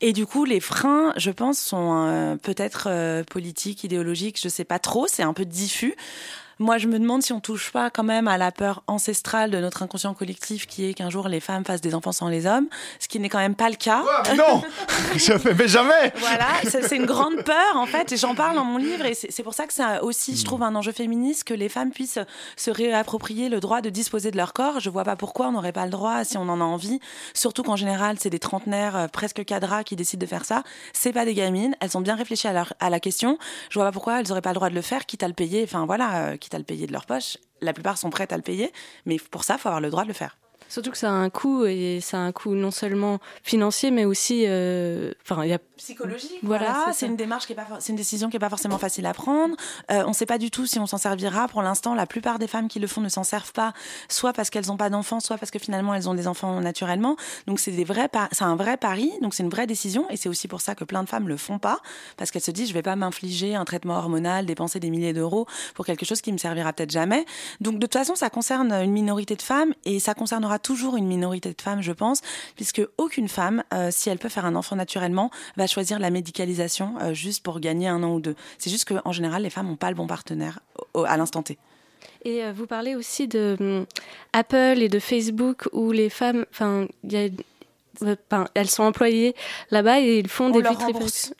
Et 0.00 0.12
du 0.12 0.26
coup, 0.26 0.44
les 0.44 0.58
freins, 0.58 1.12
je 1.16 1.30
pense, 1.30 1.58
sont 1.58 2.06
euh, 2.08 2.36
peut-être 2.36 2.88
euh, 2.90 3.22
politiques, 3.22 3.84
idéologiques, 3.84 4.40
je 4.42 4.48
sais 4.48 4.64
pas 4.64 4.80
trop, 4.80 5.06
c'est 5.06 5.22
un 5.22 5.32
peu 5.32 5.44
diffus. 5.44 5.94
Moi, 6.60 6.76
je 6.78 6.86
me 6.88 6.98
demande 6.98 7.22
si 7.22 7.32
on 7.32 7.40
touche 7.40 7.72
pas 7.72 7.88
quand 7.90 8.04
même 8.04 8.28
à 8.28 8.36
la 8.38 8.52
peur 8.52 8.82
ancestrale 8.86 9.50
de 9.50 9.58
notre 9.58 9.82
inconscient 9.82 10.12
collectif 10.14 10.66
qui 10.66 10.84
est 10.88 10.94
qu'un 10.94 11.08
jour 11.10 11.26
les 11.26 11.40
femmes 11.40 11.64
fassent 11.64 11.80
des 11.80 11.94
enfants 11.94 12.12
sans 12.12 12.28
les 12.28 12.46
hommes, 12.46 12.66
ce 12.98 13.08
qui 13.08 13.18
n'est 13.18 13.30
quand 13.30 13.38
même 13.38 13.54
pas 13.54 13.70
le 13.70 13.76
cas. 13.76 14.04
non 14.36 14.62
Jamais, 15.16 15.54
mais 15.58 15.66
jamais 15.68 16.12
Voilà, 16.18 16.46
c'est 16.64 16.94
une 16.96 17.06
grande 17.06 17.42
peur 17.44 17.76
en 17.76 17.86
fait, 17.86 18.12
et 18.12 18.16
j'en 18.18 18.34
parle 18.34 18.54
dans 18.56 18.64
mon 18.64 18.76
livre, 18.76 19.06
et 19.06 19.14
c'est 19.14 19.42
pour 19.42 19.54
ça 19.54 19.66
que 19.66 19.72
c'est 19.72 20.00
aussi, 20.00 20.36
je 20.36 20.44
trouve, 20.44 20.62
un 20.62 20.74
enjeu 20.74 20.92
féministe 20.92 21.44
que 21.44 21.54
les 21.54 21.68
femmes 21.70 21.90
puissent 21.90 22.18
se 22.56 22.70
réapproprier 22.70 23.48
le 23.48 23.58
droit 23.58 23.80
de 23.80 23.88
disposer 23.90 24.30
de 24.30 24.36
leur 24.36 24.52
corps. 24.52 24.80
Je 24.80 24.90
vois 24.90 25.04
pas 25.04 25.16
pourquoi 25.16 25.48
on 25.48 25.52
n'aurait 25.52 25.72
pas 25.72 25.86
le 25.86 25.90
droit 25.90 26.24
si 26.24 26.36
on 26.36 26.42
en 26.48 26.60
a 26.60 26.64
envie, 26.64 27.00
surtout 27.32 27.62
qu'en 27.62 27.76
général, 27.76 28.16
c'est 28.20 28.28
des 28.30 28.38
trentenaires 28.38 28.96
euh, 28.96 29.06
presque 29.08 29.44
cadras 29.46 29.82
qui 29.82 29.96
décident 29.96 30.20
de 30.20 30.26
faire 30.28 30.44
ça. 30.44 30.62
C'est 30.92 31.12
pas 31.14 31.24
des 31.24 31.32
gamines, 31.34 31.74
elles 31.80 31.96
ont 31.96 32.02
bien 32.02 32.16
réfléchi 32.16 32.46
à, 32.48 32.52
leur- 32.52 32.74
à 32.80 32.90
la 32.90 33.00
question. 33.00 33.38
Je 33.70 33.78
vois 33.78 33.86
pas 33.86 33.92
pourquoi 33.92 34.20
elles 34.20 34.28
n'auraient 34.28 34.42
pas 34.42 34.50
le 34.50 34.56
droit 34.56 34.68
de 34.68 34.74
le 34.74 34.82
faire, 34.82 35.06
quitte 35.06 35.22
à 35.22 35.28
le 35.28 35.34
payer, 35.34 35.62
enfin 35.64 35.86
voilà, 35.86 36.26
euh, 36.26 36.36
à 36.54 36.58
le 36.58 36.64
payer 36.64 36.86
de 36.86 36.92
leur 36.92 37.06
poche. 37.06 37.38
La 37.60 37.72
plupart 37.72 37.98
sont 37.98 38.10
prêtes 38.10 38.32
à 38.32 38.36
le 38.36 38.42
payer, 38.42 38.72
mais 39.06 39.18
pour 39.18 39.44
ça, 39.44 39.54
il 39.54 39.60
faut 39.60 39.68
avoir 39.68 39.80
le 39.80 39.90
droit 39.90 40.02
de 40.02 40.08
le 40.08 40.14
faire. 40.14 40.39
Surtout 40.70 40.90
que 40.90 40.96
ça 40.96 41.10
a 41.10 41.12
un 41.12 41.28
coût 41.28 41.66
et 41.66 41.98
ça 42.00 42.16
a 42.16 42.20
un 42.20 42.32
coût 42.32 42.54
non 42.54 42.70
seulement 42.70 43.18
financier 43.42 43.90
mais 43.90 44.04
aussi, 44.06 44.44
euh, 44.46 45.12
enfin, 45.22 45.44
il 45.44 45.50
y 45.50 45.52
a 45.52 45.58
psychologique. 45.76 46.38
Voilà, 46.42 46.72
Voilà, 46.72 46.92
c'est 46.92 47.06
une 47.06 47.16
démarche 47.16 47.46
qui 47.46 47.52
est 47.52 47.56
pas, 47.56 47.64
for- 47.64 47.78
c'est 47.80 47.90
une 47.90 47.96
décision 47.96 48.30
qui 48.30 48.36
est 48.36 48.40
pas 48.40 48.48
forcément 48.50 48.78
facile 48.78 49.04
à 49.06 49.12
prendre. 49.14 49.56
Euh, 49.90 50.04
on 50.04 50.10
ne 50.10 50.14
sait 50.14 50.26
pas 50.26 50.38
du 50.38 50.50
tout 50.50 50.66
si 50.66 50.78
on 50.78 50.86
s'en 50.86 50.98
servira. 50.98 51.48
Pour 51.48 51.62
l'instant, 51.62 51.94
la 51.94 52.06
plupart 52.06 52.38
des 52.38 52.46
femmes 52.46 52.68
qui 52.68 52.78
le 52.78 52.86
font 52.86 53.00
ne 53.00 53.08
s'en 53.08 53.24
servent 53.24 53.52
pas, 53.52 53.72
soit 54.08 54.32
parce 54.32 54.50
qu'elles 54.50 54.66
n'ont 54.66 54.76
pas 54.76 54.90
d'enfants, 54.90 55.20
soit 55.20 55.38
parce 55.38 55.50
que 55.50 55.58
finalement 55.58 55.92
elles 55.94 56.08
ont 56.08 56.14
des 56.14 56.28
enfants 56.28 56.60
naturellement. 56.60 57.16
Donc 57.48 57.58
c'est 57.58 57.72
des 57.72 57.84
vrais, 57.84 58.08
pa- 58.08 58.28
c'est 58.30 58.44
un 58.44 58.54
vrai 58.56 58.76
pari. 58.76 59.10
Donc 59.22 59.34
c'est 59.34 59.42
une 59.42 59.48
vraie 59.50 59.66
décision 59.66 60.06
et 60.10 60.16
c'est 60.16 60.28
aussi 60.28 60.46
pour 60.48 60.60
ça 60.60 60.74
que 60.76 60.84
plein 60.84 61.02
de 61.02 61.08
femmes 61.08 61.26
le 61.28 61.36
font 61.36 61.58
pas 61.58 61.80
parce 62.16 62.30
qu'elles 62.30 62.42
se 62.42 62.50
disent 62.52 62.68
je 62.68 62.74
vais 62.74 62.82
pas 62.82 62.94
m'infliger 62.96 63.54
un 63.56 63.64
traitement 63.64 63.96
hormonal, 63.96 64.46
dépenser 64.46 64.78
des 64.78 64.90
milliers 64.90 65.12
d'euros 65.14 65.46
pour 65.74 65.84
quelque 65.86 66.04
chose 66.06 66.20
qui 66.20 66.30
me 66.32 66.38
servira 66.38 66.72
peut-être 66.72 66.90
jamais. 66.92 67.24
Donc 67.60 67.74
de 67.76 67.80
toute 67.80 67.94
façon, 67.94 68.14
ça 68.14 68.30
concerne 68.30 68.70
une 68.72 68.92
minorité 68.92 69.34
de 69.34 69.42
femmes 69.42 69.72
et 69.84 69.98
ça 69.98 70.14
concernera 70.14 70.58
toujours 70.62 70.96
une 70.96 71.06
minorité 71.06 71.52
de 71.52 71.60
femmes, 71.60 71.82
je 71.82 71.92
pense, 71.92 72.20
puisque 72.56 72.82
aucune 72.98 73.28
femme, 73.28 73.64
euh, 73.74 73.88
si 73.90 74.08
elle 74.10 74.18
peut 74.18 74.28
faire 74.28 74.44
un 74.44 74.54
enfant 74.54 74.76
naturellement, 74.76 75.30
va 75.56 75.66
choisir 75.66 75.98
la 75.98 76.10
médicalisation 76.10 76.94
euh, 77.00 77.14
juste 77.14 77.42
pour 77.42 77.60
gagner 77.60 77.88
un 77.88 78.02
an 78.02 78.14
ou 78.14 78.20
deux. 78.20 78.36
C'est 78.58 78.70
juste 78.70 78.86
qu'en 78.86 79.12
général, 79.12 79.42
les 79.42 79.50
femmes 79.50 79.66
n'ont 79.68 79.76
pas 79.76 79.90
le 79.90 79.96
bon 79.96 80.06
partenaire 80.06 80.60
à 80.94 81.16
l'instant 81.16 81.42
T. 81.42 81.58
Et 82.24 82.44
euh, 82.44 82.52
vous 82.52 82.66
parlez 82.66 82.94
aussi 82.94 83.28
de 83.28 83.56
hum, 83.60 83.86
Apple 84.32 84.78
et 84.80 84.88
de 84.88 84.98
Facebook 84.98 85.68
où 85.72 85.90
les 85.92 86.10
femmes, 86.10 86.44
enfin, 86.50 86.86
il 87.04 87.12
y 87.12 87.16
a- 87.16 87.28
enfin, 88.02 88.46
elles 88.54 88.70
sont 88.70 88.82
employées 88.82 89.34
là-bas 89.70 90.00
et 90.00 90.18
ils 90.18 90.28
font 90.28 90.46
On 90.46 90.50
des 90.50 90.62
leur 90.62 90.78
rembourse. 90.78 91.34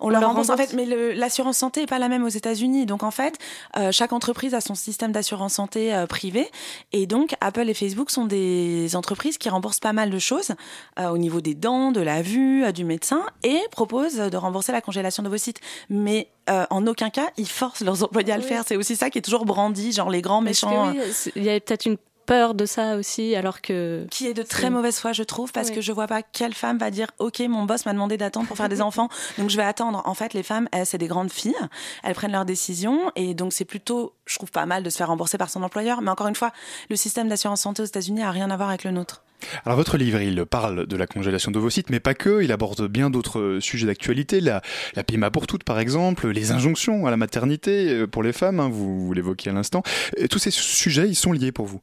On, 0.00 0.08
leur 0.08 0.26
rembourse. 0.26 0.50
En 0.50 0.56
fait, 0.56 0.72
mais 0.74 0.86
l'assurance 1.14 1.58
santé 1.58 1.82
est 1.82 1.86
pas 1.86 1.98
la 1.98 2.08
même 2.08 2.24
aux 2.24 2.28
États-Unis. 2.28 2.86
Donc 2.86 3.02
en 3.02 3.10
fait, 3.10 3.38
euh, 3.76 3.92
chaque 3.92 4.12
entreprise 4.12 4.54
a 4.54 4.60
son 4.60 4.74
système 4.74 5.12
d'assurance 5.12 5.54
santé 5.54 5.94
euh, 5.94 6.06
privé. 6.06 6.50
Et 6.92 7.06
donc 7.06 7.34
Apple 7.40 7.68
et 7.68 7.74
Facebook 7.74 8.10
sont 8.10 8.24
des 8.24 8.96
entreprises 8.96 9.38
qui 9.38 9.48
remboursent 9.48 9.80
pas 9.80 9.92
mal 9.92 10.10
de 10.10 10.18
choses 10.18 10.52
euh, 10.98 11.08
au 11.08 11.18
niveau 11.18 11.40
des 11.40 11.54
dents, 11.54 11.92
de 11.92 12.00
la 12.00 12.22
vue, 12.22 12.64
euh, 12.64 12.72
du 12.72 12.84
médecin, 12.84 13.22
et 13.42 13.60
proposent 13.70 14.16
de 14.16 14.36
rembourser 14.36 14.72
la 14.72 14.80
congélation 14.80 15.22
d'ovocytes. 15.22 15.60
Mais 15.88 16.28
euh, 16.50 16.66
en 16.70 16.86
aucun 16.86 17.10
cas, 17.10 17.30
ils 17.36 17.48
forcent 17.48 17.82
leurs 17.82 18.02
employés 18.02 18.32
à 18.32 18.36
le 18.36 18.42
Oui. 18.42 18.48
faire. 18.48 18.64
C'est 18.66 18.76
aussi 18.76 18.96
ça 18.96 19.10
qui 19.10 19.18
est 19.18 19.22
toujours 19.22 19.44
brandi, 19.44 19.92
genre 19.92 20.10
les 20.10 20.22
grands 20.22 20.40
méchants. 20.40 20.92
oui, 20.92 21.00
il 21.36 21.44
y 21.44 21.50
a 21.50 21.58
peut-être 21.60 21.86
une 21.86 21.96
peur 22.26 22.54
de 22.54 22.66
ça 22.66 22.96
aussi, 22.96 23.34
alors 23.36 23.60
que 23.60 24.06
qui 24.10 24.26
est 24.26 24.34
de 24.34 24.42
très 24.42 24.70
mauvaise 24.70 24.98
foi, 24.98 25.12
je 25.12 25.22
trouve, 25.22 25.52
parce 25.52 25.68
Oui. 25.68 25.74
que 25.76 25.80
je 25.80 25.92
vois 25.92 26.06
pas 26.06 26.22
quelle 26.22 26.54
femme 26.54 26.78
va 26.78 26.90
dire 26.90 27.08
OK, 27.18 27.40
mon 27.40 27.64
boss 27.64 27.86
m'a 27.86 27.92
demandé 27.92 28.16
d'attendre 28.16 28.46
pour 28.46 28.56
faire 28.56 28.68
des 28.68 28.80
enfants, 28.82 29.08
donc 29.38 29.50
je 29.50 29.56
vais 29.56 29.62
attendre. 29.64 30.02
En 30.06 30.14
fait, 30.14 30.34
les 30.34 30.42
femmes, 30.42 30.68
elles, 30.72 30.86
c'est 30.86 30.98
des 30.98 31.08
grandes 31.08 31.30
filles, 31.32 31.56
elles 32.02 32.14
prennent 32.14 32.32
leurs 32.32 32.44
décisions, 32.44 33.12
et 33.16 33.34
donc 33.34 33.52
c'est 33.52 33.64
plutôt, 33.64 34.12
je 34.26 34.36
trouve 34.36 34.50
pas 34.50 34.66
mal 34.66 34.82
de 34.82 34.90
se 34.90 34.96
faire 34.96 35.08
rembourser 35.08 35.38
par 35.38 35.50
son 35.50 35.62
employeur. 35.62 36.00
Mais 36.02 36.10
encore 36.10 36.28
une 36.28 36.34
fois, 36.36 36.52
le 36.90 36.96
système 36.96 37.28
d'assurance 37.28 37.60
santé 37.62 37.82
aux 37.82 37.86
États-Unis 37.86 38.22
a 38.22 38.30
rien 38.30 38.50
à 38.50 38.56
voir 38.56 38.68
avec 38.68 38.84
le 38.84 38.90
nôtre. 38.90 39.22
Alors 39.64 39.76
votre 39.76 39.96
livre, 39.96 40.20
il 40.20 40.44
parle 40.46 40.86
de 40.86 40.96
la 40.96 41.06
congélation 41.06 41.50
d'ovocytes, 41.50 41.90
mais 41.90 42.00
pas 42.00 42.14
que, 42.14 42.42
il 42.42 42.52
aborde 42.52 42.86
bien 42.88 43.10
d'autres 43.10 43.40
euh, 43.40 43.60
sujets 43.60 43.86
d'actualité, 43.86 44.40
la, 44.40 44.62
la 44.94 45.04
PMA 45.04 45.30
pour 45.30 45.46
toutes 45.46 45.64
par 45.64 45.78
exemple, 45.78 46.28
les 46.28 46.52
injonctions 46.52 47.06
à 47.06 47.10
la 47.10 47.16
maternité 47.16 47.90
euh, 47.90 48.06
pour 48.06 48.22
les 48.22 48.32
femmes, 48.32 48.60
hein, 48.60 48.68
vous, 48.68 49.06
vous 49.06 49.12
l'évoquiez 49.12 49.50
à 49.50 49.54
l'instant. 49.54 49.82
Tous 50.30 50.38
ces 50.38 50.50
sujets, 50.50 51.08
ils 51.08 51.14
sont 51.14 51.32
liés 51.32 51.52
pour 51.52 51.66
vous? 51.66 51.80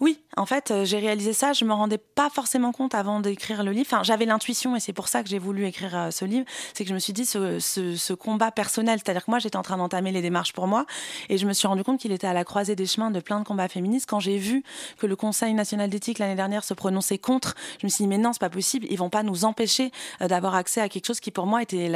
Oui, 0.00 0.20
en 0.36 0.46
fait, 0.46 0.70
euh, 0.70 0.84
j'ai 0.84 0.98
réalisé 0.98 1.32
ça. 1.32 1.52
Je 1.52 1.64
me 1.64 1.72
rendais 1.72 1.98
pas 1.98 2.30
forcément 2.30 2.72
compte 2.72 2.94
avant 2.94 3.20
d'écrire 3.20 3.62
le 3.62 3.72
livre. 3.72 3.86
Enfin, 3.90 4.02
j'avais 4.02 4.24
l'intuition, 4.24 4.74
et 4.76 4.80
c'est 4.80 4.92
pour 4.92 5.08
ça 5.08 5.22
que 5.22 5.28
j'ai 5.28 5.38
voulu 5.38 5.66
écrire 5.66 6.08
ce 6.10 6.24
livre. 6.24 6.46
C'est 6.74 6.84
que 6.84 6.88
je 6.88 6.94
me 6.94 6.98
suis 6.98 7.12
dit 7.12 7.26
ce, 7.26 7.58
ce, 7.58 7.96
ce 7.96 8.12
combat 8.14 8.50
personnel, 8.50 9.00
c'est-à-dire 9.04 9.24
que 9.24 9.30
moi, 9.30 9.38
j'étais 9.38 9.56
en 9.56 9.62
train 9.62 9.76
d'entamer 9.76 10.12
les 10.12 10.22
démarches 10.22 10.52
pour 10.52 10.66
moi, 10.66 10.86
et 11.28 11.38
je 11.38 11.46
me 11.46 11.52
suis 11.52 11.68
rendu 11.68 11.84
compte 11.84 12.00
qu'il 12.00 12.12
était 12.12 12.26
à 12.26 12.32
la 12.32 12.44
croisée 12.44 12.76
des 12.76 12.86
chemins 12.86 13.10
de 13.10 13.20
plein 13.20 13.38
de 13.40 13.44
combats 13.44 13.68
féministes. 13.68 14.08
Quand 14.08 14.20
j'ai 14.20 14.38
vu 14.38 14.62
que 14.98 15.06
le 15.06 15.16
Conseil 15.16 15.54
national 15.54 15.90
d'éthique 15.90 16.18
l'année 16.18 16.36
dernière 16.36 16.64
se 16.64 16.74
prononçait 16.74 17.01
contre, 17.18 17.54
je 17.80 17.86
me 17.86 17.90
suis 17.90 18.04
dit 18.04 18.08
mais 18.08 18.18
non, 18.18 18.32
c'est 18.32 18.40
pas 18.40 18.50
possible. 18.50 18.86
Ils 18.90 18.96
vont 18.98 19.10
pas 19.10 19.22
nous 19.22 19.44
empêcher 19.44 19.90
euh, 20.20 20.28
d'avoir 20.28 20.54
accès 20.54 20.80
à 20.80 20.88
quelque 20.88 21.06
chose 21.06 21.20
qui 21.20 21.30
pour 21.30 21.46
moi 21.46 21.62
était 21.62 21.90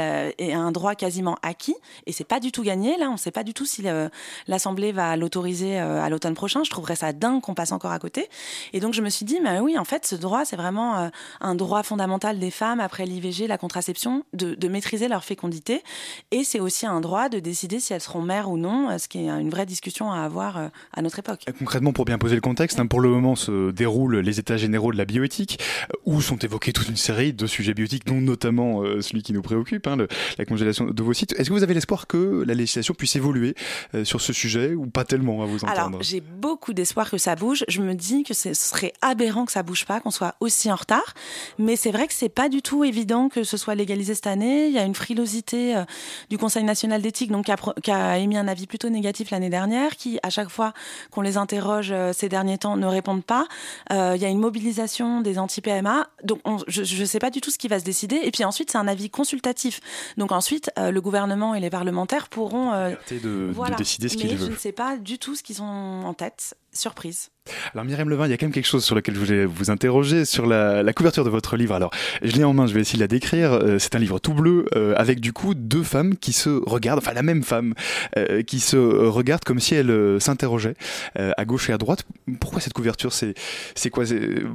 un 0.53 0.71
droit 0.71 0.95
quasiment 0.95 1.37
acquis, 1.41 1.75
et 2.05 2.11
c'est 2.11 2.23
pas 2.23 2.39
du 2.39 2.51
tout 2.51 2.63
gagné. 2.63 2.97
Là, 2.97 3.09
on 3.09 3.17
sait 3.17 3.31
pas 3.31 3.43
du 3.43 3.53
tout 3.53 3.65
si 3.65 3.81
le- 3.81 4.09
l'Assemblée 4.47 4.91
va 4.91 5.15
l'autoriser 5.17 5.79
euh, 5.79 6.01
à 6.03 6.09
l'automne 6.09 6.33
prochain. 6.35 6.63
Je 6.63 6.69
trouverais 6.69 6.95
ça 6.95 7.13
dingue 7.13 7.41
qu'on 7.41 7.53
passe 7.53 7.71
encore 7.71 7.91
à 7.91 7.99
côté. 7.99 8.27
Et 8.73 8.79
donc 8.79 8.93
je 8.93 9.01
me 9.01 9.09
suis 9.09 9.25
dit, 9.25 9.39
mais 9.41 9.59
oui, 9.59 9.77
en 9.77 9.85
fait, 9.85 10.05
ce 10.05 10.15
droit, 10.15 10.45
c'est 10.45 10.55
vraiment 10.55 10.97
euh, 10.97 11.09
un 11.41 11.55
droit 11.55 11.83
fondamental 11.83 12.39
des 12.39 12.51
femmes 12.51 12.79
après 12.79 13.05
l'IVG, 13.05 13.47
la 13.47 13.57
contraception, 13.57 14.23
de, 14.33 14.55
de 14.55 14.67
maîtriser 14.67 15.07
leur 15.07 15.23
fécondité. 15.23 15.83
Et 16.31 16.43
c'est 16.43 16.59
aussi 16.59 16.85
un 16.85 17.01
droit 17.01 17.29
de 17.29 17.39
décider 17.39 17.79
si 17.79 17.93
elles 17.93 18.01
seront 18.01 18.21
mères 18.21 18.49
ou 18.49 18.57
non, 18.57 18.89
euh, 18.89 18.97
ce 18.97 19.07
qui 19.07 19.19
est 19.19 19.27
une 19.29 19.49
vraie 19.49 19.65
discussion 19.65 20.11
à 20.11 20.21
avoir 20.21 20.57
euh, 20.57 20.67
à 20.93 21.01
notre 21.01 21.19
époque. 21.19 21.45
Concrètement, 21.59 21.93
pour 21.93 22.05
bien 22.05 22.17
poser 22.17 22.35
le 22.35 22.41
contexte, 22.41 22.79
hein, 22.79 22.87
pour 22.87 22.99
le 23.01 23.09
moment 23.09 23.35
se 23.35 23.71
déroulent 23.71 24.17
les 24.19 24.39
états 24.39 24.57
généraux 24.57 24.91
de 24.91 24.96
la 24.97 25.05
bioéthique, 25.05 25.59
euh, 25.91 25.95
où 26.05 26.21
sont 26.21 26.37
évoqués 26.37 26.73
toute 26.73 26.89
une 26.89 26.97
série 26.97 27.33
de 27.33 27.47
sujets 27.47 27.73
bioéthiques, 27.73 28.05
dont 28.05 28.19
notamment 28.21 28.81
euh, 28.81 29.01
celui 29.01 29.23
qui 29.23 29.33
nous 29.33 29.41
préoccupe, 29.41 29.87
hein, 29.87 29.95
le- 29.95 30.07
la 30.37 30.45
congélation 30.45 30.85
d'ovocytes. 30.85 31.33
Est-ce 31.39 31.49
que 31.49 31.53
vous 31.53 31.63
avez 31.63 31.73
l'espoir 31.73 32.07
que 32.07 32.43
la 32.45 32.53
législation 32.53 32.93
puisse 32.93 33.15
évoluer 33.15 33.55
euh, 33.95 34.03
sur 34.05 34.21
ce 34.21 34.33
sujet, 34.33 34.73
ou 34.73 34.87
pas 34.87 35.05
tellement 35.05 35.41
à 35.43 35.45
vous 35.45 35.63
entendre? 35.63 35.99
J'ai 36.01 36.21
beaucoup 36.21 36.73
d'espoir 36.73 37.09
que 37.09 37.17
ça 37.17 37.35
bouge. 37.35 37.63
Je 37.67 37.81
me 37.81 37.93
dis 37.95 38.23
que 38.23 38.33
ce 38.33 38.53
serait 38.53 38.93
aberrant 39.01 39.45
que 39.45 39.51
ça 39.51 39.63
bouge 39.63 39.85
pas, 39.85 39.99
qu'on 39.99 40.11
soit 40.11 40.35
aussi 40.39 40.71
en 40.71 40.75
retard. 40.75 41.13
Mais 41.59 41.75
c'est 41.75 41.91
vrai 41.91 42.07
que 42.07 42.13
c'est 42.13 42.29
pas 42.29 42.49
du 42.49 42.61
tout 42.61 42.83
évident 42.83 43.29
que 43.29 43.43
ce 43.43 43.57
soit 43.57 43.75
légalisé 43.75 44.15
cette 44.15 44.27
année. 44.27 44.67
Il 44.67 44.73
y 44.73 44.79
a 44.79 44.83
une 44.83 44.95
frilosité 44.95 45.83
du 46.29 46.37
Conseil 46.37 46.63
national 46.63 47.01
d'éthique, 47.01 47.31
donc 47.31 47.45
qui 47.45 47.51
a, 47.51 47.57
qui 47.83 47.91
a 47.91 48.17
émis 48.17 48.37
un 48.37 48.47
avis 48.47 48.67
plutôt 48.67 48.89
négatif 48.89 49.31
l'année 49.31 49.49
dernière, 49.49 49.95
qui 49.95 50.19
à 50.23 50.29
chaque 50.29 50.49
fois 50.49 50.73
qu'on 51.11 51.21
les 51.21 51.37
interroge 51.37 51.93
ces 52.13 52.29
derniers 52.29 52.57
temps 52.57 52.77
ne 52.77 52.85
répondent 52.87 53.23
pas. 53.23 53.47
Il 53.91 54.21
y 54.21 54.25
a 54.25 54.29
une 54.29 54.39
mobilisation 54.39 54.76
des 55.21 55.39
anti-PMA. 55.39 56.07
Donc, 56.23 56.39
on- 56.45 56.57
je 56.67 56.81
ne 57.01 57.05
sais 57.05 57.19
pas 57.19 57.29
du 57.29 57.41
tout 57.41 57.51
ce 57.51 57.57
qui 57.57 57.67
va 57.67 57.79
se 57.79 57.85
décider. 57.85 58.19
Et 58.23 58.31
puis 58.31 58.43
ensuite, 58.43 58.71
c'est 58.71 58.77
un 58.77 58.87
avis 58.87 59.09
consultatif. 59.09 59.79
Donc 60.17 60.31
ensuite, 60.31 60.71
euh, 60.77 60.91
le 60.91 61.01
gouvernement 61.01 61.55
et 61.55 61.59
les 61.59 61.69
parlementaires 61.69 62.27
pourront 62.29 62.71
euh, 62.73 62.91
de, 63.11 63.19
de 63.19 63.49
voilà. 63.53 63.75
décider 63.75 64.09
ce 64.09 64.17
qu'ils 64.17 64.29
je 64.31 64.35
veulent. 64.35 64.51
ne 64.51 64.55
sais 64.55 64.71
pas 64.71 64.97
du 64.97 65.17
tout 65.19 65.35
ce 65.35 65.43
qu'ils 65.43 65.61
ont 65.61 66.05
en 66.05 66.13
tête. 66.13 66.55
Surprise. 66.77 67.29
Alors 67.73 67.85
Myriam 67.85 68.09
Levin, 68.09 68.25
il 68.25 68.31
y 68.31 68.33
a 68.33 68.37
quand 68.37 68.45
même 68.45 68.53
quelque 68.53 68.67
chose 68.67 68.83
sur 68.83 68.95
lequel 68.95 69.15
je 69.15 69.19
voulais 69.19 69.45
vous 69.45 69.69
interroger 69.69 70.25
sur 70.25 70.45
la, 70.45 70.83
la 70.83 70.93
couverture 70.93 71.23
de 71.23 71.29
votre 71.29 71.57
livre. 71.57 71.75
Alors, 71.75 71.91
je 72.21 72.31
l'ai 72.33 72.43
en 72.43 72.53
main, 72.53 72.67
je 72.67 72.73
vais 72.73 72.81
essayer 72.81 72.97
de 72.97 73.03
la 73.03 73.07
décrire. 73.07 73.53
Euh, 73.53 73.79
c'est 73.79 73.95
un 73.95 73.99
livre 73.99 74.19
tout 74.19 74.33
bleu 74.33 74.65
euh, 74.75 74.93
avec 74.97 75.19
du 75.19 75.33
coup 75.33 75.53
deux 75.53 75.83
femmes 75.83 76.17
qui 76.17 76.33
se 76.33 76.49
regardent, 76.65 76.99
enfin 76.99 77.13
la 77.13 77.23
même 77.23 77.43
femme, 77.43 77.73
euh, 78.17 78.41
qui 78.43 78.59
se 78.59 78.77
regarde 78.77 79.43
comme 79.43 79.59
si 79.59 79.75
elle 79.75 79.89
euh, 79.89 80.19
s'interrogeait 80.19 80.75
euh, 81.19 81.31
à 81.37 81.45
gauche 81.45 81.69
et 81.69 81.73
à 81.73 81.77
droite. 81.77 82.03
Pourquoi 82.39 82.61
cette 82.61 82.73
couverture? 82.73 83.13
C'est 83.13 83.89
quoi? 83.89 84.03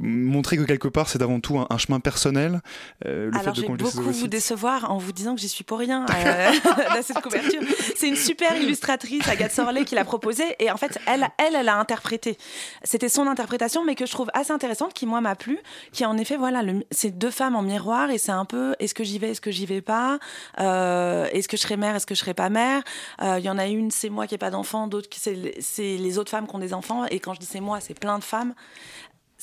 Montrer 0.01 0.57
que 0.57 0.63
quelque 0.63 0.87
part 0.87 1.09
c'est 1.09 1.21
avant 1.21 1.39
tout 1.39 1.57
un, 1.57 1.67
un 1.69 1.77
chemin 1.77 1.99
personnel. 1.99 2.61
le 3.05 3.31
Alors, 3.33 3.53
congeler 3.53 3.85
ses 3.85 3.97
beaucoup 3.97 4.11
vous 4.11 4.27
décevoir 4.27 4.91
en 4.91 4.97
vous 4.97 5.11
disant 5.11 5.35
que 5.35 5.41
j'y 5.41 5.49
suis 5.49 5.63
pour 5.63 5.79
rien 5.79 6.05
à 6.89 7.01
cette 7.01 7.21
couverture. 7.21 7.61
C'est 7.95 8.07
une 8.07 8.15
super 8.15 8.55
illustratrice, 8.55 9.27
Agathe 9.27 9.51
Sorlet, 9.51 9.85
qui 9.85 9.95
l'a 9.95 10.05
proposée. 10.05 10.55
Et 10.59 10.71
en 10.71 10.77
fait, 10.77 10.99
elle, 11.07 11.27
elle, 11.37 11.55
elle 11.55 11.69
a 11.69 11.77
interprété. 11.77 12.12
C'était 12.83 13.09
son 13.09 13.27
interprétation, 13.27 13.83
mais 13.83 13.95
que 13.95 14.05
je 14.05 14.11
trouve 14.11 14.29
assez 14.33 14.51
intéressante, 14.51 14.93
qui, 14.93 15.05
moi, 15.05 15.21
m'a 15.21 15.35
plu. 15.35 15.59
Qui, 15.91 16.05
en 16.05 16.17
effet, 16.17 16.37
voilà, 16.37 16.61
c'est 16.91 17.11
deux 17.11 17.31
femmes 17.31 17.55
en 17.55 17.61
miroir. 17.61 18.09
Et 18.09 18.17
c'est 18.17 18.31
un 18.31 18.45
peu 18.45 18.75
est-ce 18.79 18.93
que 18.93 19.03
j'y 19.03 19.19
vais, 19.19 19.31
est-ce 19.31 19.41
que 19.41 19.51
j'y 19.51 19.65
vais 19.65 19.81
pas 19.81 20.19
Euh, 20.59 21.27
Est-ce 21.31 21.47
que 21.47 21.57
je 21.57 21.61
serai 21.61 21.77
mère, 21.77 21.95
est-ce 21.95 22.05
que 22.05 22.15
je 22.15 22.19
serai 22.19 22.33
pas 22.33 22.49
mère 22.49 22.83
Euh, 23.21 23.39
Il 23.39 23.45
y 23.45 23.49
en 23.49 23.57
a 23.57 23.67
une, 23.67 23.91
c'est 23.91 24.09
moi 24.09 24.27
qui 24.27 24.33
n'ai 24.33 24.39
pas 24.39 24.51
d'enfant. 24.51 24.87
D'autres, 24.87 25.09
c'est 25.13 25.97
les 25.97 26.17
autres 26.17 26.31
femmes 26.31 26.47
qui 26.47 26.55
ont 26.55 26.59
des 26.59 26.73
enfants. 26.73 27.05
Et 27.05 27.19
quand 27.19 27.33
je 27.33 27.39
dis 27.39 27.45
c'est 27.45 27.59
moi, 27.59 27.79
c'est 27.79 27.97
plein 27.97 28.19
de 28.19 28.23
femmes 28.23 28.53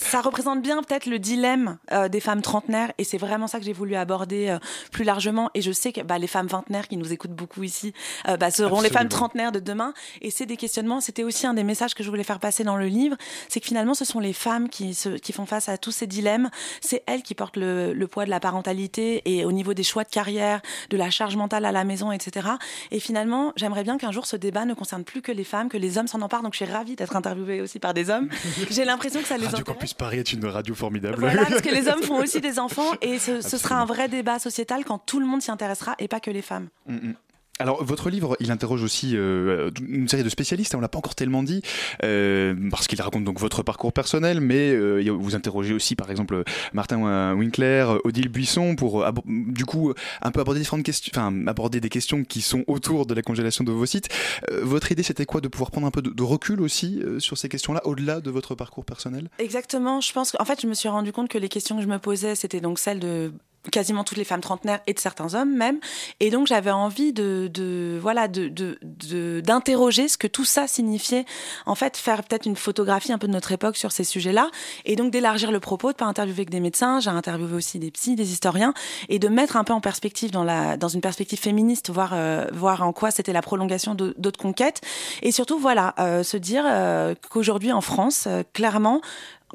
ça 0.00 0.20
représente 0.20 0.62
bien 0.62 0.82
peut-être 0.82 1.06
le 1.06 1.18
dilemme 1.18 1.78
euh, 1.92 2.08
des 2.08 2.20
femmes 2.20 2.42
trentenaires 2.42 2.92
et 2.98 3.04
c'est 3.04 3.18
vraiment 3.18 3.46
ça 3.46 3.58
que 3.58 3.64
j'ai 3.64 3.72
voulu 3.72 3.94
aborder 3.94 4.48
euh, 4.48 4.58
plus 4.90 5.04
largement. 5.04 5.50
Et 5.54 5.62
je 5.62 5.72
sais 5.72 5.92
que 5.92 6.00
bah, 6.00 6.18
les 6.18 6.26
femmes 6.26 6.46
vingtenaires 6.46 6.88
qui 6.88 6.96
nous 6.96 7.12
écoutent 7.12 7.34
beaucoup 7.34 7.62
ici 7.62 7.92
euh, 8.28 8.36
bah, 8.36 8.50
seront 8.50 8.80
les 8.80 8.90
femmes 8.90 9.08
trentenaires 9.08 9.52
de 9.52 9.60
demain. 9.60 9.92
Et 10.22 10.30
c'est 10.30 10.46
des 10.46 10.56
questionnements. 10.56 11.00
C'était 11.00 11.22
aussi 11.22 11.46
un 11.46 11.54
des 11.54 11.64
messages 11.64 11.94
que 11.94 12.02
je 12.02 12.08
voulais 12.08 12.24
faire 12.24 12.40
passer 12.40 12.64
dans 12.64 12.76
le 12.76 12.86
livre. 12.86 13.16
C'est 13.48 13.60
que 13.60 13.66
finalement 13.66 13.94
ce 13.94 14.04
sont 14.04 14.20
les 14.20 14.32
femmes 14.32 14.68
qui, 14.68 14.94
se, 14.94 15.10
qui 15.10 15.32
font 15.32 15.46
face 15.46 15.68
à 15.68 15.76
tous 15.76 15.92
ces 15.92 16.06
dilemmes. 16.06 16.50
C'est 16.80 17.02
elles 17.06 17.22
qui 17.22 17.34
portent 17.34 17.56
le, 17.56 17.92
le 17.92 18.06
poids 18.08 18.24
de 18.24 18.30
la 18.30 18.40
parentalité 18.40 19.22
et 19.26 19.44
au 19.44 19.52
niveau 19.52 19.74
des 19.74 19.82
choix 19.82 20.04
de 20.04 20.10
carrière 20.10 20.62
de 20.88 20.96
la 20.96 21.10
charge 21.10 21.36
mentale 21.36 21.64
à 21.64 21.72
la 21.72 21.84
maison 21.84 22.10
etc 22.10 22.48
et 22.90 23.00
finalement 23.00 23.52
j'aimerais 23.56 23.84
bien 23.84 23.98
qu'un 23.98 24.12
jour 24.12 24.26
ce 24.26 24.36
débat 24.36 24.64
ne 24.64 24.74
concerne 24.74 25.04
plus 25.04 25.22
que 25.22 25.32
les 25.32 25.44
femmes 25.44 25.68
que 25.68 25.76
les 25.76 25.98
hommes 25.98 26.06
s'en 26.06 26.20
emparent. 26.22 26.42
Donc 26.42 26.54
je 26.54 26.64
suis 26.64 26.72
ravie 26.72 26.96
d'être 26.96 27.16
interviewée 27.16 27.60
aussi 27.60 27.78
par 27.78 27.94
des 27.94 28.10
hommes. 28.10 28.28
J'ai 28.70 28.84
l'impression 28.84 29.20
que 29.20 29.26
ça 29.26 29.36
les 29.36 29.46
intéresse 29.46 29.89
Paris 29.94 30.18
est 30.18 30.32
une 30.32 30.44
radio 30.46 30.74
formidable. 30.74 31.20
voilà, 31.20 31.44
parce 31.46 31.62
que 31.62 31.70
les 31.74 31.88
hommes 31.88 32.02
font 32.02 32.18
aussi 32.22 32.40
des 32.40 32.58
enfants 32.58 32.92
et 33.00 33.18
ce, 33.18 33.40
ce 33.40 33.58
sera 33.58 33.76
un 33.76 33.84
vrai 33.84 34.08
débat 34.08 34.38
sociétal 34.38 34.84
quand 34.84 34.98
tout 34.98 35.20
le 35.20 35.26
monde 35.26 35.42
s'y 35.42 35.50
intéressera 35.50 35.94
et 35.98 36.08
pas 36.08 36.20
que 36.20 36.30
les 36.30 36.42
femmes. 36.42 36.68
Mm, 36.86 36.94
mm. 36.94 37.14
Alors, 37.60 37.84
votre 37.84 38.10
livre, 38.10 38.36
il 38.40 38.50
interroge 38.50 38.82
aussi 38.82 39.12
euh, 39.14 39.70
une 39.86 40.08
série 40.08 40.24
de 40.24 40.28
spécialistes, 40.28 40.74
hein, 40.74 40.78
on 40.78 40.80
l'a 40.80 40.88
pas 40.88 40.98
encore 40.98 41.14
tellement 41.14 41.42
dit, 41.42 41.62
euh, 42.02 42.54
parce 42.70 42.86
qu'il 42.86 43.00
raconte 43.00 43.24
donc 43.24 43.38
votre 43.38 43.62
parcours 43.62 43.92
personnel, 43.92 44.40
mais 44.40 44.70
euh, 44.70 45.08
vous 45.10 45.34
interrogez 45.34 45.74
aussi, 45.74 45.94
par 45.94 46.10
exemple, 46.10 46.42
Martin 46.72 47.34
Winkler, 47.34 47.86
Odile 48.04 48.28
Buisson, 48.28 48.76
pour 48.76 49.04
du 49.26 49.64
coup 49.64 49.92
un 50.22 50.30
peu 50.30 50.40
aborder 50.40 50.60
différentes 50.60 50.84
questions, 50.84 51.12
enfin 51.14 51.46
aborder 51.46 51.80
des 51.80 51.88
questions 51.88 52.24
qui 52.24 52.40
sont 52.40 52.64
autour 52.66 53.06
de 53.06 53.14
la 53.14 53.22
congélation 53.22 53.64
d'ovocytes. 53.64 54.08
Euh, 54.50 54.60
votre 54.62 54.90
idée, 54.92 55.02
c'était 55.02 55.26
quoi 55.26 55.40
de 55.40 55.48
pouvoir 55.48 55.70
prendre 55.70 55.86
un 55.86 55.90
peu 55.90 56.02
de, 56.02 56.10
de 56.10 56.22
recul 56.22 56.60
aussi 56.60 57.00
euh, 57.02 57.18
sur 57.20 57.38
ces 57.38 57.48
questions-là, 57.48 57.82
au-delà 57.84 58.20
de 58.20 58.30
votre 58.30 58.54
parcours 58.54 58.84
personnel? 58.84 59.28
Exactement. 59.38 60.00
Je 60.00 60.12
pense 60.12 60.32
qu'en 60.32 60.44
fait, 60.44 60.60
je 60.62 60.66
me 60.66 60.74
suis 60.74 60.88
rendu 60.88 61.12
compte 61.12 61.28
que 61.28 61.38
les 61.38 61.48
questions 61.48 61.76
que 61.76 61.82
je 61.82 61.88
me 61.88 61.98
posais, 61.98 62.34
c'était 62.34 62.60
donc 62.60 62.78
celles 62.78 63.00
de 63.00 63.32
quasiment 63.70 64.04
toutes 64.04 64.16
les 64.16 64.24
femmes 64.24 64.40
trentenaires 64.40 64.80
et 64.86 64.94
de 64.94 64.98
certains 64.98 65.34
hommes 65.34 65.54
même. 65.54 65.80
Et 66.18 66.30
donc, 66.30 66.46
j'avais 66.46 66.70
envie 66.70 67.12
de, 67.12 67.98
voilà, 68.00 68.26
de, 68.26 68.48
de, 68.48 68.78
de- 68.82 69.40
d'interroger 69.44 70.08
ce 70.08 70.16
que 70.16 70.26
tout 70.26 70.46
ça 70.46 70.66
signifiait. 70.66 71.26
En 71.66 71.74
fait, 71.74 71.96
faire 71.96 72.22
peut-être 72.22 72.46
une 72.46 72.56
photographie 72.56 73.12
un 73.12 73.18
peu 73.18 73.26
de 73.26 73.32
notre 73.32 73.52
époque 73.52 73.76
sur 73.76 73.92
ces 73.92 74.04
sujets-là. 74.04 74.50
Et 74.86 74.96
donc, 74.96 75.10
d'élargir 75.12 75.52
le 75.52 75.60
propos, 75.60 75.92
de 75.92 75.96
pas 75.96 76.06
interviewer 76.06 76.46
que 76.46 76.50
des 76.50 76.60
médecins. 76.60 77.00
J'ai 77.00 77.10
interviewé 77.10 77.54
aussi 77.54 77.78
des 77.78 77.90
psys, 77.90 78.16
des 78.16 78.32
historiens. 78.32 78.72
Et 79.08 79.18
de 79.18 79.28
mettre 79.28 79.56
un 79.56 79.64
peu 79.64 79.72
en 79.72 79.80
perspective, 79.80 80.30
dans, 80.30 80.44
la, 80.44 80.76
dans 80.76 80.88
une 80.88 81.02
perspective 81.02 81.38
féministe, 81.38 81.90
voir, 81.90 82.12
euh, 82.14 82.46
voir 82.52 82.82
en 82.82 82.92
quoi 82.92 83.10
c'était 83.10 83.32
la 83.32 83.42
prolongation 83.42 83.94
d'autres 83.94 84.40
conquêtes. 84.40 84.80
Et 85.22 85.32
surtout, 85.32 85.58
voilà, 85.58 85.94
euh, 85.98 86.22
se 86.22 86.36
dire 86.38 86.64
euh, 86.66 87.14
qu'aujourd'hui, 87.28 87.72
en 87.72 87.82
France, 87.82 88.26
clairement, 88.54 89.02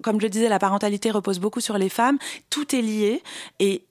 comme 0.01 0.19
je 0.19 0.25
le 0.25 0.29
disais, 0.29 0.49
la 0.49 0.59
parentalité 0.59 1.09
repose 1.09 1.39
beaucoup 1.39 1.61
sur 1.61 1.77
les 1.77 1.89
femmes. 1.89 2.17
Tout 2.49 2.75
est 2.75 2.81
lié 2.81 3.23
et 3.59 3.85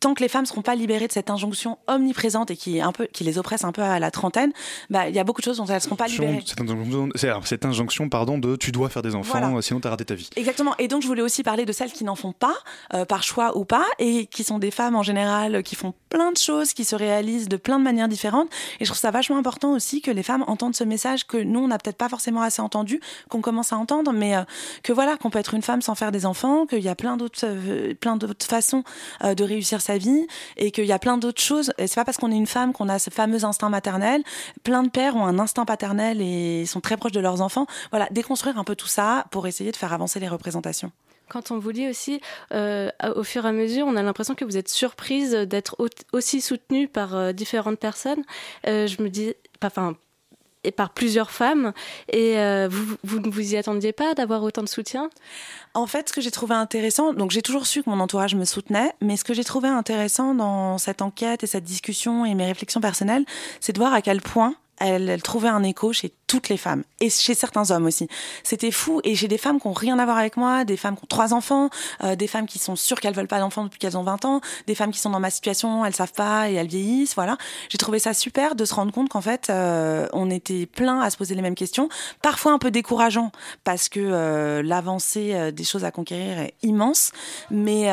tant 0.00 0.14
que 0.14 0.22
les 0.22 0.28
femmes 0.28 0.42
ne 0.42 0.46
seront 0.46 0.62
pas 0.62 0.74
libérées 0.74 1.06
de 1.08 1.12
cette 1.12 1.30
injonction 1.30 1.78
omniprésente 1.86 2.50
et 2.50 2.56
qui, 2.56 2.80
un 2.80 2.92
peu, 2.92 3.06
qui 3.06 3.24
les 3.24 3.38
oppresse 3.38 3.64
un 3.64 3.72
peu 3.72 3.82
à 3.82 3.98
la 3.98 4.10
trentaine, 4.10 4.52
bah, 4.90 5.08
il 5.08 5.14
y 5.14 5.18
a 5.18 5.24
beaucoup 5.24 5.40
de 5.40 5.44
choses 5.44 5.58
dont 5.58 5.66
elles 5.66 5.74
ne 5.76 5.80
seront 5.80 5.96
pas 5.96 6.06
libérées. 6.06 6.42
Cette 6.46 6.60
injonction, 7.64 8.04
cette 8.04 8.10
pardon, 8.10 8.38
de 8.38 8.56
tu 8.56 8.72
dois 8.72 8.88
faire 8.88 9.02
des 9.02 9.14
enfants, 9.14 9.38
Voilà. 9.38 9.56
euh, 9.56 9.60
sinon 9.60 9.80
t'as 9.80 9.90
raté 9.90 10.04
ta 10.04 10.14
vie. 10.14 10.28
Exactement. 10.36 10.74
Et 10.78 10.88
donc, 10.88 11.02
je 11.02 11.06
voulais 11.06 11.22
aussi 11.22 11.42
parler 11.42 11.64
de 11.64 11.72
celles 11.72 11.92
qui 11.92 12.04
n'en 12.04 12.14
font 12.16 12.32
pas, 12.32 12.54
euh, 12.94 13.04
par 13.04 13.22
choix 13.22 13.56
ou 13.56 13.64
pas, 13.64 13.84
et 13.98 14.26
qui 14.26 14.44
sont 14.44 14.58
des 14.58 14.70
femmes 14.70 14.96
en 14.96 15.02
général 15.02 15.62
qui 15.62 15.74
font 15.74 15.94
plein 16.08 16.32
de 16.32 16.36
choses, 16.38 16.72
qui 16.72 16.84
se 16.84 16.94
réalisent 16.96 17.48
de 17.48 17.56
plein 17.56 17.78
de 17.78 17.84
manières 17.84 18.08
différentes. 18.08 18.48
Et 18.80 18.84
je 18.84 18.90
trouve 18.90 18.98
ça 19.00 19.10
vachement 19.10 19.36
important 19.38 19.72
aussi 19.72 20.00
que 20.00 20.10
les 20.10 20.22
femmes 20.22 20.44
entendent 20.46 20.76
ce 20.76 20.84
message 20.84 21.26
que 21.26 21.36
nous, 21.36 21.60
on 21.60 21.68
n'a 21.68 21.78
peut-être 21.78 21.96
pas 21.96 22.08
forcément 22.08 22.42
assez 22.42 22.62
entendu, 22.62 23.00
qu'on 23.28 23.40
commence 23.40 23.72
à 23.72 23.76
entendre, 23.76 24.12
mais 24.12 24.36
euh, 24.36 24.42
que 24.82 24.92
voilà, 24.92 25.16
qu'on 25.16 25.30
peut 25.30 25.38
être 25.38 25.54
une 25.54 25.62
femme 25.62 25.82
sans 25.82 25.94
faire 25.94 26.12
des 26.12 26.26
enfants, 26.26 26.66
qu'il 26.66 26.80
y 26.82 26.88
a 26.88 26.94
plein 26.94 27.16
d'autres, 27.16 27.44
euh, 27.44 27.94
plein 27.94 28.16
d'autres 28.16 28.46
façons 28.46 28.84
de 29.22 29.44
réussir 29.44 29.65
sa 29.80 29.98
vie, 29.98 30.26
et 30.56 30.70
qu'il 30.70 30.86
y 30.86 30.92
a 30.92 30.98
plein 30.98 31.18
d'autres 31.18 31.42
choses. 31.42 31.72
Et 31.78 31.86
c'est 31.86 31.96
pas 31.96 32.04
parce 32.04 32.16
qu'on 32.16 32.32
est 32.32 32.36
une 32.36 32.46
femme 32.46 32.72
qu'on 32.72 32.88
a 32.88 32.98
ce 32.98 33.10
fameux 33.10 33.44
instinct 33.44 33.68
maternel. 33.68 34.22
Plein 34.62 34.82
de 34.82 34.88
pères 34.88 35.16
ont 35.16 35.26
un 35.26 35.38
instinct 35.38 35.64
paternel 35.64 36.20
et 36.22 36.64
sont 36.66 36.80
très 36.80 36.96
proches 36.96 37.12
de 37.12 37.20
leurs 37.20 37.40
enfants. 37.42 37.66
Voilà, 37.90 38.08
déconstruire 38.10 38.58
un 38.58 38.64
peu 38.64 38.76
tout 38.76 38.86
ça 38.86 39.26
pour 39.30 39.46
essayer 39.46 39.72
de 39.72 39.76
faire 39.76 39.92
avancer 39.92 40.20
les 40.20 40.28
représentations. 40.28 40.90
Quand 41.28 41.50
on 41.50 41.58
vous 41.58 41.70
lit 41.70 41.88
aussi, 41.88 42.20
euh, 42.52 42.88
au 43.16 43.24
fur 43.24 43.44
et 43.44 43.48
à 43.48 43.52
mesure, 43.52 43.84
on 43.88 43.96
a 43.96 44.02
l'impression 44.04 44.36
que 44.36 44.44
vous 44.44 44.56
êtes 44.56 44.68
surprise 44.68 45.32
d'être 45.32 45.74
au- 45.80 45.88
aussi 46.12 46.40
soutenue 46.40 46.86
par 46.86 47.16
euh, 47.16 47.32
différentes 47.32 47.80
personnes. 47.80 48.22
Euh, 48.68 48.86
je 48.86 49.02
me 49.02 49.08
dis, 49.10 49.34
enfin, 49.64 49.96
et 50.66 50.72
par 50.72 50.90
plusieurs 50.90 51.30
femmes. 51.30 51.72
Et 52.12 52.38
euh, 52.38 52.68
vous, 52.70 52.96
vous 53.04 53.20
ne 53.20 53.30
vous 53.30 53.54
y 53.54 53.56
attendiez 53.56 53.92
pas 53.92 54.14
d'avoir 54.14 54.42
autant 54.42 54.62
de 54.62 54.68
soutien? 54.68 55.08
En 55.74 55.86
fait, 55.86 56.08
ce 56.08 56.12
que 56.12 56.20
j'ai 56.20 56.30
trouvé 56.30 56.54
intéressant, 56.54 57.12
donc 57.12 57.30
j'ai 57.30 57.42
toujours 57.42 57.66
su 57.66 57.82
que 57.82 57.90
mon 57.90 58.00
entourage 58.00 58.34
me 58.34 58.44
soutenait, 58.44 58.92
mais 59.00 59.16
ce 59.16 59.24
que 59.24 59.34
j'ai 59.34 59.44
trouvé 59.44 59.68
intéressant 59.68 60.34
dans 60.34 60.78
cette 60.78 61.02
enquête 61.02 61.44
et 61.44 61.46
cette 61.46 61.64
discussion 61.64 62.24
et 62.24 62.34
mes 62.34 62.46
réflexions 62.46 62.80
personnelles, 62.80 63.24
c'est 63.60 63.72
de 63.72 63.78
voir 63.78 63.94
à 63.94 64.02
quel 64.02 64.20
point 64.20 64.54
elle, 64.78 65.22
trouvait 65.22 65.48
un 65.48 65.62
écho 65.62 65.92
chez 65.92 66.12
toutes 66.26 66.48
les 66.48 66.56
femmes 66.56 66.82
et 67.00 67.08
chez 67.08 67.34
certains 67.34 67.70
hommes 67.70 67.86
aussi. 67.86 68.08
C'était 68.42 68.70
fou 68.70 69.00
et 69.04 69.14
j'ai 69.14 69.28
des 69.28 69.38
femmes 69.38 69.60
qui 69.60 69.66
ont 69.66 69.72
rien 69.72 69.98
à 69.98 70.04
voir 70.04 70.18
avec 70.18 70.36
moi, 70.36 70.64
des 70.64 70.76
femmes 70.76 70.96
qui 70.96 71.04
ont 71.04 71.08
trois 71.08 71.34
enfants, 71.34 71.70
euh, 72.02 72.16
des 72.16 72.26
femmes 72.26 72.46
qui 72.46 72.58
sont 72.58 72.76
sûres 72.76 73.00
qu'elles 73.00 73.14
veulent 73.14 73.28
pas 73.28 73.38
d'enfants 73.38 73.64
depuis 73.64 73.78
qu'elles 73.78 73.96
ont 73.96 74.02
20 74.02 74.24
ans, 74.24 74.40
des 74.66 74.74
femmes 74.74 74.90
qui 74.90 74.98
sont 74.98 75.10
dans 75.10 75.20
ma 75.20 75.30
situation, 75.30 75.84
elles 75.84 75.94
savent 75.94 76.12
pas 76.12 76.50
et 76.50 76.54
elles 76.54 76.66
vieillissent, 76.66 77.14
voilà. 77.14 77.36
J'ai 77.68 77.78
trouvé 77.78 77.98
ça 77.98 78.12
super 78.12 78.54
de 78.54 78.64
se 78.64 78.74
rendre 78.74 78.92
compte 78.92 79.08
qu'en 79.08 79.20
fait 79.20 79.48
euh, 79.50 80.08
on 80.12 80.30
était 80.30 80.66
plein 80.66 81.00
à 81.00 81.10
se 81.10 81.16
poser 81.16 81.34
les 81.34 81.42
mêmes 81.42 81.54
questions, 81.54 81.88
parfois 82.22 82.52
un 82.52 82.58
peu 82.58 82.70
décourageant 82.70 83.30
parce 83.64 83.88
que 83.88 84.00
euh, 84.00 84.62
l'avancée 84.62 85.52
des 85.52 85.64
choses 85.64 85.84
à 85.84 85.90
conquérir 85.90 86.38
est 86.38 86.54
immense, 86.62 87.12
mais 87.50 87.86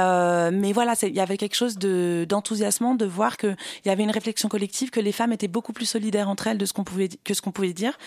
mais 0.52 0.74
voilà, 0.74 0.94
il 1.04 1.16
y 1.16 1.20
avait 1.20 1.38
quelque 1.38 1.56
chose 1.56 1.78
de 1.78 2.26
d'enthousiasmant 2.28 2.96
de 2.96 3.06
voir 3.06 3.38
que 3.38 3.56
il 3.86 3.88
y 3.88 3.92
avait 3.92 4.04
une 4.04 4.12
réflexion 4.12 4.50
collective, 4.50 4.90
que 4.90 5.00
les 5.00 5.12
femmes 5.12 5.34
étaient 5.34 5.48
beaucoup 5.48 5.74
plus 5.74 5.86
solidaires 5.86 6.30
entre 6.30 6.48
elles 6.48 6.58
de 6.58 6.66
ce 6.66 6.73
qu'on 6.74 6.84
pouvait 6.84 7.10
que 7.24 7.34
ce 7.34 7.42
qu'on 7.42 7.52
pouvait 7.52 7.74
dire, 7.74 7.98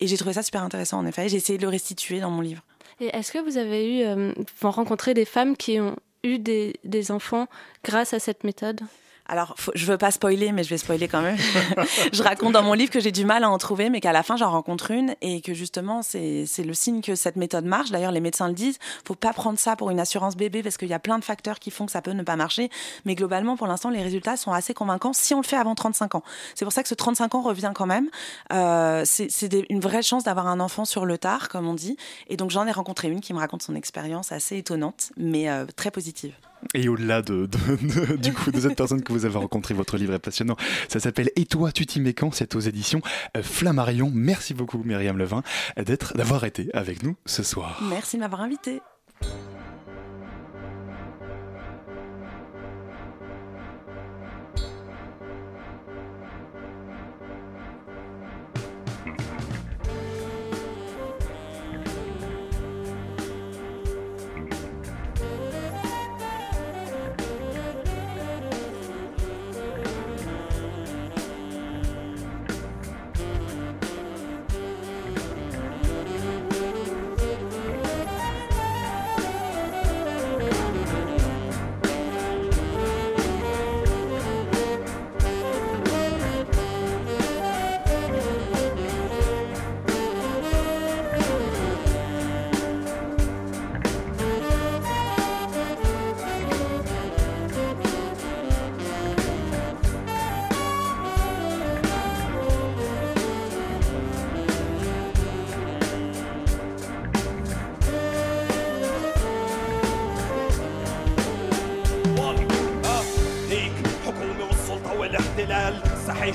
et 0.00 0.06
j'ai 0.06 0.16
trouvé 0.16 0.34
ça 0.34 0.42
super 0.42 0.62
intéressant 0.62 0.98
en 0.98 1.06
effet. 1.06 1.28
J'ai 1.28 1.36
essayé 1.36 1.58
de 1.58 1.62
le 1.62 1.68
restituer 1.68 2.20
dans 2.20 2.30
mon 2.30 2.40
livre. 2.40 2.62
Et 3.00 3.06
est-ce 3.06 3.32
que 3.32 3.38
vous 3.38 3.58
avez 3.58 3.98
eu, 3.98 4.04
euh, 4.04 4.32
rencontré 4.62 5.14
des 5.14 5.24
femmes 5.24 5.56
qui 5.56 5.80
ont 5.80 5.96
eu 6.24 6.38
des 6.38 7.10
enfants 7.10 7.46
grâce 7.84 8.14
à 8.14 8.18
cette 8.18 8.42
méthode? 8.44 8.80
Alors, 9.28 9.54
faut- 9.56 9.72
je 9.74 9.86
veux 9.86 9.98
pas 9.98 10.10
spoiler, 10.10 10.52
mais 10.52 10.62
je 10.62 10.70
vais 10.70 10.78
spoiler 10.78 11.08
quand 11.08 11.20
même. 11.22 11.36
je 12.12 12.22
raconte 12.22 12.52
dans 12.52 12.62
mon 12.62 12.74
livre 12.74 12.90
que 12.92 13.00
j'ai 13.00 13.12
du 13.12 13.24
mal 13.24 13.42
à 13.44 13.50
en 13.50 13.58
trouver, 13.58 13.90
mais 13.90 14.00
qu'à 14.00 14.12
la 14.12 14.22
fin, 14.22 14.36
j'en 14.36 14.50
rencontre 14.50 14.90
une 14.92 15.14
et 15.20 15.40
que 15.40 15.52
justement, 15.54 16.02
c'est 16.02 16.46
le 16.58 16.74
signe 16.74 17.00
que 17.02 17.14
cette 17.14 17.36
méthode 17.36 17.64
marche. 17.64 17.90
D'ailleurs, 17.90 18.12
les 18.12 18.20
médecins 18.20 18.48
le 18.48 18.54
disent. 18.54 18.78
Faut 19.04 19.14
pas 19.16 19.32
prendre 19.32 19.58
ça 19.58 19.74
pour 19.76 19.90
une 19.90 19.98
assurance 20.00 20.36
bébé 20.36 20.62
parce 20.62 20.76
qu'il 20.76 20.88
y 20.88 20.94
a 20.94 20.98
plein 20.98 21.18
de 21.18 21.24
facteurs 21.24 21.58
qui 21.58 21.70
font 21.70 21.86
que 21.86 21.92
ça 21.92 22.02
peut 22.02 22.12
ne 22.12 22.22
pas 22.22 22.36
marcher. 22.36 22.70
Mais 23.04 23.14
globalement, 23.14 23.56
pour 23.56 23.66
l'instant, 23.66 23.90
les 23.90 24.02
résultats 24.02 24.36
sont 24.36 24.52
assez 24.52 24.74
convaincants 24.74 25.12
si 25.12 25.34
on 25.34 25.40
le 25.40 25.46
fait 25.46 25.56
avant 25.56 25.74
35 25.74 26.14
ans. 26.14 26.22
C'est 26.54 26.64
pour 26.64 26.72
ça 26.72 26.82
que 26.82 26.88
ce 26.88 26.94
35 26.94 27.34
ans 27.34 27.42
revient 27.42 27.72
quand 27.74 27.86
même. 27.86 28.08
Euh, 28.52 29.02
c'est 29.04 29.28
une 29.70 29.80
vraie 29.80 30.02
chance 30.02 30.24
d'avoir 30.24 30.46
un 30.46 30.60
enfant 30.60 30.84
sur 30.84 31.04
le 31.04 31.18
tard, 31.18 31.48
comme 31.48 31.66
on 31.66 31.74
dit. 31.74 31.96
Et 32.28 32.36
donc, 32.36 32.50
j'en 32.50 32.66
ai 32.66 32.72
rencontré 32.72 33.08
une 33.08 33.20
qui 33.20 33.32
me 33.34 33.38
raconte 33.38 33.62
son 33.62 33.74
expérience 33.74 34.30
assez 34.32 34.56
étonnante, 34.56 35.10
mais 35.16 35.48
euh, 35.50 35.66
très 35.76 35.90
positive. 35.90 36.32
Et 36.74 36.88
au-delà 36.88 37.22
de, 37.22 37.46
de- 37.46 38.10
de- 38.10 38.16
du 38.22 38.32
coup 38.32 38.50
de 38.50 38.60
cette 38.60 38.76
personne 38.76 39.02
que 39.02 39.12
vous 39.12 39.24
avez 39.24 39.38
rencontrée, 39.38 39.74
votre 39.74 39.96
livre 39.96 40.14
est 40.14 40.18
passionnant. 40.18 40.56
Ça 40.88 41.00
s'appelle 41.00 41.30
Et 41.36 41.46
toi, 41.46 41.72
tu 41.72 41.86
t'y 41.86 42.00
mets 42.00 42.14
quand? 42.14 42.32
C'est 42.34 42.54
aux 42.54 42.60
éditions 42.60 43.00
euh, 43.36 43.42
Flammarion. 43.42 44.10
Merci 44.12 44.54
beaucoup, 44.54 44.82
Myriam 44.84 45.16
Levin, 45.18 45.42
d'être, 45.76 46.16
d'avoir 46.16 46.44
été 46.44 46.68
avec 46.74 47.02
nous 47.02 47.16
ce 47.26 47.42
soir. 47.42 47.80
Merci 47.88 48.16
de 48.16 48.20
m'avoir 48.22 48.40
invité. 48.42 48.80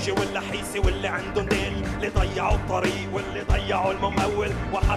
سحيجي 0.01 0.21
ولا 0.21 0.39
حيسي 0.39 0.79
واللي 0.79 1.07
عندهم 1.07 1.45
ديل 1.45 1.85
اللي 1.95 2.09
ضيعوا 2.09 2.55
الطريق 2.55 3.13
واللي 3.13 3.41
ضيعوا 3.41 3.91
الممول 3.91 4.51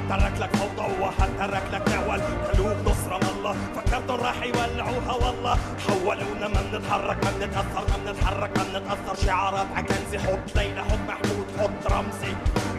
ترك 0.08 0.32
لك 0.40 0.56
فوضى 0.56 1.12
ترك 1.38 1.62
لك 1.72 1.82
تعول 1.82 2.20
قلوب 2.20 2.76
نص 2.88 3.06
رام 3.08 3.20
الله 3.36 3.56
فكرتهم 3.76 4.20
راح 4.20 4.42
يولعوها 4.42 5.12
والله 5.12 5.58
حولونا 5.88 6.48
ما 6.48 6.62
بنتحرك 6.72 7.24
ما 7.24 7.30
بنتأثر 7.30 7.84
ما 7.90 8.12
بنتحرك 8.12 8.58
ما 8.58 8.64
بنتأثر 8.64 9.26
شعارات 9.26 9.66
عكنزي 9.76 10.18
حط 10.18 10.56
ليلى 10.56 10.84
حط 10.84 10.98
محمود 11.08 11.46
حط 11.58 11.92
رمزي 11.92 12.34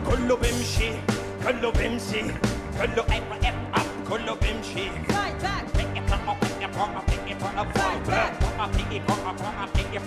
كله 0.10 0.36
بيمشي 0.36 0.92
كله 1.48 1.72
بيمشي 1.72 2.22
كله 2.78 3.04
اب 3.04 3.56
اب 3.76 4.10
كله 4.10 4.36
بيمشي 4.36 4.90
Fight 5.08 5.42
back, 5.44 5.64
pick 5.74 5.98
it 5.98 6.12
up, 6.12 6.42
pick 6.42 6.64
it 6.66 6.78
up, 6.78 7.08
pick 7.08 7.32
it 7.32 7.44
up, 7.44 7.68
fight 7.78 8.08
back, 8.08 8.45
I'm 8.58 8.72
thinking, 8.72 9.02
fuck 9.04 9.26
off, 9.26 9.42
I'm 9.60 9.68
thinking, 9.70 10.00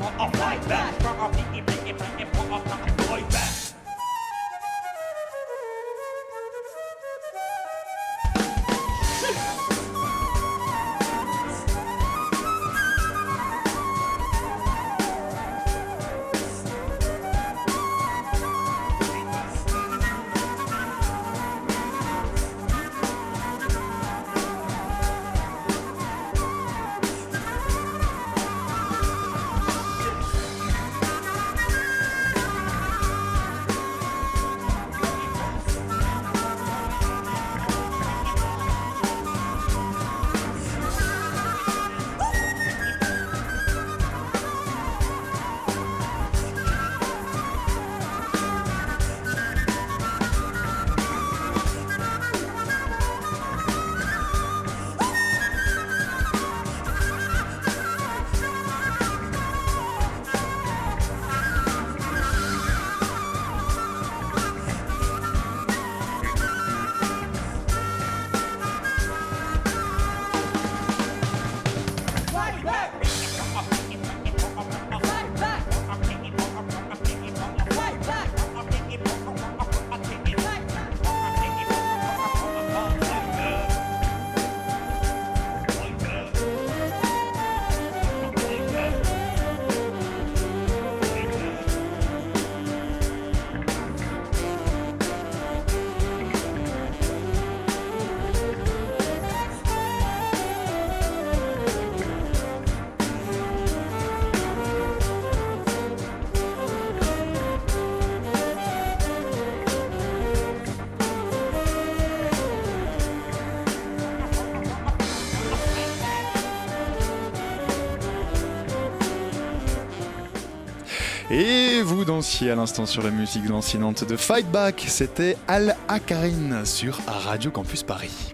dansiez 122.08 122.50
à 122.50 122.54
l'instant 122.54 122.86
sur 122.86 123.02
la 123.02 123.10
musique 123.10 123.46
lancinante 123.46 124.02
de 124.02 124.16
Fight 124.16 124.50
Back, 124.50 124.82
c'était 124.88 125.36
Al 125.46 125.76
Akarine 125.88 126.64
sur 126.64 126.98
Radio 127.06 127.50
Campus 127.50 127.82
Paris. 127.82 128.27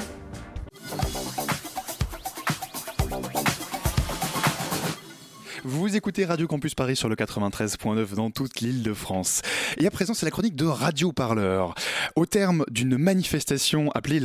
Écoutez 6.14 6.27
Radio 6.27 6.46
Campus 6.46 6.77
Paris 6.77 6.94
sur 6.94 7.09
le 7.09 7.16
93.9 7.16 8.14
dans 8.14 8.31
toute 8.31 8.61
l'île 8.61 8.85
de 8.85 8.94
France. 8.94 9.42
Et 9.79 9.87
à 9.88 9.90
présent, 9.90 10.14
c'est 10.14 10.24
la 10.24 10.31
chronique 10.31 10.55
de 10.55 10.64
Radio 10.64 11.11
Parleur. 11.11 11.74
Au 12.14 12.24
terme 12.24 12.64
d'une 12.70 12.96
manifestation 12.96 13.90
appelée, 13.90 14.20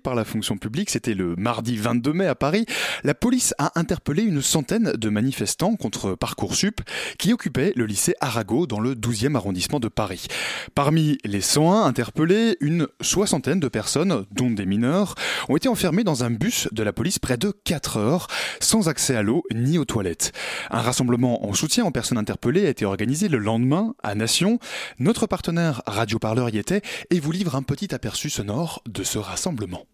par 0.00 0.14
la 0.14 0.26
fonction 0.26 0.58
publique, 0.58 0.90
c'était 0.90 1.14
le 1.14 1.34
mardi 1.36 1.78
22 1.78 2.12
mai 2.12 2.26
à 2.26 2.34
Paris, 2.34 2.66
la 3.04 3.14
police 3.14 3.54
a 3.56 3.72
interpellé 3.80 4.22
une 4.22 4.42
centaine 4.42 4.92
de 4.92 5.08
manifestants 5.08 5.76
contre 5.76 6.14
Parcoursup 6.14 6.82
qui 7.18 7.32
occupaient 7.32 7.72
le 7.74 7.86
lycée 7.86 8.14
Arago 8.20 8.66
dans 8.66 8.80
le 8.80 8.94
12e 8.94 9.34
arrondissement 9.34 9.80
de 9.80 9.88
Paris. 9.88 10.26
Parmi 10.74 11.16
les 11.24 11.40
101 11.40 11.86
interpellés, 11.86 12.58
une 12.60 12.86
soixantaine 13.00 13.60
de 13.60 13.68
personnes, 13.68 14.26
dont 14.30 14.50
des 14.50 14.66
mineurs, 14.66 15.14
ont 15.48 15.56
été 15.56 15.70
enfermées 15.70 16.04
dans 16.04 16.22
un 16.22 16.30
bus 16.30 16.68
de 16.72 16.82
la 16.82 16.92
police 16.92 17.18
près 17.18 17.38
de 17.38 17.50
4 17.64 17.96
heures, 17.96 18.26
sans 18.60 18.88
accès 18.90 19.16
à 19.16 19.22
l'eau 19.22 19.42
ni 19.54 19.78
aux 19.78 19.86
toilettes. 19.86 20.32
Rassemblement 20.98 21.46
en 21.46 21.52
soutien 21.52 21.86
aux 21.86 21.92
personnes 21.92 22.18
interpellées 22.18 22.66
a 22.66 22.70
été 22.70 22.84
organisé 22.84 23.28
le 23.28 23.38
lendemain 23.38 23.94
à 24.02 24.16
Nation. 24.16 24.58
Notre 24.98 25.28
partenaire 25.28 25.80
Radio 25.86 26.18
Parleur 26.18 26.48
y 26.48 26.58
était 26.58 26.82
et 27.10 27.20
vous 27.20 27.30
livre 27.30 27.54
un 27.54 27.62
petit 27.62 27.94
aperçu 27.94 28.30
sonore 28.30 28.82
de 28.84 29.04
ce 29.04 29.16
rassemblement. 29.16 29.86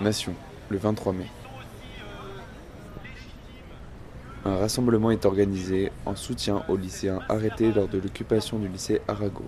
Nation, 0.00 0.34
le 0.70 0.78
23 0.78 1.12
mai. 1.12 1.26
Un 4.46 4.56
rassemblement 4.56 5.10
est 5.10 5.26
organisé 5.26 5.92
en 6.06 6.16
soutien 6.16 6.64
aux 6.70 6.78
lycéens 6.78 7.20
arrêtés 7.28 7.72
lors 7.72 7.88
de 7.88 7.98
l'occupation 7.98 8.58
du 8.58 8.68
lycée 8.68 9.02
Arago. 9.06 9.44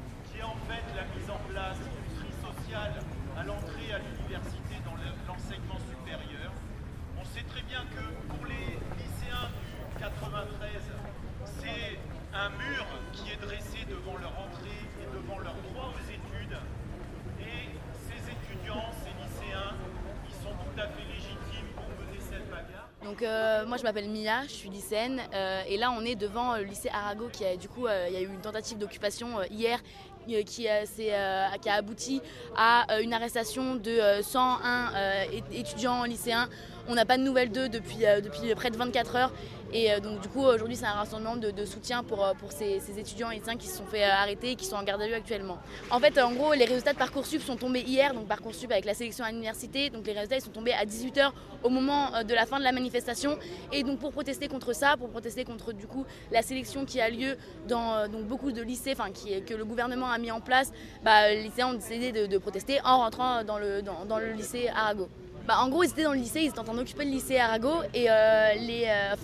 Donc 23.15 23.23
euh, 23.23 23.65
moi 23.67 23.77
je 23.77 23.85
m'appelle 23.85 24.09
Mia, 24.11 24.43
je 24.43 24.51
suis 24.53 24.69
lycéenne 24.69 25.21
euh, 25.33 25.63
et 25.69 25.77
là 25.77 25.93
on 25.97 26.05
est 26.05 26.17
devant 26.17 26.53
euh, 26.55 26.59
le 26.59 26.65
lycée 26.65 26.89
Arago 26.93 27.29
qui 27.33 27.45
a 27.45 27.57
du 27.57 27.69
coup 27.69 27.87
il 28.09 28.13
y 28.13 28.17
a 28.17 28.21
eu 28.21 28.27
une 28.27 28.41
tentative 28.41 28.77
d'occupation 28.77 29.41
hier 29.53 29.79
qui, 30.27 30.67
a- 30.67 31.53
abouti 31.71 32.21
à 32.57 32.87
une 33.03 33.15
arrestation 33.15 33.77
de 33.77 33.91
euh, 33.93 34.21
101 34.23 34.95
euh, 34.97 35.25
é- 35.33 35.61
étudiants 35.61 36.03
lycéens. 36.05 36.49
On 36.87 36.95
n'a 36.95 37.07
pas 37.07 37.17
de 37.17 37.23
nouvelles 37.23 37.51
d'eux 37.51 37.69
depuis, 37.71 38.05
euh, 38.05 38.21
près 38.55 38.71
de 38.71 38.77
24 38.77 39.17
heures 39.17 39.33
et 39.73 39.91
euh, 39.91 40.01
donc 40.01 40.21
du 40.21 40.29
coup 40.29 40.43
aujourd'hui 40.43 40.77
c'est 40.77 40.85
un 40.85 40.93
rassemblement 40.93 41.37
de, 41.37 41.65
soutien 41.65 42.03
pour, 42.03 42.23
euh, 42.23 42.33
ces, 42.51 42.99
étudiants 42.99 43.31
lycéens 43.31 43.57
qui 43.57 43.69
se 43.69 43.79
sont 43.79 43.87
fait 43.87 44.05
arrêter 44.05 44.51
et 44.51 44.57
qui 44.57 44.67
sont 44.67 44.77
en 44.77 44.83
garde 44.83 45.01
à 45.01 45.07
vue 45.07 45.15
actuellement. 45.15 45.59
En 45.91 45.99
fait 45.99 46.21
en 46.21 46.33
gros 46.33 46.53
les 46.53 46.67
résultats 46.67 46.93
de 46.93 46.99
Parcoursup 46.99 47.41
sont 47.41 47.57
tombés 47.57 47.81
hier, 47.81 48.13
donc 48.13 48.27
Parcoursup 48.29 48.71
avec 48.71 48.85
la 48.85 48.93
sélection 48.93 49.25
à 49.25 49.31
l'université, 49.31 49.89
donc 49.89 50.07
les 50.07 50.13
résultats 50.13 50.37
ils 50.37 50.43
sont 50.43 50.51
tombés 50.51 50.75
à 50.75 50.85
18h 50.85 51.31
au 51.63 51.71
moment 51.71 52.23
de 52.23 52.35
la 52.35 52.45
fin 52.45 52.59
de 52.59 52.65
la 52.65 52.73
manifestation 52.73 53.39
et 53.73 53.83
donc 53.83 53.99
pour 53.99 54.13
protester 54.13 54.49
contre 54.49 54.75
ça, 54.75 54.97
pour 54.99 55.09
protester 55.09 55.45
contre 55.45 55.73
du 55.73 55.87
coup 55.87 56.05
la 56.33 56.43
sélection 56.43 56.85
qui 56.85 57.01
a 57.01 57.09
lieu 57.09 57.39
dans 57.67 58.07
beaucoup 58.29 58.53
de 58.53 58.61
lycées, 58.61 58.93
enfin 58.93 59.11
qui 59.11 59.43
que 59.43 59.55
le 59.55 59.65
gouvernement 59.65 60.11
a 60.11 60.19
mis 60.19 60.31
en 60.31 60.41
place, 60.41 60.71
bah, 61.03 61.31
les 61.31 61.45
lycéens 61.45 61.69
ont 61.69 61.75
décidé 61.75 62.13
de, 62.13 62.39
protester 62.39 62.79
en 62.85 62.99
rentrant 62.99 63.43
dans 63.43 63.59
le, 63.59 63.81
dans 63.83 64.19
le 64.19 64.33
lycée 64.33 64.69
Arago. 64.69 65.09
Bah, 65.47 65.59
en 65.61 65.69
gros, 65.69 65.83
ils 65.83 65.91
étaient 65.91 66.05
dans 66.05 66.13
le 66.13 66.19
lycée, 66.19 66.41
ils 66.41 66.49
étaient 66.49 66.59
en 66.59 66.65
train 66.65 66.75
d'occuper 66.75 67.05
le 67.05 67.11
lycée 67.11 67.37
Arago 67.37 67.83
et 67.93 68.11
euh, 68.11 68.55
euh, 68.57 69.15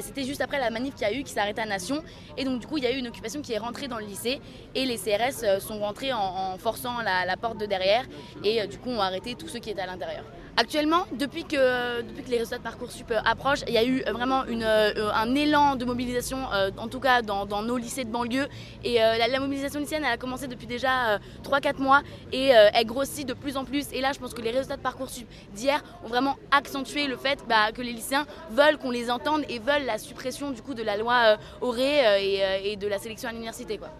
c'était 0.00 0.24
juste 0.24 0.40
après 0.40 0.58
la 0.58 0.70
manif 0.70 0.94
qu'il 0.94 1.06
y 1.06 1.10
a 1.10 1.14
eu 1.14 1.22
qui 1.22 1.32
s'est 1.32 1.38
arrêtée 1.38 1.60
à 1.60 1.66
Nation. 1.66 2.02
Et 2.36 2.44
donc, 2.44 2.58
du 2.58 2.66
coup, 2.66 2.78
il 2.78 2.84
y 2.84 2.86
a 2.88 2.90
eu 2.90 2.98
une 2.98 3.06
occupation 3.06 3.42
qui 3.42 3.52
est 3.52 3.58
rentrée 3.58 3.86
dans 3.86 3.98
le 3.98 4.04
lycée 4.04 4.40
et 4.74 4.86
les 4.86 4.96
CRS 4.96 5.44
euh, 5.44 5.60
sont 5.60 5.78
rentrés 5.78 6.12
en, 6.12 6.58
forçant 6.58 7.00
la, 7.00 7.36
porte 7.36 7.58
de 7.58 7.66
derrière 7.66 8.04
et 8.42 8.66
du 8.66 8.78
coup 8.78 8.90
ont 8.90 9.00
arrêté 9.00 9.36
tous 9.36 9.46
ceux 9.46 9.60
qui 9.60 9.70
étaient 9.70 9.82
à 9.82 9.86
l'intérieur. 9.86 10.24
Actuellement, 10.60 11.06
depuis 11.12 11.44
que, 11.44 12.02
depuis 12.02 12.24
que 12.24 12.30
les 12.30 12.38
résultats 12.38 12.58
de 12.58 12.64
Parcoursup 12.64 13.12
euh, 13.12 13.20
approchent, 13.24 13.62
il 13.68 13.74
y 13.74 13.78
a 13.78 13.84
eu 13.84 14.02
euh, 14.02 14.12
vraiment 14.12 14.44
une, 14.44 14.64
euh, 14.64 15.12
un 15.14 15.32
élan 15.36 15.76
de 15.76 15.84
mobilisation, 15.84 16.38
en 16.76 16.88
tout 16.88 16.98
cas 16.98 17.22
dans, 17.22 17.46
dans 17.46 17.62
nos 17.62 17.76
lycées 17.76 18.02
de 18.04 18.10
banlieue. 18.10 18.48
Et 18.82 18.94
la, 18.96 19.28
la 19.28 19.38
mobilisation 19.38 19.78
lycéenne, 19.78 20.02
elle 20.04 20.14
a 20.14 20.16
commencé 20.16 20.48
depuis 20.48 20.66
déjà 20.66 21.10
euh, 21.10 21.18
3-4 21.44 21.80
mois 21.80 22.02
et 22.32 22.48
elle 22.48 22.86
grossit 22.86 23.24
de 23.24 23.34
plus 23.34 23.56
en 23.56 23.64
plus. 23.64 23.92
Et 23.92 24.00
là, 24.00 24.10
je 24.12 24.18
pense 24.18 24.34
que 24.34 24.42
les 24.42 24.50
résultats 24.50 24.76
de 24.76 24.82
Parcoursup 24.82 25.28
d'hier 25.52 25.80
ont 26.04 26.08
vraiment 26.08 26.34
accentué 26.50 27.06
le 27.06 27.16
fait 27.16 27.38
bah, 27.48 27.70
que 27.72 27.80
les 27.80 27.92
lycéens 27.92 28.26
veulent 28.50 28.78
qu'on 28.78 28.90
les 28.90 29.12
entende 29.12 29.44
et 29.48 29.60
veulent 29.60 29.86
la 29.86 29.98
suppression 29.98 30.50
du 30.50 30.60
coup 30.62 30.74
de 30.74 30.82
la 30.82 30.96
loi 30.96 31.36
Auré 31.60 32.00
et, 32.20 32.72
et 32.72 32.76
de 32.76 32.88
la 32.88 32.98
sélection 32.98 33.28
à 33.28 33.32
l'université. 33.32 33.78
quoi. 33.78 33.90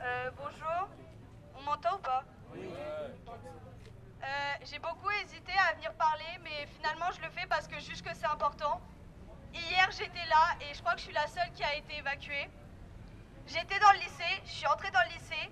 Euh, 0.00 0.30
bonjour, 0.38 0.88
on 1.58 1.70
m'entend 1.70 1.96
ou 1.96 2.02
pas? 2.02 2.24
Euh, 4.30 4.54
J'ai 4.62 4.78
beaucoup 4.78 5.10
hésité 5.22 5.52
à 5.68 5.74
venir 5.74 5.92
parler, 5.94 6.38
mais 6.44 6.66
finalement 6.76 7.10
je 7.16 7.20
le 7.20 7.30
fais 7.30 7.46
parce 7.48 7.66
que 7.66 7.74
je 7.80 7.86
juge 7.86 8.02
que 8.02 8.14
c'est 8.14 8.26
important. 8.26 8.80
Hier 9.52 9.90
j'étais 9.90 10.24
là 10.26 10.54
et 10.60 10.72
je 10.72 10.80
crois 10.80 10.92
que 10.92 10.98
je 11.00 11.06
suis 11.06 11.12
la 11.14 11.26
seule 11.26 11.50
qui 11.52 11.64
a 11.64 11.74
été 11.74 11.96
évacuée. 11.96 12.48
J'étais 13.48 13.78
dans 13.80 13.90
le 13.90 13.98
lycée, 13.98 14.34
je 14.44 14.50
suis 14.52 14.66
entrée 14.68 14.92
dans 14.92 15.02
le 15.02 15.14
lycée 15.14 15.50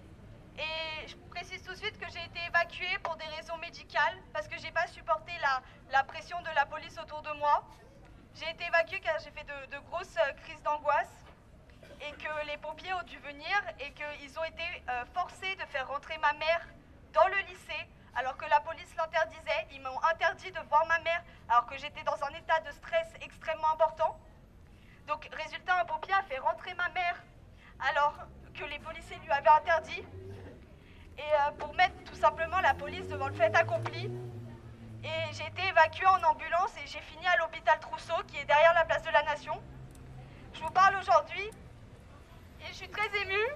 et 0.58 1.08
je 1.08 1.16
précise 1.30 1.60
tout 1.64 1.72
de 1.72 1.76
suite 1.78 1.98
que 1.98 2.08
j'ai 2.12 2.24
été 2.24 2.38
évacuée 2.46 2.96
pour 3.02 3.16
des 3.16 3.24
raisons 3.36 3.56
médicales 3.58 4.16
parce 4.32 4.46
que 4.46 4.56
j'ai 4.58 4.70
pas 4.70 4.86
supporté 4.86 5.32
la, 5.42 5.60
la 5.90 6.04
pression 6.04 6.40
de 6.42 6.50
la 6.54 6.64
police 6.64 6.96
autour 7.02 7.22
de 7.22 7.32
moi. 7.32 7.64
J'ai 8.36 8.48
été 8.48 8.64
évacuée 8.64 9.00
car 9.00 9.18
j'ai 9.18 9.32
fait 9.32 9.44
de, 9.44 9.78
grosses 9.90 10.16
euh, 10.18 10.32
crises 10.44 10.62
d'angoisse 10.62 11.10
et 12.00 12.12
que 12.12 12.46
les 12.46 12.58
pompiers 12.58 12.94
ont 12.94 13.02
dû 13.02 13.18
venir 13.18 13.56
et 13.80 13.90
qu'ils 13.90 14.38
ont 14.38 14.44
été 14.44 14.62
euh, 14.88 15.04
forcés 15.14 15.56
de 15.56 15.64
faire 15.66 15.88
rentrer 15.88 16.16
ma 16.18 16.32
mère 16.34 16.64
dans 17.12 17.26
le 17.26 17.38
lycée 17.48 17.88
alors 18.14 18.36
que 18.36 18.46
la 18.46 18.60
police 18.60 18.94
l'interdisait. 18.96 19.66
Ils 19.72 19.82
m'ont 19.82 20.02
interdit 20.12 20.50
de 20.50 20.60
voir 20.68 20.86
ma 20.86 20.98
mère 21.00 21.22
alors 21.48 21.66
que 21.66 21.76
j'étais 21.78 22.02
dans 22.04 22.22
un 22.24 22.30
état 22.30 22.60
de 22.60 22.70
stress 22.72 23.08
extrêmement 23.20 23.72
important. 23.72 24.18
Donc 25.06 25.28
résultat, 25.32 25.80
un 25.80 25.84
pompier 25.84 26.14
a 26.14 26.22
fait 26.22 26.38
rentrer 26.38 26.74
ma 26.74 26.88
mère 26.90 27.16
alors 27.80 28.14
que 28.54 28.64
les 28.64 28.78
policiers 28.78 29.18
lui 29.24 29.30
avaient 29.30 29.48
interdit. 29.48 30.04
Et 31.16 31.20
euh, 31.20 31.50
pour 31.58 31.74
mettre 31.74 31.96
tout 32.04 32.14
simplement 32.14 32.60
la 32.60 32.74
police 32.74 33.08
devant 33.08 33.28
le 33.28 33.34
fait 33.34 33.54
accompli. 33.56 34.10
Et 35.04 35.32
j'ai 35.32 35.46
été 35.46 35.62
évacuée 35.68 36.06
en 36.06 36.22
ambulance 36.24 36.76
et 36.76 36.86
j'ai 36.86 37.00
fini 37.00 37.26
à 37.26 37.36
l'hôpital 37.36 37.78
Trousseau 37.80 38.20
qui 38.26 38.36
est 38.36 38.44
derrière 38.44 38.74
la 38.74 38.84
place 38.84 39.02
de 39.02 39.10
la 39.10 39.22
Nation. 39.22 39.60
Je 40.52 40.60
vous 40.60 40.70
parle 40.70 40.96
aujourd'hui 40.96 41.50
et 42.60 42.66
je 42.68 42.72
suis 42.72 42.88
très 42.88 43.06
émue 43.22 43.48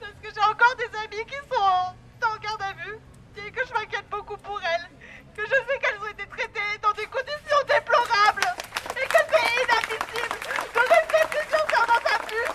parce 0.00 0.12
que 0.12 0.28
j'ai 0.34 0.50
encore 0.50 0.76
des 0.76 0.96
amis 0.98 1.24
qui 1.26 1.36
sont 1.48 1.94
en, 2.24 2.36
garde 2.38 2.62
à 2.62 2.72
vue 2.72 2.98
et 3.36 3.50
que 3.50 3.66
je 3.66 3.72
m'inquiète 3.72 4.08
beaucoup 4.10 4.36
pour 4.38 4.60
elles, 4.62 4.88
que 5.36 5.42
je 5.42 5.54
sais 5.54 5.78
qu'elles 5.80 6.00
ont 6.00 6.10
été 6.10 6.26
traitées 6.26 6.78
dans 6.82 6.92
des 6.92 7.06
conditions 7.06 7.62
déplorables 7.66 8.48
et 8.90 9.06
que 9.06 9.20
c'est 9.30 9.48
inadmissible 9.64 10.38
de 10.74 10.80
rester 10.80 11.22
plusieurs 11.30 11.68
heures 11.74 11.86
dans 11.86 12.04
un 12.14 12.20
bus 12.26 12.52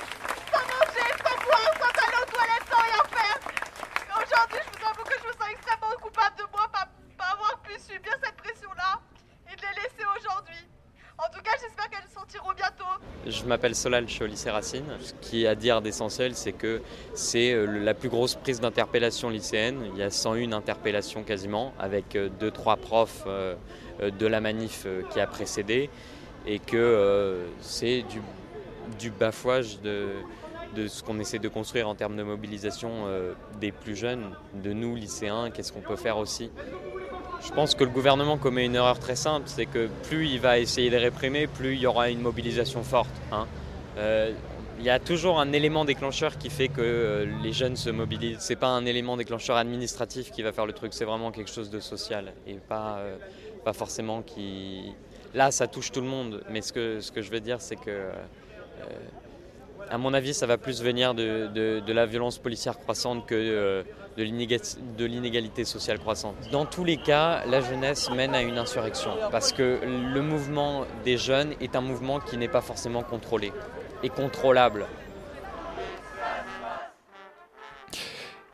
sans 0.51 0.65
manger, 0.71 1.09
sans 1.23 1.37
boire, 1.43 1.73
sans 1.79 1.93
aller 2.03 2.17
aux 2.21 2.31
toilettes, 2.31 2.67
sans 2.69 2.81
rien 2.81 3.03
faire. 3.15 3.39
Aujourd'hui, 4.17 4.59
je 4.65 4.79
vous 4.79 4.85
avoue 4.87 5.03
que 5.03 5.17
je 5.21 5.27
me 5.27 5.33
sens 5.33 5.49
extrêmement 5.51 5.95
coupable 6.01 6.35
de 6.37 6.45
moi 6.51 6.67
pas 6.71 6.87
avoir 7.31 7.61
pu 7.61 7.73
subir 7.79 8.13
cette 8.23 8.37
pression-là 8.37 8.99
et 9.51 9.55
de 9.55 9.61
les 9.61 9.81
laisser 9.81 10.05
aujourd'hui. 10.17 10.78
En 11.19 11.35
tout 11.35 11.41
cas, 11.43 11.51
j'espère 11.61 11.89
qu'elles 11.89 12.09
sortiront 12.13 12.53
bientôt. 12.55 12.85
Je 13.27 13.43
m'appelle 13.45 13.75
Solal, 13.75 14.07
je 14.07 14.13
suis 14.13 14.23
au 14.23 14.27
lycée 14.27 14.49
Racine. 14.49 14.85
Ce 15.01 15.13
qui 15.21 15.43
est 15.43 15.47
à 15.47 15.55
dire 15.55 15.81
d'essentiel, 15.81 16.33
c'est 16.35 16.53
que 16.53 16.81
c'est 17.13 17.51
euh, 17.51 17.65
la 17.65 17.93
plus 17.93 18.09
grosse 18.09 18.35
prise 18.35 18.61
d'interpellation 18.61 19.29
lycéenne. 19.29 19.89
Il 19.93 19.99
y 19.99 20.03
a 20.03 20.09
101 20.09 20.53
interpellations 20.53 21.23
quasiment, 21.23 21.73
avec 21.77 22.15
2-3 22.15 22.77
profs 22.77 23.23
euh, 23.27 23.55
euh, 24.01 24.11
de 24.11 24.27
la 24.27 24.39
manif 24.39 24.83
euh, 24.85 25.01
qui 25.11 25.19
a 25.19 25.27
précédé, 25.27 25.89
et 26.45 26.59
que 26.59 26.77
euh, 26.77 27.45
c'est 27.61 28.03
du, 28.99 29.11
bafouage 29.11 29.79
de, 29.81 30.07
ce 30.87 31.03
qu'on 31.03 31.19
essaie 31.19 31.39
de 31.39 31.47
construire 31.47 31.87
en 31.87 31.95
termes 31.95 32.15
de 32.15 32.23
mobilisation 32.23 33.05
euh, 33.07 33.33
des 33.59 33.71
plus 33.71 33.95
jeunes, 33.95 34.31
de 34.53 34.73
nous 34.73 34.95
lycéens, 34.95 35.51
qu'est-ce 35.51 35.71
qu'on 35.71 35.81
peut 35.81 35.95
faire 35.95 36.17
aussi. 36.17 36.49
Je 37.43 37.51
pense 37.51 37.73
que 37.73 37.83
le 37.83 37.89
gouvernement 37.89 38.37
commet 38.37 38.65
une 38.65 38.75
erreur 38.75 38.99
très 38.99 39.15
simple, 39.15 39.47
c'est 39.47 39.65
que 39.65 39.87
plus 40.07 40.27
il 40.27 40.39
va 40.39 40.59
essayer 40.59 40.89
de 40.89 40.97
réprimer, 40.97 41.47
plus 41.47 41.73
il 41.75 41.81
y 41.81 41.87
aura 41.87 42.09
une 42.09 42.21
mobilisation 42.21 42.83
forte. 42.83 43.09
hein. 43.31 43.47
Euh, 43.97 44.33
il 44.77 44.85
y 44.85 44.89
a 44.89 44.99
toujours 44.99 45.41
un 45.41 45.51
élément 45.51 45.83
déclencheur 45.83 46.37
qui 46.37 46.49
fait 46.49 46.69
que 46.69 46.79
euh, 46.79 47.25
les 47.43 47.51
jeunes 47.51 47.75
se 47.75 47.89
mobilisent. 47.89 48.37
C'est 48.39 48.55
pas 48.55 48.67
un 48.67 48.85
élément 48.85 49.17
déclencheur 49.17 49.57
administratif 49.57 50.31
qui 50.31 50.41
va 50.41 50.53
faire 50.53 50.65
le 50.65 50.71
truc, 50.71 50.93
c'est 50.93 51.03
vraiment 51.03 51.31
quelque 51.31 51.51
chose 51.51 51.69
de 51.69 51.81
social 51.81 52.31
et 52.47 52.53
pas, 52.53 52.99
euh, 52.99 53.17
pas 53.65 53.73
forcément 53.73 54.21
qui, 54.21 54.93
là, 55.33 55.51
ça 55.51 55.67
touche 55.67 55.91
tout 55.91 55.99
le 55.99 56.07
monde. 56.07 56.43
Mais 56.49 56.61
ce 56.61 56.71
que, 56.71 57.01
ce 57.01 57.11
que 57.11 57.21
je 57.21 57.29
veux 57.29 57.41
dire, 57.41 57.59
c'est 57.59 57.75
que, 57.75 58.09
à 59.89 59.97
mon 59.97 60.13
avis, 60.13 60.33
ça 60.33 60.45
va 60.45 60.57
plus 60.57 60.81
venir 60.81 61.13
de, 61.13 61.81
la 61.87 62.05
violence 62.05 62.37
policière 62.37 62.77
croissante 62.77 63.25
que 63.25 63.35
euh, 63.35 63.83
de 64.17 65.05
l'inégalité 65.05 65.65
sociale 65.65 65.99
croissante. 65.99 66.35
Dans 66.51 66.65
tous 66.65 66.83
les 66.83 66.97
cas, 66.97 67.45
la 67.45 67.61
jeunesse 67.61 68.09
mène 68.11 68.35
à 68.35 68.41
une 68.41 68.57
insurrection. 68.57 69.11
Parce 69.31 69.53
que 69.53 69.79
le 69.83 70.21
mouvement 70.21 70.85
des 71.05 71.17
jeunes 71.17 71.53
est 71.61 71.75
un 71.75 71.81
mouvement 71.81 72.19
qui 72.19 72.37
n'est 72.37 72.47
pas 72.47 72.61
forcément 72.61 73.03
contrôlé 73.03 73.51
et 74.03 74.09
contrôlable. 74.09 74.85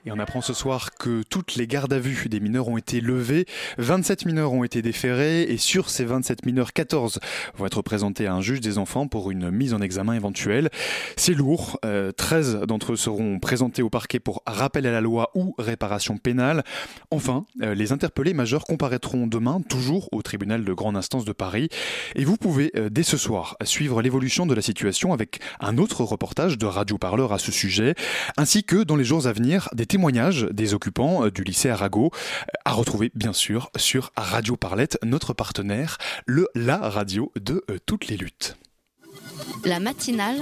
Et 0.08 0.12
on 0.12 0.20
apprend 0.20 0.42
ce 0.42 0.54
soir 0.54 0.92
que 0.94 1.24
toutes 1.24 1.56
les 1.56 1.66
gardes 1.66 1.92
à 1.92 1.98
vue 1.98 2.30
des 2.30 2.40
mineurs 2.40 2.68
ont 2.68 2.78
été 2.78 3.02
levées, 3.02 3.48
27 3.80 4.28
mineurs 4.28 4.54
ont 4.54 4.64
été 4.64 4.84
déférés 4.84 5.42
et 5.42 5.58
sur 5.58 5.90
ces 5.90 6.06
27 6.06 6.46
mineurs, 6.46 6.74
14 6.74 7.20
vont 7.56 7.66
être 7.66 7.82
présentés 7.82 8.28
à 8.28 8.36
un 8.36 8.42
juge 8.42 8.62
des 8.62 8.78
enfants 8.78 9.08
pour 9.08 9.32
une 9.32 9.50
mise 9.50 9.74
en 9.74 9.82
examen 9.82 10.14
éventuelle. 10.14 10.70
C'est 11.18 11.34
lourd, 11.34 11.80
euh, 11.86 12.12
13 12.12 12.62
d'entre 12.68 12.94
eux 12.94 12.98
seront 12.98 13.40
présentés 13.40 13.82
au 13.82 13.90
parquet 13.90 14.20
pour 14.20 14.44
rappel 14.46 14.86
à 14.86 14.92
la 14.92 15.02
loi 15.02 15.32
ou 15.34 15.56
réparation 15.58 16.18
pénale. 16.18 16.64
Enfin, 17.10 17.48
euh, 17.64 17.74
les 17.74 17.92
interpellés 17.92 18.36
majeurs 18.36 18.66
comparaîtront 18.66 19.26
demain 19.26 19.60
toujours 19.68 20.10
au 20.12 20.22
tribunal 20.22 20.64
de 20.64 20.74
grande 20.74 20.98
instance 20.98 21.26
de 21.26 21.34
Paris 21.34 21.70
et 22.14 22.26
vous 22.26 22.38
pouvez 22.38 22.72
euh, 22.76 22.90
dès 22.92 23.02
ce 23.02 23.18
soir 23.18 23.58
suivre 23.64 24.04
l'évolution 24.04 24.46
de 24.46 24.54
la 24.54 24.62
situation 24.62 25.14
avec 25.14 25.40
un 25.60 25.80
autre 25.80 26.04
reportage 26.04 26.60
de 26.60 26.68
Radio 26.68 27.00
Parleur 27.00 27.34
à 27.34 27.40
ce 27.40 27.52
sujet, 27.52 27.96
ainsi 28.38 28.64
que 28.64 28.84
dans 28.84 28.96
les 28.96 29.04
jours 29.04 29.26
à 29.26 29.34
venir 29.34 29.68
des 29.74 29.88
témoignages 29.96 30.50
des 30.52 30.74
occupants 30.74 31.24
euh, 31.24 31.32
du 31.32 31.46
lycée 31.46 31.70
Arago, 31.70 32.12
euh, 32.14 32.52
à 32.66 32.74
retrouver 32.74 33.14
bien 33.16 33.32
sûr 33.32 33.72
sur 33.78 34.12
Radio 34.18 34.58
Parlette, 34.58 34.98
notre 35.04 35.34
partenaire, 35.34 35.98
le 36.26 36.50
la 36.54 36.76
radio 36.76 37.32
de 37.40 37.64
euh, 37.72 37.78
toutes 37.86 38.10
les 38.10 38.18
luttes. 38.18 38.58
La 39.64 39.80
matinale 39.80 40.42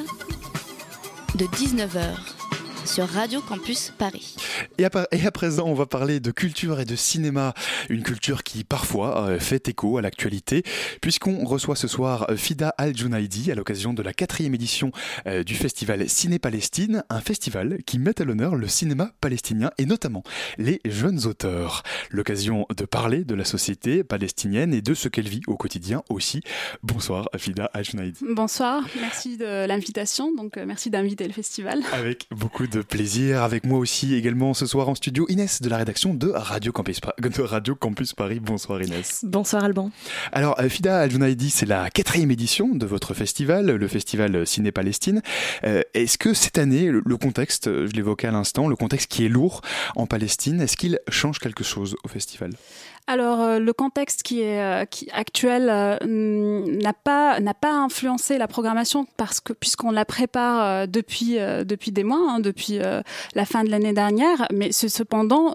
de 1.36 1.46
19h 1.46 2.43
sur 2.86 3.08
Radio 3.08 3.42
Campus 3.42 3.92
Paris. 3.98 4.36
Et 4.78 4.86
à, 4.86 4.90
par- 4.90 5.08
et 5.12 5.26
à 5.26 5.32
présent, 5.32 5.66
on 5.68 5.74
va 5.74 5.86
parler 5.86 6.20
de 6.20 6.32
culture 6.32 6.80
et 6.80 6.86
de 6.86 6.96
cinéma, 6.96 7.54
une 7.90 8.04
culture 8.04 8.44
qui 8.44 8.64
parfois 8.64 9.28
euh, 9.30 9.40
fait 9.40 9.68
écho 9.70 9.98
à 9.98 10.02
l'actualité, 10.02 10.64
puisqu'on 11.02 11.46
reçoit 11.46 11.76
ce 11.76 11.88
soir 11.88 12.26
euh, 12.30 12.36
Fida 12.36 12.74
Al-Junaidi 12.78 13.52
à 13.52 13.56
l'occasion 13.56 13.94
de 13.94 14.02
la 14.04 14.14
quatrième 14.14 14.54
édition 14.54 14.92
euh, 15.28 15.44
du 15.44 15.56
festival 15.56 16.08
Ciné-Palestine, 16.10 17.04
un 17.10 17.22
festival 17.22 17.80
qui 17.86 18.00
met 18.00 18.20
à 18.22 18.26
l'honneur 18.26 18.56
le 18.56 18.68
cinéma 18.68 19.12
palestinien 19.22 19.72
et 19.78 19.86
notamment 19.86 20.24
les 20.58 20.82
jeunes 20.86 21.26
auteurs. 21.26 21.84
L'occasion 22.10 22.66
de 22.76 22.86
parler 22.86 23.24
de 23.24 23.36
la 23.36 23.46
société 23.46 24.04
palestinienne 24.04 24.74
et 24.74 24.82
de 24.82 24.94
ce 24.94 25.08
qu'elle 25.08 25.28
vit 25.30 25.42
au 25.48 25.56
quotidien 25.56 26.04
aussi. 26.10 26.42
Bonsoir 26.84 27.30
Fida 27.38 27.70
Al-Junaidi. 27.74 28.20
Bonsoir, 28.30 28.84
merci 29.00 29.38
de 29.38 29.66
l'invitation. 29.66 30.34
Donc, 30.36 30.58
merci 30.58 30.90
d'inviter 30.90 31.26
le 31.28 31.34
festival. 31.34 31.82
Avec 31.94 32.28
beaucoup 32.32 32.68
de 32.68 32.73
plaisir. 32.82 33.44
Avec 33.44 33.66
moi 33.66 33.80
aussi 33.80 34.16
également 34.16 34.54
ce 34.54 34.66
soir 34.66 34.90
en 34.90 34.96
studio 34.96 35.26
Inès 35.30 35.62
de 35.62 35.70
la 35.70 35.78
rédaction 35.78 36.14
de 36.14 36.32
Radio 36.34 36.72
Campus, 36.72 37.00
de 37.20 37.42
Radio 37.42 37.76
Campus 37.76 38.14
Paris. 38.14 38.40
Bonsoir 38.40 38.82
Inès. 38.82 39.24
Bonsoir 39.24 39.64
Alban. 39.64 39.92
Alors 40.32 40.60
euh, 40.60 40.70
Fida 40.70 41.00
Al-Junaidi, 41.00 41.50
c'est 41.50 41.66
la 41.66 41.90
quatrième 41.90 42.32
édition 42.32 42.76
de 42.76 42.86
votre 42.86 43.14
festival, 43.14 43.68
le 43.68 43.88
festival 43.88 44.46
Ciné 44.48 44.72
Palestine. 44.72 45.22
Euh, 45.64 45.82
est-ce 45.94 46.18
que 46.18 46.34
cette 46.34 46.58
année, 46.58 46.90
le, 46.90 47.02
le 47.06 47.18
contexte, 47.18 47.66
je 47.66 47.92
l'évoquais 47.92 48.28
à 48.28 48.32
l'instant, 48.32 48.68
le 48.68 48.76
contexte 48.76 49.10
qui 49.10 49.26
est 49.26 49.30
lourd 49.30 49.62
en 49.96 50.08
Palestine, 50.08 50.62
est-ce 50.62 50.78
qu'il 50.78 51.00
change 51.10 51.40
quelque 51.40 51.64
chose 51.64 51.96
au 52.04 52.08
festival? 52.08 52.52
Alors, 53.06 53.42
euh, 53.42 53.60
le 53.60 53.74
contexte 53.74 54.24
qui 54.24 54.40
est 54.42 54.62
euh, 54.62 54.86
qui, 54.86 55.10
actuel 55.12 55.68
euh, 55.70 55.98
n'a 56.06 56.94
pas 56.94 57.38
n'a 57.42 57.54
pas 57.54 57.74
influencé 57.74 58.38
la 58.38 58.48
programmation 58.48 59.06
parce 59.18 59.42
que 59.42 59.52
puisqu'on 59.52 59.92
la 59.92 60.06
prépare 60.06 60.88
depuis 60.88 61.36
depuis 61.66 61.92
des 61.92 62.06
mois, 62.06 62.22
hein, 62.30 62.40
depuis 62.40 62.80
la 63.36 63.46
fin 63.46 63.66
de 63.66 63.70
l'année 63.70 63.92
dernière. 63.92 64.48
Mais 64.54 64.72
ce- 64.72 64.88
cependant, 64.88 65.54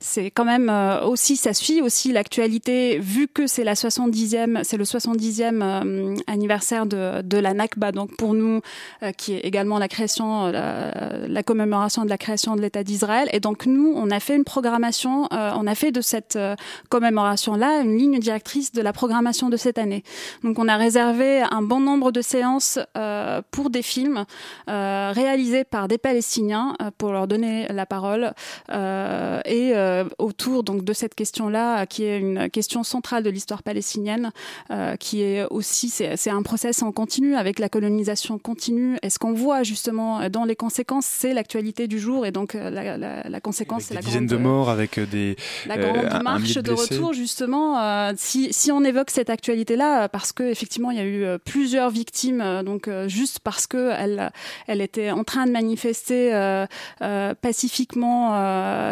c'est 0.00 0.30
quand 0.32 0.44
même 0.44 0.68
aussi 1.04 1.36
ça 1.36 1.52
suit 1.54 1.80
aussi 1.80 2.10
l'actualité 2.12 2.98
vu 2.98 3.28
que 3.28 3.46
c'est 3.46 3.62
la 3.64 3.74
70e, 3.74 4.64
c'est 4.64 4.76
le 4.76 4.84
70e 4.84 5.62
euh, 5.62 6.14
anniversaire 6.26 6.86
de 6.86 7.22
de 7.22 7.38
la 7.38 7.54
Nakba. 7.54 7.92
Donc 7.92 8.16
pour 8.16 8.34
nous, 8.34 8.60
qui 9.16 9.34
est 9.34 9.40
également 9.40 9.78
la 9.78 9.86
création, 9.88 10.46
la, 10.48 10.92
la 11.28 11.42
commémoration 11.44 12.04
de 12.04 12.10
la 12.10 12.18
création 12.18 12.56
de 12.56 12.60
l'État 12.62 12.82
d'Israël. 12.82 13.28
Et 13.32 13.38
donc 13.38 13.66
nous, 13.66 13.92
on 13.94 14.10
a 14.10 14.18
fait 14.18 14.34
une 14.34 14.44
programmation, 14.44 15.28
on 15.30 15.66
a 15.68 15.74
fait 15.76 15.92
de 15.92 16.00
cette 16.00 16.36
commémoration-là 16.88 17.80
une 17.80 17.96
ligne 17.96 18.18
directrice 18.18 18.72
de 18.72 18.82
la 18.82 18.92
programmation 18.92 19.48
de 19.48 19.56
cette 19.56 19.78
année. 19.78 20.02
Donc 20.42 20.58
on 20.58 20.68
a 20.68 20.76
réservé 20.76 21.42
un 21.42 21.62
bon 21.62 21.80
nombre 21.80 22.12
de 22.12 22.20
séances 22.22 22.78
euh, 22.96 23.40
pour 23.50 23.70
des 23.70 23.82
films 23.82 24.24
euh, 24.68 25.12
réalisés 25.14 25.64
par 25.64 25.88
des 25.88 25.98
Palestiniens 25.98 26.76
euh, 26.80 26.90
pour 26.96 27.12
leur 27.12 27.26
donner 27.26 27.66
la 27.70 27.86
parole 27.86 28.32
euh, 28.70 29.40
et 29.44 29.72
euh, 29.74 30.04
autour 30.18 30.62
donc 30.64 30.84
de 30.84 30.92
cette 30.92 31.14
question-là 31.14 31.86
qui 31.86 32.04
est 32.04 32.18
une 32.18 32.48
question 32.50 32.82
centrale 32.82 33.22
de 33.22 33.30
l'histoire 33.30 33.62
palestinienne, 33.62 34.30
euh, 34.70 34.96
qui 34.96 35.22
est 35.22 35.44
aussi 35.50 35.88
c'est 35.88 36.16
c'est 36.16 36.30
un 36.30 36.42
process 36.42 36.82
en 36.82 36.92
continu 36.92 37.34
avec 37.36 37.58
la 37.58 37.68
colonisation 37.68 38.38
continue. 38.38 38.96
Et 39.02 39.10
ce 39.10 39.18
qu'on 39.18 39.32
voit 39.32 39.62
justement 39.62 40.28
dans 40.30 40.44
les 40.44 40.56
conséquences, 40.56 41.06
c'est 41.06 41.34
l'actualité 41.34 41.86
du 41.88 41.98
jour 41.98 42.26
et 42.26 42.32
donc 42.32 42.54
la, 42.54 42.70
la, 42.96 43.22
la 43.28 43.40
conséquence, 43.40 43.84
c'est 43.84 43.94
la 43.94 44.00
dizaines 44.00 44.26
grande, 44.26 44.38
de 44.38 44.42
morts 44.42 44.70
avec 44.70 44.98
des 45.10 45.36
la 45.66 45.74
euh, 45.76 45.92
grande 45.92 46.06
un- 46.12 46.18
un 46.20 46.22
marche 46.22 46.53
de 46.62 46.72
blessés. 46.72 46.94
retour 46.94 47.12
justement 47.12 47.78
euh, 47.80 48.12
si, 48.16 48.52
si 48.52 48.70
on 48.72 48.82
évoque 48.84 49.10
cette 49.10 49.30
actualité 49.30 49.76
là 49.76 50.08
parce 50.08 50.32
que 50.32 50.42
effectivement 50.44 50.90
il 50.90 50.96
y 50.96 51.00
a 51.00 51.04
eu 51.04 51.24
euh, 51.24 51.38
plusieurs 51.38 51.90
victimes 51.90 52.40
euh, 52.40 52.62
donc 52.62 52.88
euh, 52.88 53.08
juste 53.08 53.40
parce 53.40 53.66
que 53.66 53.90
elle 54.66 54.80
était 54.80 55.10
en 55.10 55.24
train 55.24 55.46
de 55.46 55.52
manifester 55.52 56.34
euh, 56.34 56.66
euh, 57.02 57.34
pacifiquement 57.40 58.34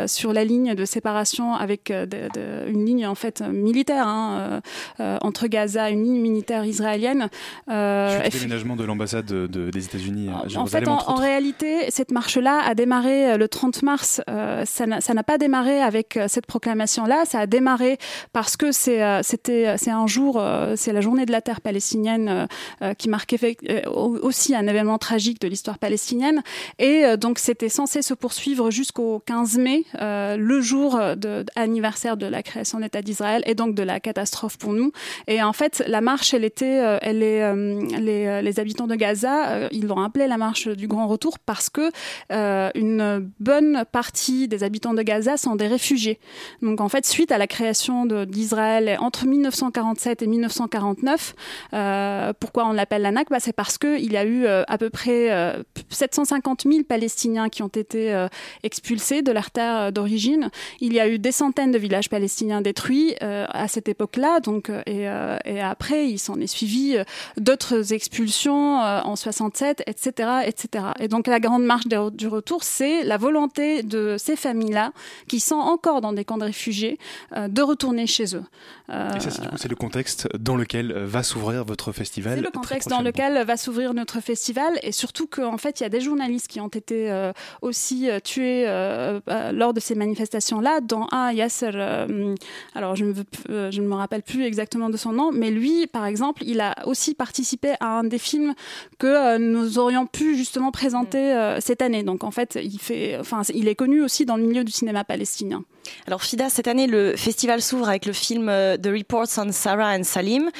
sur 0.06 0.32
la 0.32 0.44
ligne 0.44 0.74
de 0.74 0.84
séparation 0.84 1.54
avec 1.54 1.90
de- 1.90 2.04
de- 2.06 2.68
une 2.70 2.84
ligne 2.84 3.06
en 3.06 3.14
fait 3.14 3.40
militaire 3.42 4.06
hein, 4.06 4.60
entre 4.98 5.46
Gaza 5.46 5.90
une 5.90 6.02
ligne 6.04 6.20
militaire 6.20 6.64
israélienne 6.64 7.28
euh, 7.70 8.20
Suite 8.22 8.42
déménagement 8.42 8.76
de 8.76 8.84
l'ambassade 8.84 9.26
de- 9.26 9.46
de- 9.46 9.70
des 9.70 9.84
États-Unis 9.84 10.28
à 10.28 10.58
en 10.60 10.66
fait, 10.66 10.86
en, 10.88 10.98
en 11.08 11.14
réalité, 11.14 11.90
cette 11.90 12.10
marche-là 12.10 12.60
a 12.64 12.74
démarré 12.74 13.36
le 13.38 13.48
30 13.48 13.82
mars. 13.82 14.20
Ça 14.64 14.86
n'a 14.86 15.22
pas 15.22 15.38
démarré 15.38 15.80
avec 15.80 16.18
cette 16.28 16.46
proclamation-là. 16.46 17.24
Ça 17.26 17.40
a 17.40 17.46
démarré 17.56 17.98
parce 18.32 18.56
que 18.56 18.72
c'est 18.72 19.02
euh, 19.02 19.20
c'était 19.22 19.76
c'est 19.82 19.90
un 20.02 20.06
jour, 20.06 20.32
euh, 20.40 20.74
c'est 20.76 20.92
la 20.92 21.00
journée 21.06 21.26
de 21.26 21.32
la 21.32 21.40
terre 21.48 21.60
palestinienne 21.60 22.28
euh, 22.28 22.46
euh, 22.82 22.94
qui 22.94 23.08
euh, 23.12 23.82
au- 23.90 24.18
aussi 24.28 24.54
un 24.54 24.66
événement 24.66 24.98
tragique 24.98 25.40
de 25.40 25.48
l'histoire 25.48 25.78
palestinienne. 25.78 26.42
Et 26.78 27.04
euh, 27.04 27.16
donc 27.16 27.38
c'était 27.38 27.68
censé 27.68 28.02
se 28.02 28.14
poursuivre 28.14 28.70
jusqu'au 28.70 29.20
15 29.26 29.58
mai, 29.58 29.84
euh, 30.00 30.36
le 30.36 30.60
jour 30.60 30.98
de, 31.24 31.44
anniversaire 31.56 32.16
de 32.16 32.26
la 32.26 32.42
création 32.42 32.78
de 32.78 32.84
l'État 32.84 33.02
d'Israël 33.02 33.42
et 33.46 33.54
donc 33.54 33.74
de 33.74 33.82
la 33.82 34.00
catastrophe 34.00 34.56
pour 34.58 34.72
nous. 34.72 34.90
Et 35.26 35.42
en 35.42 35.52
fait, 35.52 35.82
la 35.86 36.00
marche, 36.00 36.34
elle 36.34 36.44
était, 36.44 36.80
euh, 36.80 36.98
elle 37.02 37.22
est, 37.22 37.42
euh, 37.42 37.80
les, 38.00 38.26
euh, 38.26 38.60
habitants 38.60 38.86
de 38.86 38.94
Gaza, 38.96 39.36
euh, 39.50 39.68
ils 39.72 39.86
l'ont 39.86 40.02
appelée 40.02 40.26
la 40.26 40.38
marche 40.38 40.68
du 40.68 40.86
Grand 40.88 41.06
Retour 41.06 41.38
parce 41.38 41.68
que 41.70 41.90
euh, 42.30 42.70
une 42.74 43.30
bonne 43.40 43.84
partie 43.92 44.48
des 44.48 44.62
habitants 44.62 44.94
de 44.94 45.02
Gaza 45.02 45.36
sont 45.36 45.56
des 45.56 45.68
réfugiés. 45.68 46.18
Donc 46.60 46.80
en 46.80 46.88
fait, 46.88 47.04
suite 47.06 47.32
à 47.32 47.38
la 47.38 47.41
création 47.46 48.06
de- 48.06 48.24
d'Israël 48.24 48.96
entre 49.00 49.26
1947 49.26 50.22
et 50.22 50.26
1949, 50.26 51.34
euh, 51.74 52.32
pourquoi 52.38 52.66
on 52.66 52.72
l'appelle 52.72 53.02
la 53.02 53.10
Nakba 53.12 53.40
C'est 53.40 53.52
parce 53.52 53.78
qu'il 53.78 54.12
y 54.12 54.16
a 54.16 54.24
eu 54.24 54.44
euh, 54.46 54.62
à 54.68 54.78
peu 54.78 54.90
près 54.90 55.30
euh, 55.32 55.62
750 55.90 56.62
000 56.70 56.84
Palestiniens 56.84 57.48
qui 57.48 57.62
ont 57.62 57.68
été 57.68 58.12
euh, 58.12 58.28
expulsés 58.62 59.22
de 59.22 59.32
leur 59.32 59.50
terre 59.50 59.76
euh, 59.76 59.90
d'origine. 59.90 60.50
Il 60.80 60.92
y 60.92 61.00
a 61.00 61.08
eu 61.08 61.18
des 61.18 61.32
centaines 61.32 61.72
de 61.72 61.78
villages 61.78 62.08
palestiniens 62.08 62.60
détruits 62.60 63.14
euh, 63.22 63.46
à 63.50 63.68
cette 63.68 63.88
époque-là. 63.88 64.40
Donc, 64.40 64.68
euh, 64.70 64.82
et, 64.86 65.08
euh, 65.08 65.36
et 65.44 65.60
après, 65.60 66.08
il 66.08 66.18
s'en 66.18 66.36
est 66.40 66.46
suivi 66.46 66.96
euh, 66.96 67.04
d'autres 67.36 67.92
expulsions 67.92 68.80
euh, 68.82 69.00
en 69.02 69.16
67, 69.16 69.82
etc., 69.86 70.28
etc. 70.46 70.84
Et 71.00 71.08
donc, 71.08 71.26
la 71.26 71.40
grande 71.40 71.64
marche 71.64 71.86
du 71.86 72.26
retour, 72.28 72.62
c'est 72.64 73.02
la 73.04 73.16
volonté 73.16 73.82
de 73.82 74.16
ces 74.18 74.36
familles-là 74.36 74.92
qui 75.28 75.40
sont 75.40 75.56
encore 75.56 76.00
dans 76.00 76.12
des 76.12 76.24
camps 76.24 76.38
de 76.38 76.44
réfugiés 76.44 76.98
euh, 77.31 77.31
de 77.48 77.62
retourner 77.62 78.06
chez 78.06 78.36
eux. 78.36 78.44
Euh, 78.90 79.10
Et 79.16 79.20
ça, 79.20 79.30
c'est 79.30 79.42
du 79.42 79.48
coup, 79.48 79.56
c'est 79.56 79.68
le 79.68 79.76
contexte 79.76 80.28
dans 80.38 80.56
lequel 80.56 80.92
euh, 80.92 81.06
va 81.06 81.22
s'ouvrir 81.22 81.64
votre 81.64 81.92
festival. 81.92 82.34
c'est 82.36 82.44
le 82.44 82.50
contexte 82.50 82.88
dans 82.90 83.00
lequel 83.00 83.44
va 83.46 83.56
s'ouvrir 83.56 83.94
notre 83.94 84.20
festival 84.20 84.78
et 84.82 84.92
surtout 84.92 85.26
qu'en 85.26 85.56
fait 85.58 85.80
il 85.80 85.82
y 85.82 85.86
a 85.86 85.88
des 85.88 86.00
journalistes 86.00 86.48
qui 86.48 86.60
ont 86.60 86.68
été 86.68 87.10
euh, 87.10 87.32
aussi 87.62 88.10
euh, 88.10 88.20
tués 88.20 88.64
euh, 88.68 89.20
euh, 89.28 89.52
lors 89.52 89.72
de 89.72 89.80
ces 89.80 89.94
manifestations-là, 89.94 90.80
dont 90.80 91.06
un 91.12 91.32
Yasser, 91.32 91.70
euh, 91.74 92.34
alors 92.74 92.96
je 92.96 93.04
ne, 93.04 93.12
veux, 93.12 93.24
euh, 93.50 93.70
je 93.70 93.80
ne 93.80 93.86
me 93.86 93.94
rappelle 93.94 94.22
plus 94.22 94.44
exactement 94.44 94.90
de 94.90 94.96
son 94.96 95.12
nom, 95.12 95.30
mais 95.32 95.50
lui 95.50 95.86
par 95.86 96.04
exemple 96.06 96.42
il 96.44 96.60
a 96.60 96.74
aussi 96.86 97.14
participé 97.14 97.74
à 97.80 97.98
un 97.98 98.04
des 98.04 98.18
films 98.18 98.54
que 98.98 99.06
euh, 99.06 99.38
nous 99.38 99.78
aurions 99.78 100.06
pu 100.06 100.36
justement 100.36 100.70
présenter 100.70 101.32
euh, 101.32 101.60
cette 101.60 101.82
année. 101.82 102.02
Donc 102.02 102.24
en 102.24 102.30
fait 102.30 102.58
il 102.62 102.78
fait, 102.78 103.16
enfin 103.18 103.42
il 103.54 103.68
est 103.68 103.74
connu 103.74 104.02
aussi 104.02 104.26
dans 104.26 104.36
le 104.36 104.42
milieu 104.42 104.64
du 104.64 104.72
cinéma 104.72 105.04
palestinien. 105.04 105.62
Alors 106.06 106.22
Fida, 106.22 106.48
cette 106.48 106.68
année, 106.68 106.86
le 106.86 107.16
festival 107.16 107.62
s'ouvre 107.62 107.88
avec 107.88 108.06
le 108.06 108.12
film 108.12 108.48
euh, 108.48 108.76
The 108.76 108.88
Reports 108.88 109.28
on 109.38 109.52
Sarah 109.52 109.96
and 109.96 110.04
Salim, 110.04 110.50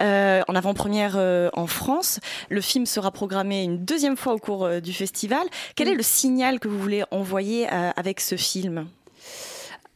euh, 0.00 0.42
en 0.48 0.54
avant-première 0.54 1.14
euh, 1.16 1.50
en 1.54 1.66
France. 1.66 2.20
Le 2.50 2.60
film 2.60 2.86
sera 2.86 3.10
programmé 3.10 3.62
une 3.62 3.84
deuxième 3.84 4.16
fois 4.16 4.34
au 4.34 4.38
cours 4.38 4.64
euh, 4.64 4.80
du 4.80 4.92
festival. 4.92 5.46
Quel 5.76 5.88
est 5.88 5.94
le 5.94 6.02
signal 6.02 6.60
que 6.60 6.68
vous 6.68 6.78
voulez 6.78 7.04
envoyer 7.10 7.66
euh, 7.72 7.90
avec 7.96 8.20
ce 8.20 8.36
film? 8.36 8.86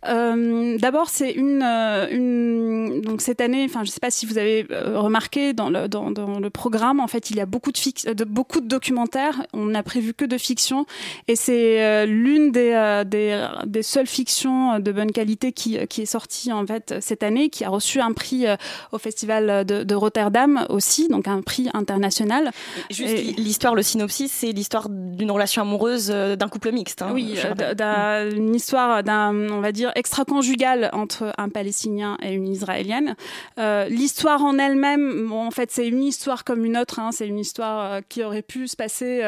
Euh, 0.08 0.78
D'abord, 0.78 1.08
c'est 1.08 1.32
une, 1.32 1.62
euh, 1.62 2.06
une 2.10 3.00
donc 3.02 3.20
cette 3.20 3.40
année. 3.40 3.64
Enfin, 3.64 3.80
je 3.84 3.88
ne 3.90 3.92
sais 3.92 4.00
pas 4.00 4.10
si 4.10 4.26
vous 4.26 4.38
avez 4.38 4.66
euh, 4.70 4.98
remarqué 4.98 5.52
dans 5.52 5.70
le 5.70 5.88
dans, 5.88 6.10
dans 6.10 6.38
le 6.38 6.50
programme. 6.50 7.00
En 7.00 7.06
fait, 7.06 7.30
il 7.30 7.36
y 7.36 7.40
a 7.40 7.46
beaucoup 7.46 7.72
de, 7.72 7.78
fic- 7.78 8.08
de 8.12 8.24
beaucoup 8.24 8.60
de 8.60 8.68
documentaires. 8.68 9.42
On 9.52 9.66
n'a 9.66 9.82
prévu 9.82 10.14
que 10.14 10.24
de 10.24 10.38
fiction, 10.38 10.86
et 11.28 11.36
c'est 11.36 11.82
euh, 11.82 12.06
l'une 12.06 12.52
des, 12.52 12.72
euh, 12.74 13.04
des 13.04 13.46
des 13.66 13.82
seules 13.82 14.06
fictions 14.06 14.78
de 14.78 14.92
bonne 14.92 15.12
qualité 15.12 15.52
qui 15.52 15.78
qui 15.88 16.02
est 16.02 16.06
sortie 16.06 16.52
en 16.52 16.66
fait 16.66 16.94
cette 17.00 17.22
année, 17.22 17.48
qui 17.48 17.64
a 17.64 17.68
reçu 17.68 18.00
un 18.00 18.12
prix 18.12 18.44
au 18.92 18.98
festival 18.98 19.64
de, 19.64 19.82
de 19.84 19.94
Rotterdam 19.94 20.66
aussi, 20.68 21.08
donc 21.08 21.28
un 21.28 21.42
prix 21.42 21.68
international. 21.74 22.50
Juste 22.90 23.36
l'histoire, 23.38 23.74
le 23.74 23.82
synopsis, 23.82 24.30
c'est 24.32 24.52
l'histoire 24.52 24.88
d'une 24.90 25.30
relation 25.30 25.62
amoureuse 25.62 26.08
d'un 26.08 26.48
couple 26.48 26.72
mixte. 26.72 27.02
hein, 27.02 27.10
Oui, 27.12 27.32
je 27.34 27.46
euh, 27.46 27.48
rappelle. 27.50 27.74
d'un- 27.74 28.30
une 28.30 28.54
histoire 28.54 29.02
d'un, 29.02 29.34
on 29.50 29.60
va 29.60 29.72
dire, 29.72 29.92
extra-conjugale 29.96 30.90
entre 30.92 31.32
un 31.38 31.48
Palestinien 31.48 32.18
et 32.22 32.32
une 32.32 32.46
Israélienne. 32.46 33.16
Euh, 33.58 33.88
L'histoire 33.88 34.44
en 34.44 34.58
elle-même, 34.58 35.32
en 35.32 35.50
fait, 35.50 35.70
c'est 35.72 35.88
une 35.88 36.02
histoire 36.02 36.44
comme 36.44 36.64
une 36.64 36.76
autre. 36.76 37.00
hein, 37.00 37.10
c'est 37.12 37.26
une 37.26 37.38
histoire 37.38 37.92
euh, 37.92 38.00
qui 38.06 38.22
aurait 38.22 38.42
pu 38.42 38.68
se 38.68 38.76
passer 38.76 39.22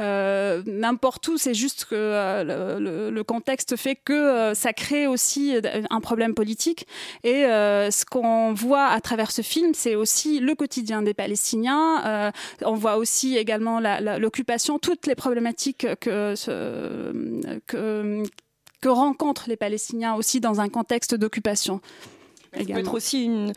euh, 0.00 0.62
n'importe 0.66 1.26
où. 1.28 1.38
C'est 1.38 1.54
juste 1.54 1.86
que 1.86 1.96
le, 2.44 3.22
contexte 3.22 3.76
fait 3.76 3.96
que 3.96 4.52
ça 4.54 4.72
crée 4.72 5.06
aussi 5.06 5.54
un 5.90 6.00
problème 6.00 6.34
politique. 6.34 6.86
Et 7.22 7.42
ce 7.42 8.04
qu'on 8.04 8.52
voit 8.52 8.86
à 8.86 9.00
travers 9.00 9.30
ce 9.30 9.42
film, 9.42 9.72
c'est 9.74 9.94
aussi 9.94 10.40
le 10.40 10.54
quotidien 10.54 11.02
des 11.02 11.14
Palestiniens. 11.14 12.32
On 12.62 12.74
voit 12.74 12.96
aussi 12.96 13.36
également 13.36 13.80
l'occupation, 14.18 14.78
toutes 14.78 15.06
les 15.06 15.14
problématiques 15.14 15.86
que, 16.00 16.34
que 18.80 18.88
rencontrent 18.88 19.48
les 19.48 19.56
Palestiniens 19.56 20.14
aussi 20.14 20.40
dans 20.40 20.60
un 20.60 20.68
contexte 20.68 21.14
d'occupation. 21.14 21.80
Ça 22.52 22.64
peut 22.64 22.78
être 22.78 22.94
aussi 22.94 23.24
une, 23.24 23.52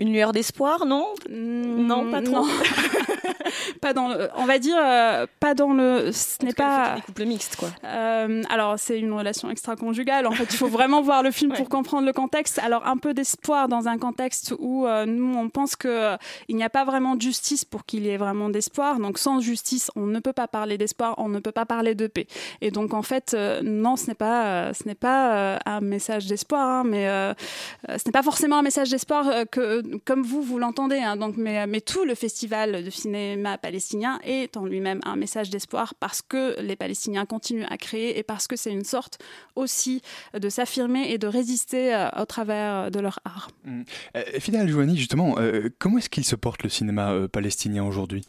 une 0.00 0.12
lueur 0.12 0.32
d'espoir, 0.32 0.86
non? 0.86 1.06
Non, 1.28 2.10
pas 2.10 2.22
trop. 2.22 2.46
non. 2.46 2.46
pas 3.80 3.92
dans 3.92 4.08
le, 4.08 4.28
on 4.36 4.44
va 4.44 4.58
dire 4.58 4.76
euh, 4.78 5.26
pas 5.40 5.54
dans 5.54 5.72
le 5.72 6.10
ce 6.12 6.44
n'est 6.44 6.52
pas 6.52 6.96
des 6.96 7.02
couples 7.02 7.24
mixtes 7.24 7.56
quoi. 7.56 7.68
Euh, 7.84 8.42
alors 8.50 8.78
c'est 8.78 8.98
une 8.98 9.12
relation 9.12 9.50
extra-conjugale. 9.50 10.26
En 10.26 10.32
fait 10.32 10.44
il 10.44 10.56
faut 10.56 10.68
vraiment 10.68 11.02
voir 11.02 11.22
le 11.22 11.30
film 11.30 11.52
pour 11.56 11.68
comprendre 11.68 12.06
le 12.06 12.12
contexte. 12.12 12.58
Alors 12.58 12.86
un 12.86 12.96
peu 12.96 13.14
d'espoir 13.14 13.68
dans 13.68 13.88
un 13.88 13.98
contexte 13.98 14.54
où 14.58 14.86
euh, 14.86 15.06
nous 15.06 15.34
on 15.34 15.48
pense 15.48 15.76
que 15.76 15.88
euh, 15.88 16.16
il 16.48 16.56
n'y 16.56 16.64
a 16.64 16.70
pas 16.70 16.84
vraiment 16.84 17.16
de 17.16 17.22
justice 17.22 17.64
pour 17.64 17.84
qu'il 17.84 18.04
y 18.04 18.10
ait 18.10 18.16
vraiment 18.16 18.50
d'espoir. 18.50 18.98
Donc 18.98 19.18
sans 19.18 19.40
justice 19.40 19.90
on 19.96 20.06
ne 20.06 20.20
peut 20.20 20.32
pas 20.32 20.48
parler 20.48 20.78
d'espoir 20.78 21.14
on 21.18 21.28
ne 21.28 21.38
peut 21.38 21.52
pas 21.52 21.66
parler 21.66 21.94
de 21.94 22.06
paix. 22.06 22.26
Et 22.60 22.70
donc 22.70 22.94
en 22.94 23.02
fait 23.02 23.34
euh, 23.34 23.60
non 23.62 23.96
ce 23.96 24.06
n'est 24.06 24.14
pas 24.14 24.46
euh, 24.46 24.72
ce 24.72 24.86
n'est 24.86 24.94
pas 24.94 25.34
euh, 25.34 25.58
un 25.66 25.80
message 25.80 26.26
d'espoir 26.26 26.68
hein, 26.68 26.84
mais 26.84 27.06
ce 27.88 28.06
n'est 28.06 28.12
pas 28.12 28.22
forcément 28.22 28.58
un 28.58 28.62
message 28.62 28.90
d'espoir 28.90 29.26
que 29.50 29.82
comme 30.04 30.22
vous 30.22 30.42
vous 30.42 30.58
l'entendez 30.58 30.98
hein, 30.98 31.16
donc 31.16 31.36
mais 31.36 31.80
tout 31.80 32.04
le 32.04 32.14
festival 32.14 32.84
de 32.84 32.90
cinéma 32.90 33.58
palestinien 33.58 34.18
est 34.24 34.56
en 34.56 34.64
lui-même 34.64 35.00
un 35.04 35.16
message 35.16 35.50
d'espoir 35.50 35.94
parce 35.94 36.22
que 36.22 36.60
les 36.60 36.76
Palestiniens 36.76 37.26
continuent 37.26 37.66
à 37.68 37.76
créer 37.76 38.18
et 38.18 38.22
parce 38.22 38.46
que 38.46 38.56
c'est 38.56 38.72
une 38.72 38.84
sorte 38.84 39.18
aussi 39.56 40.02
de 40.34 40.48
s'affirmer 40.48 41.10
et 41.10 41.18
de 41.18 41.26
résister 41.26 41.94
euh, 41.94 42.08
au 42.20 42.24
travers 42.24 42.90
de 42.90 43.00
leur 43.00 43.20
art. 43.24 43.50
Euh, 43.66 44.22
Fidel 44.38 44.68
justement, 44.96 45.36
euh, 45.38 45.68
comment 45.78 45.98
est-ce 45.98 46.10
qu'il 46.10 46.24
se 46.24 46.36
porte 46.36 46.62
le 46.62 46.68
cinéma 46.68 47.28
palestinien 47.32 47.84
aujourd'hui? 47.84 48.24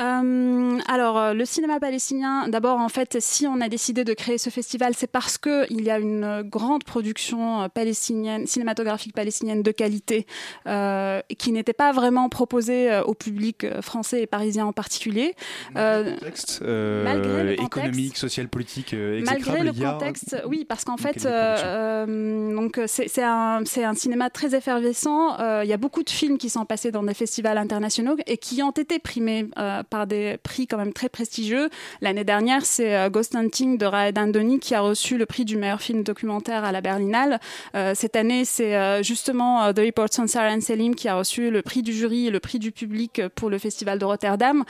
Euh, 0.00 0.78
alors, 0.88 1.18
euh, 1.18 1.34
le 1.34 1.44
cinéma 1.44 1.78
palestinien, 1.78 2.48
d'abord, 2.48 2.80
en 2.80 2.88
fait, 2.88 3.18
si 3.20 3.46
on 3.46 3.60
a 3.60 3.68
décidé 3.68 4.02
de 4.02 4.12
créer 4.12 4.38
ce 4.38 4.50
festival, 4.50 4.92
c'est 4.96 5.06
parce 5.10 5.38
que 5.38 5.70
il 5.70 5.82
y 5.82 5.90
a 5.90 5.98
une 5.98 6.24
euh, 6.24 6.42
grande 6.42 6.82
production 6.82 7.68
palestinienne, 7.68 8.46
cinématographique 8.46 9.14
palestinienne 9.14 9.62
de 9.62 9.70
qualité, 9.70 10.26
euh, 10.66 11.20
qui 11.38 11.52
n'était 11.52 11.72
pas 11.72 11.92
vraiment 11.92 12.28
proposée 12.28 13.00
au 13.06 13.14
public 13.14 13.66
français 13.82 14.22
et 14.22 14.26
parisien 14.26 14.66
en 14.66 14.72
particulier. 14.72 15.34
Euh, 15.76 16.14
Contexte, 16.14 16.60
Malgré 16.62 17.44
le 17.44 17.56
contexte. 17.56 17.78
économique, 17.78 18.16
social, 18.16 18.48
politique, 18.48 18.94
Malgré 19.24 19.62
le 19.62 19.70
a- 19.70 19.92
contexte, 19.92 20.36
oui, 20.46 20.64
parce 20.68 20.84
qu'en 20.84 20.96
fait, 20.96 21.22
donc 21.24 22.80
c'est 22.86 23.22
un, 23.22 23.94
cinéma 23.94 24.30
très 24.30 24.56
effervescent. 24.56 25.36
Il 25.62 25.68
y 25.68 25.72
a 25.72 25.76
beaucoup 25.76 26.02
de 26.02 26.10
films 26.10 26.38
qui 26.38 26.50
sont 26.50 26.64
passés 26.64 26.90
dans 26.90 27.02
des 27.04 27.14
festivals 27.14 27.58
internationaux 27.58 28.16
et 28.26 28.38
qui 28.38 28.62
ont 28.62 28.70
été 28.72 28.98
primés 28.98 29.46
par 29.84 30.06
des 30.06 30.38
prix 30.42 30.66
quand 30.66 30.76
même 30.76 30.92
très 30.92 31.08
prestigieux. 31.08 31.70
L'année 32.00 32.24
dernière, 32.24 32.64
c'est 32.64 32.96
euh, 32.96 33.10
Ghost 33.10 33.34
Hunting 33.34 33.78
de 33.78 33.86
Raed 33.86 34.18
Andoni 34.18 34.58
qui 34.58 34.74
a 34.74 34.80
reçu 34.80 35.18
le 35.18 35.26
prix 35.26 35.44
du 35.44 35.56
meilleur 35.56 35.80
film 35.80 36.02
documentaire 36.02 36.64
à 36.64 36.72
la 36.72 36.80
Berlinale. 36.80 37.40
Euh, 37.74 37.92
cette 37.94 38.16
année, 38.16 38.44
c'est 38.44 38.76
euh, 38.76 39.02
justement 39.02 39.72
The 39.72 39.80
Reports 39.80 40.08
on 40.18 40.26
Sarah 40.26 40.52
and 40.52 40.60
Selim 40.60 40.94
qui 40.94 41.08
a 41.08 41.16
reçu 41.16 41.50
le 41.50 41.62
prix 41.62 41.82
du 41.82 41.92
jury 41.92 42.26
et 42.26 42.30
le 42.30 42.40
prix 42.40 42.58
du 42.58 42.72
public 42.72 43.22
pour 43.34 43.50
le 43.50 43.58
festival 43.58 43.98
de 43.98 44.04
Rotterdam. 44.04 44.64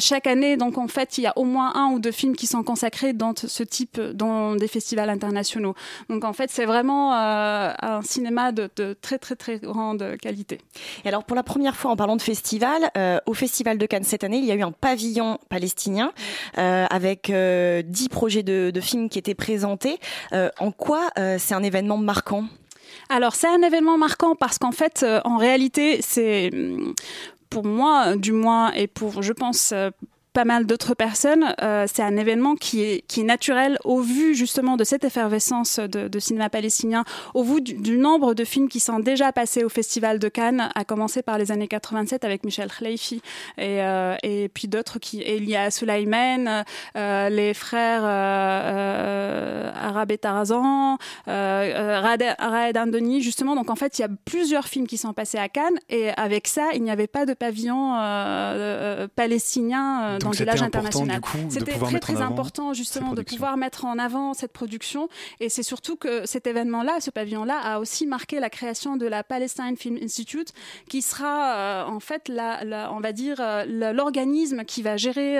Chaque 0.00 0.26
année, 0.26 0.56
donc 0.56 0.78
en 0.78 0.88
fait, 0.88 1.18
il 1.18 1.22
y 1.22 1.26
a 1.26 1.32
au 1.36 1.44
moins 1.44 1.72
un 1.74 1.92
ou 1.92 1.98
deux 1.98 2.10
films 2.10 2.36
qui 2.36 2.46
sont 2.46 2.62
consacrés 2.62 3.12
dans 3.12 3.34
ce 3.36 3.62
type, 3.62 4.00
dans 4.00 4.54
des 4.56 4.68
festivals 4.68 5.10
internationaux. 5.10 5.74
Donc 6.08 6.24
en 6.24 6.32
fait, 6.32 6.50
c'est 6.50 6.64
vraiment 6.64 7.12
un 7.14 8.02
cinéma 8.02 8.52
de, 8.52 8.68
très 9.00 9.18
très 9.18 9.36
très 9.36 9.58
grande 9.58 10.16
qualité. 10.20 10.58
Et 11.04 11.08
alors, 11.08 11.24
pour 11.24 11.36
la 11.36 11.42
première 11.42 11.76
fois, 11.76 11.90
en 11.90 11.96
parlant 11.96 12.16
de 12.16 12.22
festival, 12.22 12.90
au 13.26 13.34
Festival 13.34 13.78
de 13.78 13.86
Cannes 13.86 14.04
cette 14.04 14.24
année, 14.24 14.38
il 14.44 14.48
y 14.48 14.52
a 14.52 14.54
eu 14.54 14.62
un 14.62 14.72
pavillon 14.72 15.38
palestinien 15.48 16.12
euh, 16.58 16.86
avec 16.90 17.30
euh, 17.30 17.82
10 17.84 18.08
projets 18.08 18.42
de, 18.42 18.72
films 18.80 19.08
qui 19.08 19.18
étaient 19.18 19.34
présentés. 19.34 19.98
Euh, 20.32 20.50
en 20.58 20.70
quoi 20.70 21.08
c'est 21.38 21.54
un 21.54 21.62
événement 21.62 21.96
marquant? 21.96 22.44
Alors 23.08 23.34
c'est 23.34 23.48
un 23.48 23.62
événement 23.62 23.98
marquant 23.98 24.34
parce 24.34 24.58
qu'en 24.58 24.72
fait, 24.72 25.04
en 25.24 25.36
réalité, 25.36 26.00
c'est 26.02 26.50
pour 27.50 27.64
moi, 27.64 28.16
du 28.16 28.32
moins, 28.32 28.72
et 28.72 28.86
pour, 28.86 29.22
je 29.22 29.32
pense, 29.32 29.72
pas 30.34 30.44
mal 30.44 30.66
d'autres 30.66 30.94
personnes, 30.94 31.54
euh, 31.62 31.86
c'est 31.90 32.02
un 32.02 32.16
événement 32.16 32.56
qui 32.56 32.82
est, 32.82 33.04
qui 33.06 33.20
est 33.20 33.24
naturel 33.24 33.78
au 33.84 34.00
vu 34.00 34.34
justement 34.34 34.76
de 34.76 34.82
cette 34.84 35.04
effervescence 35.04 35.78
de, 35.78 36.08
de 36.08 36.18
cinéma 36.18 36.50
palestinien, 36.50 37.04
au 37.34 37.44
vu 37.44 37.60
du, 37.62 37.74
du 37.74 37.96
nombre 37.96 38.34
de 38.34 38.44
films 38.44 38.68
qui 38.68 38.80
sont 38.80 38.98
déjà 38.98 39.30
passés 39.32 39.62
au 39.64 39.68
Festival 39.68 40.18
de 40.18 40.28
Cannes, 40.28 40.68
à 40.74 40.84
commencer 40.84 41.22
par 41.22 41.38
les 41.38 41.52
années 41.52 41.68
87 41.68 42.24
avec 42.24 42.44
Michel 42.44 42.68
Khleifi 42.68 43.22
et, 43.58 43.80
euh, 43.82 44.16
et 44.24 44.48
puis 44.48 44.66
d'autres 44.66 44.98
qui, 44.98 45.20
et 45.22 45.36
il 45.36 45.48
y 45.48 45.54
a 45.56 45.70
Sulaiman, 45.70 46.64
euh, 46.96 47.28
les 47.28 47.54
frères 47.54 48.02
euh, 48.04 48.08
euh, 48.64 49.70
Arab 49.74 50.10
et 50.10 50.18
Tarazan, 50.18 50.98
euh, 51.28 52.00
Raed- 52.02 52.76
Andoni, 52.76 53.22
justement. 53.22 53.54
Donc 53.54 53.70
en 53.70 53.76
fait, 53.76 53.98
il 53.98 54.02
y 54.02 54.04
a 54.04 54.08
plusieurs 54.24 54.66
films 54.66 54.88
qui 54.88 54.96
sont 54.98 55.12
passés 55.12 55.38
à 55.38 55.48
Cannes 55.48 55.78
et 55.88 56.10
avec 56.16 56.48
ça, 56.48 56.70
il 56.74 56.82
n'y 56.82 56.90
avait 56.90 57.06
pas 57.06 57.24
de 57.24 57.34
pavillon 57.34 57.94
palestinien 59.14 60.18
dans 60.24 60.30
le 60.30 60.36
c'était 60.36 60.50
village 60.50 60.62
important, 60.62 61.02
international. 61.02 61.20
C'était 61.50 61.98
très 62.00 62.20
important 62.20 62.72
justement 62.74 63.10
de 63.10 63.14
production. 63.16 63.36
pouvoir 63.36 63.56
mettre 63.56 63.84
en 63.84 63.98
avant 63.98 64.34
cette 64.34 64.52
production 64.52 65.08
et 65.40 65.48
c'est 65.48 65.62
surtout 65.62 65.96
que 65.96 66.26
cet 66.26 66.46
événement-là, 66.46 67.00
ce 67.00 67.10
pavillon-là, 67.10 67.58
a 67.58 67.78
aussi 67.78 68.06
marqué 68.06 68.40
la 68.40 68.50
création 68.50 68.96
de 68.96 69.06
la 69.06 69.22
Palestine 69.24 69.76
Film 69.76 69.98
Institute, 70.02 70.52
qui 70.88 71.02
sera 71.02 71.54
euh, 71.56 71.84
en 71.86 72.00
fait, 72.00 72.28
la, 72.28 72.64
la- 72.64 72.92
on 72.92 73.00
va 73.00 73.12
dire, 73.12 73.36
euh, 73.40 73.92
l'organisme 73.92 74.64
qui 74.64 74.82
va 74.82 74.96
gérer, 74.96 75.36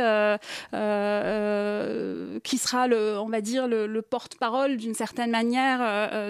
euh, 1.14 2.38
qui 2.42 2.58
sera 2.58 2.86
le, 2.88 3.18
on 3.18 3.28
va 3.28 3.40
dire, 3.40 3.66
le, 3.66 3.86
le 3.86 4.02
porte-parole 4.02 4.76
d'une 4.76 4.94
certaine 4.94 5.30
manière 5.30 5.80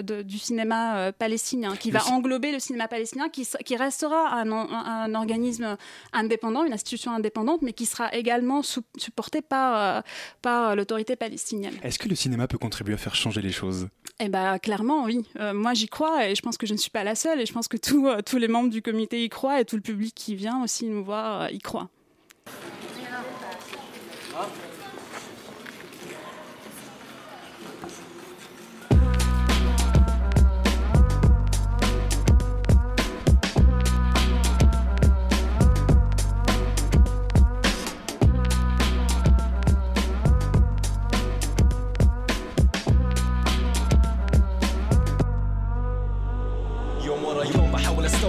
de- 0.03 0.21
du 0.21 0.37
cinéma 0.37 1.11
palestinien, 1.11 1.75
qui 1.75 1.89
Le 1.89 1.95
va 1.97 1.99
ci- 2.01 2.11
englober 2.11 2.51
le 2.51 2.59
cinéma 2.59 2.87
palestinien, 2.87 3.29
qui, 3.29 3.47
restera 3.75 4.33
un, 4.35 4.51
un- 4.51 4.67
un 4.71 5.13
organisme 5.15 5.77
indépendant, 6.13 6.63
une 6.63 6.73
institution 6.73 7.11
indépendante, 7.11 7.61
mais 7.61 7.73
qui 7.73 7.85
sera 7.85 8.13
également 8.13 8.44
supporté 8.61 9.41
par, 9.41 9.97
euh, 9.97 10.01
par 10.41 10.75
l'autorité 10.75 11.15
palestinienne. 11.15 11.75
Est-ce 11.83 11.99
que 11.99 12.09
le 12.09 12.15
cinéma 12.15 12.47
peut 12.47 12.57
contribuer 12.57 12.95
à 12.95 12.97
faire 12.97 13.15
changer 13.15 13.41
les 13.41 13.51
choses? 13.51 13.87
Eh 14.19 14.29
ben, 14.29 14.59
clairement, 14.59 15.03
oui. 15.03 15.25
Euh, 15.39 15.53
moi, 15.53 15.73
j'y 15.73 15.87
crois 15.87 16.29
et 16.29 16.35
je 16.35 16.41
pense 16.41 16.57
que 16.57 16.65
je 16.65 16.73
ne 16.73 16.77
suis 16.77 16.89
pas 16.89 17.03
la 17.03 17.15
seule 17.15 17.41
et 17.41 17.45
je 17.45 17.51
pense 17.51 17.67
que 17.67 17.77
tous, 17.77 18.07
euh, 18.07 18.21
tous 18.25 18.37
les 18.37 18.47
membres 18.47 18.69
du 18.69 18.81
comité 18.81 19.23
y 19.23 19.29
croient 19.29 19.59
et 19.59 19.65
tout 19.65 19.75
le 19.75 19.81
public 19.81 20.13
qui 20.15 20.35
vient 20.35 20.63
aussi 20.63 20.85
nous 20.85 21.03
voir 21.03 21.41
euh, 21.41 21.51
y 21.51 21.59
croit. 21.59 21.89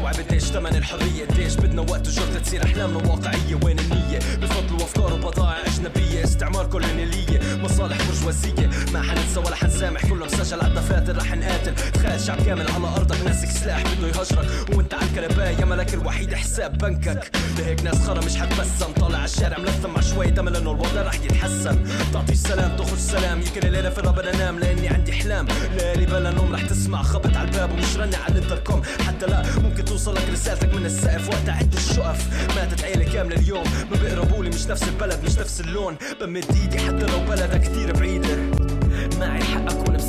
نستوعب 0.06 0.26
قديش 0.28 0.42
ثمن 0.42 0.76
الحرية. 0.76 1.26
قديش 1.26 1.54
بدنا 1.54 1.82
وقت 1.82 2.08
وجهد 2.08 2.42
تصير 2.42 2.64
احلامنا 2.64 2.98
واقعيه 3.10 3.58
وين 3.64 3.78
النية؟ 3.78 4.18
بفضل 4.18 4.74
وافكار 4.74 5.12
وبضائع 5.12 5.56
أجنبية. 5.66 6.24
استعمار 6.24 6.66
كولونيليه 6.66 7.40
مصالح 7.62 7.98
برجوازية. 8.08 8.70
ما 8.96 9.02
حننسى 9.02 9.40
ولا 9.40 9.56
حنسامح. 9.56 10.06
كله 10.06 10.26
مسجل 10.26 10.60
على 10.60 10.68
الدفاتر 10.68 11.16
رح 11.16 11.34
نقاتل. 11.34 11.74
تخيل 11.74 12.20
شعب 12.20 12.42
كامل 12.46 12.70
على 12.70 12.86
أرضك 12.96 13.24
ماسك 13.24 13.50
سلاح 13.50 13.82
بده 13.82 14.08
يهجرك. 14.08 14.48
وأنت 14.74 14.94
على 14.94 15.04
الكنباية 15.06 15.64
ملك 15.64 15.94
الوحيد 15.94 16.34
حساب 16.34 16.78
بنكك. 16.78 17.30
لهيك 17.58 17.82
ناس 17.82 18.06
خرا 18.06 18.24
مش 18.24 18.36
حتبسم. 18.36 18.92
طالع 19.00 19.18
على 19.18 19.24
الشارع 19.24 19.58
ملثم 19.58 19.90
مع 19.90 20.00
شوي 20.00 20.26
دم 20.26 20.48
لأنه 20.48 20.70
الوضع 20.70 21.02
رح 21.02 21.14
يتحسن. 21.14 21.84
تعطي 22.12 22.32
السلام 22.32 22.76
تخرج 22.76 22.98
سلام 22.98 23.40
يمكن 23.40 23.66
الليلة 23.66 23.90
في 23.90 24.00
ربنا 24.00 24.34
أنام 24.34 24.58
لأني 24.58 24.88
عندي 24.88 25.12
أحلام 25.12 25.46
ليالي 25.76 26.06
بلا 26.06 26.30
نوم 26.30 26.54
رح 26.54 26.62
تسمع 26.62 27.02
خبط 27.02 27.36
على 27.36 27.48
الباب 27.48 27.72
ومش 27.72 27.96
رنة 27.96 28.16
على 28.16 28.38
الانتركوم. 28.38 28.82
حتى 29.06 29.26
لا 29.26 29.42
ممكن 29.58 29.84
توصلك 29.84 30.28
رسالتك 30.32 30.74
من 30.74 30.86
السقف. 30.86 31.28
وقت 31.28 31.48
عد 31.48 31.74
الشقف. 31.74 32.48
ماتت 32.56 32.84
عيلة 32.84 33.12
كاملة 33.12 33.36
اليوم. 33.36 33.64
ما 33.90 33.96
بيقربولي 33.96 34.48
مش 34.50 34.66
نفس 34.66 34.82
البلد 34.82 35.24
مش 35.24 35.38
نفس 35.38 35.60
اللون. 35.60 35.96
بمد 36.20 36.44
إيدي 36.62 36.78
حتى 36.78 37.06
لو 37.06 37.20
بلدها 37.28 37.58
كتير 37.58 37.92
بعيدة. 37.92 38.36
معي 38.36 38.55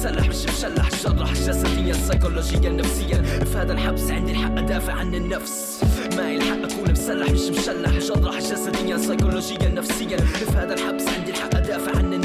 مسلح 0.07 0.27
مش 0.29 0.45
مشلح 0.45 0.89
جرح 1.05 1.33
جسديا 1.33 1.93
سيكولوجيا 1.93 2.69
نفسيا. 2.69 3.21
في 3.21 3.57
هذا 3.57 3.73
الحبس 3.73 4.11
عندي 4.11 4.31
الحق 4.31 4.57
أدافع 4.57 4.93
عن 4.93 5.15
النفس. 5.15 5.83
معي 6.17 6.35
الحق 6.37 6.71
أكون 6.71 6.91
مسلح 6.91 7.31
مش 7.31 7.41
مشلح. 7.41 7.91
جرح 7.91 8.39
جسديا 8.39 8.97
سيكولوجيا 8.97 9.69
نفسيا. 9.69 10.17
في 10.17 10.57
هذا 10.57 10.73
الحبس 10.73 11.07
عندي 11.07 11.31
الحق 11.31 11.55
أدافع 11.55 11.97
عن 11.97 12.13
النفس 12.13 12.16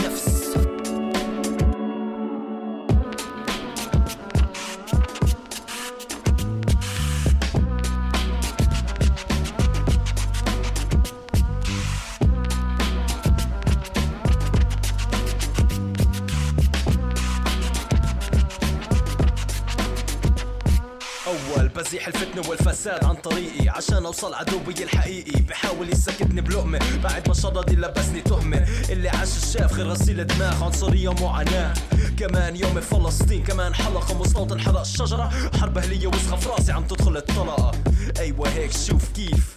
والفساد 22.87 23.05
عن 23.05 23.15
طريقي 23.15 23.69
عشان 23.69 24.07
أوصل 24.07 24.35
عدوي 24.35 24.75
الحقيقي. 24.83 25.41
بحاول 25.41 25.89
يسكتني 25.89 26.41
بلقمة 26.41 26.79
بعد 27.05 27.29
ما 27.29 27.35
شردي 27.35 27.77
لبسني 27.77 28.21
تهمة 28.21 28.67
اللي 28.91 29.09
عاش 29.09 29.37
الشاف 29.43 29.73
غير 29.73 29.87
غسيل 29.87 30.27
دماغ 30.27 30.65
عنصرية 30.65 31.09
ومعاناة 31.09 31.75
كمان 32.19 32.57
يوم 32.57 32.81
فلسطين 32.81 33.45
كمان 33.45 33.75
حلقة 33.75 34.19
مستوطن 34.19 34.61
حرق 34.61 34.81
الشجرة. 34.81 35.31
حرب 35.61 35.79
أهلية 35.79 36.07
وسخة 36.07 36.37
في 36.37 36.49
رأسي 36.49 36.73
عم 36.73 36.85
تدخل 36.85 37.17
الطلقة. 37.17 37.73
أيوه 38.19 38.49
هيك 38.49 38.73
شوف 38.73 39.09
كيف 39.09 39.57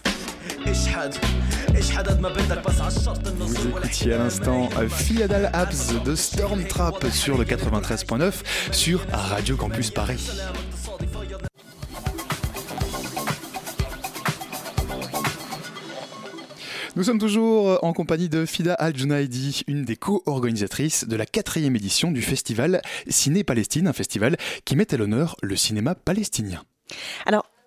Vous 3.40 3.66
écoutiez 3.66 4.12
à 4.14 4.18
l'instant 4.18 4.68
Fiadal 4.88 5.50
Abs 5.52 5.92
de 6.04 6.14
Stormtrap 6.14 7.06
sur 7.12 7.38
le 7.38 7.44
93.9 7.44 8.32
sur 8.72 9.00
Radio 9.12 9.56
Campus 9.56 9.90
Paris. 9.90 10.30
Nous 16.96 17.02
sommes 17.02 17.18
toujours 17.18 17.84
en 17.84 17.92
compagnie 17.92 18.30
de 18.30 18.46
Fida 18.46 18.72
Al-Junaidi, 18.72 19.64
une 19.66 19.84
des 19.84 19.96
co-organisatrices 19.96 21.06
de 21.06 21.14
la 21.14 21.26
quatrième 21.26 21.76
édition 21.76 22.10
du 22.10 22.22
festival 22.22 22.80
Ciné-Palestine, 23.06 23.86
un 23.86 23.92
festival 23.92 24.38
qui 24.64 24.76
met 24.76 24.94
à 24.94 24.96
l'honneur 24.96 25.36
le 25.42 25.56
cinéma 25.56 25.94
palestinien. 25.94 26.62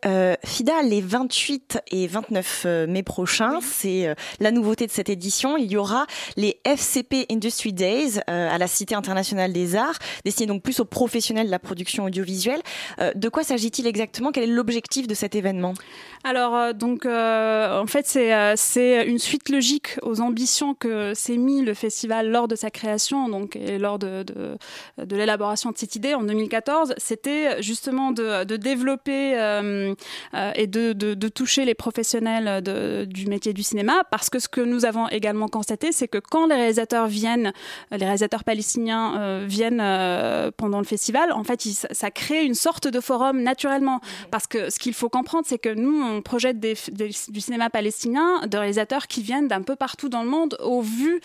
Euh, 0.05 0.35
FIDA, 0.45 0.81
les 0.83 1.01
28 1.01 1.79
et 1.91 2.07
29 2.07 2.63
euh, 2.65 2.87
mai 2.87 3.03
prochains, 3.03 3.59
c'est 3.61 4.07
euh, 4.07 4.13
la 4.39 4.51
nouveauté 4.51 4.87
de 4.87 4.91
cette 4.91 5.09
édition. 5.09 5.57
Il 5.57 5.71
y 5.71 5.77
aura 5.77 6.05
les 6.37 6.59
FCP 6.63 7.25
Industry 7.29 7.73
Days 7.73 8.19
euh, 8.29 8.49
à 8.49 8.57
la 8.57 8.67
Cité 8.67 8.95
internationale 8.95 9.51
des 9.51 9.75
arts, 9.75 9.97
destinés 10.23 10.47
donc 10.47 10.63
plus 10.63 10.79
aux 10.79 10.85
professionnels 10.85 11.47
de 11.47 11.51
la 11.51 11.59
production 11.59 12.05
audiovisuelle. 12.05 12.61
De 13.15 13.29
quoi 13.29 13.43
s'agit-il 13.43 13.87
exactement? 13.87 14.31
Quel 14.31 14.43
est 14.43 14.53
l'objectif 14.53 15.07
de 15.07 15.13
cet 15.13 15.35
événement? 15.35 15.73
Alors, 16.23 16.73
donc, 16.73 17.05
euh, 17.05 17.79
en 17.79 17.87
fait, 17.87 18.05
c'est 18.05 18.55
c'est 18.55 19.05
une 19.05 19.19
suite 19.19 19.49
logique 19.49 19.97
aux 20.01 20.21
ambitions 20.21 20.73
que 20.73 21.13
s'est 21.13 21.37
mis 21.37 21.61
le 21.61 21.73
festival 21.73 22.29
lors 22.29 22.47
de 22.47 22.55
sa 22.55 22.69
création, 22.69 23.29
donc, 23.29 23.55
et 23.55 23.77
lors 23.77 23.99
de, 23.99 24.23
de, 24.23 24.57
de 25.03 25.15
l'élaboration 25.15 25.71
de 25.71 25.77
cette 25.77 25.95
idée 25.95 26.13
en 26.13 26.23
2014. 26.23 26.93
C'était 26.97 27.61
justement 27.61 28.11
de, 28.11 28.43
de 28.43 28.57
développer 28.57 29.35
euh, 30.33 30.51
et 30.55 30.67
de, 30.67 30.93
de, 30.93 31.13
de 31.13 31.27
toucher 31.27 31.65
les 31.65 31.75
professionnels 31.75 32.63
de- 32.63 33.05
du 33.05 33.27
métier 33.27 33.53
du 33.53 33.63
cinéma, 33.63 34.03
parce 34.11 34.29
que 34.29 34.39
ce 34.39 34.47
que 34.47 34.61
nous 34.61 34.85
avons 34.85 35.07
également 35.09 35.47
constaté, 35.47 35.91
c'est 35.91 36.07
que 36.07 36.17
quand 36.17 36.47
les 36.47 36.55
réalisateurs 36.55 37.07
viennent, 37.07 37.51
les 37.91 37.97
réalisateurs 38.05 38.43
palestiniens 38.43 39.19
euh, 39.19 39.45
viennent 39.47 39.81
euh, 39.81 40.51
pendant 40.55 40.79
le 40.79 40.85
festival, 40.85 41.31
en 41.31 41.43
fait, 41.43 41.61
ça, 41.61 42.11
crée 42.11 42.43
une 42.45 42.55
sorte 42.55 42.87
de 42.87 42.99
forum 42.99 43.41
naturellement. 43.41 43.99
Parce 44.31 44.47
que 44.47 44.69
ce 44.69 44.79
qu'il 44.79 44.93
faut 44.93 45.09
comprendre, 45.09 45.45
c'est 45.47 45.57
que 45.59 45.73
nous, 45.73 46.01
on 46.03 46.21
projette 46.21 46.59
des, 46.59 46.75
des- 46.91 47.11
du 47.29 47.41
cinéma 47.41 47.69
palestinien 47.69 48.45
de 48.47 48.57
réalisateurs 48.57 49.07
qui 49.07 49.21
viennent 49.21 49.47
d'un 49.47 49.61
peu 49.61 49.75
partout 49.75 50.09
dans 50.09 50.23
le 50.23 50.29
monde 50.29 50.57
au 50.63 50.81
vu 50.81 51.21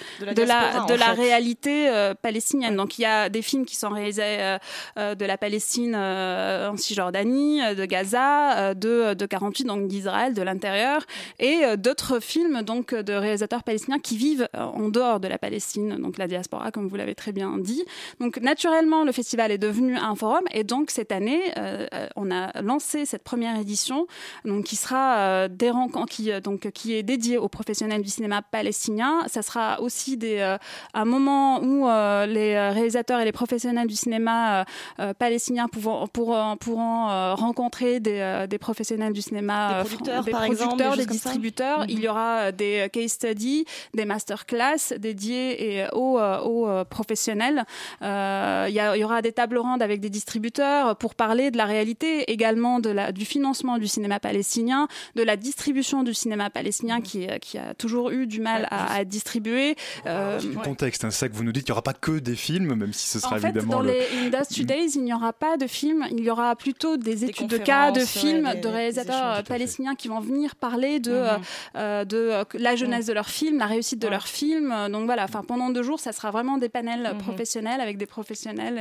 De 0.82 0.94
la 0.98 1.12
réalité 1.12 2.12
palestinienne. 2.22 2.76
Donc 2.76 2.98
il 2.98 3.02
y 3.02 3.06
a 3.06 3.28
des 3.28 3.42
films 3.42 3.64
qui 3.64 3.76
sont 3.76 3.88
réalisés 3.90 4.56
de 4.96 5.24
la 5.24 5.38
Palestine 5.38 5.94
en 5.96 6.76
Cisjordanie, 6.76 7.60
de 7.74 7.84
Gaza, 7.84 8.53
euh, 8.54 8.74
de, 8.74 9.14
de 9.14 9.26
48, 9.26 9.64
donc 9.64 9.88
d'Israël, 9.88 10.34
de 10.34 10.42
l'intérieur, 10.42 11.02
et 11.38 11.64
euh, 11.64 11.76
d'autres 11.76 12.20
films 12.20 12.62
donc 12.62 12.94
de 12.94 13.12
réalisateurs 13.12 13.62
palestiniens 13.62 13.98
qui 13.98 14.16
vivent 14.16 14.48
euh, 14.56 14.62
en 14.62 14.88
dehors 14.88 15.20
de 15.20 15.28
la 15.28 15.38
Palestine, 15.38 15.96
donc 15.96 16.18
la 16.18 16.26
diaspora, 16.26 16.70
comme 16.70 16.88
vous 16.88 16.96
l'avez 16.96 17.14
très 17.14 17.32
bien 17.32 17.58
dit. 17.58 17.84
Donc 18.20 18.38
naturellement, 18.38 19.04
le 19.04 19.12
festival 19.12 19.50
est 19.50 19.58
devenu 19.58 19.96
un 19.96 20.14
forum, 20.14 20.44
et 20.52 20.64
donc 20.64 20.90
cette 20.90 21.12
année, 21.12 21.40
euh, 21.58 21.86
euh, 21.94 22.08
on 22.16 22.30
a 22.30 22.60
lancé 22.62 23.04
cette 23.04 23.22
première 23.22 23.58
édition, 23.58 24.06
donc 24.44 24.64
qui 24.64 24.76
sera 24.76 25.18
euh, 25.18 25.48
des 25.48 25.70
rencontres, 25.70 26.12
qui 26.12 26.30
euh, 26.30 26.40
donc 26.40 26.70
qui 26.70 26.94
est 26.94 27.02
dédiée 27.02 27.38
aux 27.38 27.48
professionnels 27.48 28.02
du 28.02 28.10
cinéma 28.10 28.42
palestinien. 28.42 29.20
Ça 29.26 29.42
sera 29.42 29.80
aussi 29.80 30.16
des 30.16 30.38
euh, 30.38 30.56
un 30.94 31.04
moment 31.04 31.60
où 31.62 31.88
euh, 31.88 32.26
les 32.26 32.54
euh, 32.54 32.70
réalisateurs 32.70 33.20
et 33.20 33.24
les 33.24 33.32
professionnels 33.32 33.86
du 33.86 33.94
cinéma 33.94 34.60
euh, 34.60 34.64
euh, 35.00 35.14
palestinien 35.14 35.68
pourront, 35.68 36.06
pourront, 36.06 36.56
pourront 36.56 37.10
euh, 37.10 37.34
rencontrer 37.34 38.00
des, 38.00 38.18
euh, 38.20 38.43
des 38.46 38.58
professionnels 38.58 39.12
du 39.12 39.22
cinéma, 39.22 39.68
Des 39.68 39.74
euh, 39.74 39.82
producteurs, 39.84 40.24
des, 40.24 40.30
par 40.30 40.44
producteurs, 40.46 40.96
distributeurs. 40.96 41.84
Il 41.88 42.00
y 42.00 42.08
aura 42.08 42.36
euh, 42.38 42.52
des 42.52 42.80
euh, 42.86 42.88
case 42.88 43.12
studies, 43.12 43.64
des 43.94 44.04
masterclass 44.04 44.94
dédiés 44.98 45.76
et 45.78 45.86
aux, 45.92 46.18
euh, 46.18 46.40
aux 46.40 46.68
euh, 46.68 46.84
professionnels. 46.84 47.64
Euh, 48.02 48.66
il, 48.68 48.74
y 48.74 48.80
a- 48.80 48.96
il 48.96 49.00
y 49.00 49.04
aura 49.04 49.22
des 49.22 49.32
tables 49.32 49.58
rondes 49.58 49.82
avec 49.82 50.00
des 50.00 50.10
distributeurs 50.10 50.96
pour 50.96 51.14
parler 51.14 51.50
de 51.50 51.56
la 51.56 51.64
réalité, 51.64 52.30
également 52.32 52.80
de 52.80 52.90
la, 52.90 53.12
du 53.12 53.24
financement 53.24 53.78
du 53.78 53.86
cinéma 53.86 54.20
palestinien, 54.20 54.88
de 55.14 55.22
la 55.22 55.36
distribution 55.36 56.02
du 56.02 56.14
cinéma 56.14 56.50
palestinien 56.50 57.00
qui, 57.00 57.26
euh, 57.28 57.38
qui 57.38 57.58
a 57.58 57.74
toujours 57.74 58.10
eu 58.10 58.26
du 58.26 58.40
mal 58.40 58.66
à, 58.70 58.94
à 58.94 59.04
distribuer. 59.04 59.76
Euh, 60.06 60.40
Le 60.40 60.60
contexte, 60.60 61.04
hein, 61.04 61.10
c'est 61.10 61.18
ça 61.20 61.28
que 61.28 61.34
vous 61.34 61.44
nous 61.44 61.52
dites, 61.52 61.68
il 61.68 61.70
n'y 61.70 61.72
aura 61.72 61.82
pas 61.82 61.92
que 61.94 62.18
des 62.18 62.36
films, 62.36 62.74
même 62.74 62.92
si 62.92 63.06
ce 63.08 63.18
sera 63.20 63.36
en 63.36 63.38
fait, 63.38 63.48
évidemment 63.48 63.74
dans 63.74 63.80
le... 63.82 63.92
les 63.92 64.26
Industry 64.26 64.64
Days, 64.64 64.92
il 64.96 65.04
n'y 65.04 65.12
aura 65.14 65.32
pas 65.32 65.56
de 65.56 65.66
films, 65.66 66.06
il 66.10 66.20
y 66.24 66.30
aura 66.30 66.54
plutôt 66.56 66.96
des 66.96 67.24
études 67.24 67.48
de 67.48 67.58
cas, 67.58 67.90
de 67.90 68.00
ouais, 68.00 68.06
films, 68.34 68.52
des- 68.54 68.60
de 68.60 68.68
réalisateurs 68.68 69.34
euh, 69.36 69.42
palestiniens 69.42 69.94
qui 69.94 70.08
vont 70.08 70.20
venir 70.20 70.56
parler 70.56 71.00
de, 71.00 71.12
euh, 71.12 71.36
euh, 71.76 72.04
de 72.04 72.44
la 72.58 72.76
jeunesse 72.76 73.06
de 73.06 73.12
leur 73.12 73.28
film, 73.28 73.58
la 73.58 73.66
réussite 73.66 73.98
de 74.00 74.08
leur 74.08 74.26
film. 74.26 74.74
Donc 74.90 75.04
voilà, 75.06 75.24
enfin 75.24 75.42
pendant 75.46 75.70
deux 75.70 75.82
jours, 75.82 76.00
ça 76.00 76.12
sera 76.12 76.30
vraiment 76.30 76.58
des 76.58 76.68
panels 76.68 77.06
euh, 77.06 77.14
professionnels 77.14 77.80
avec 77.80 77.96
des 77.98 78.06
professionnels. 78.06 78.78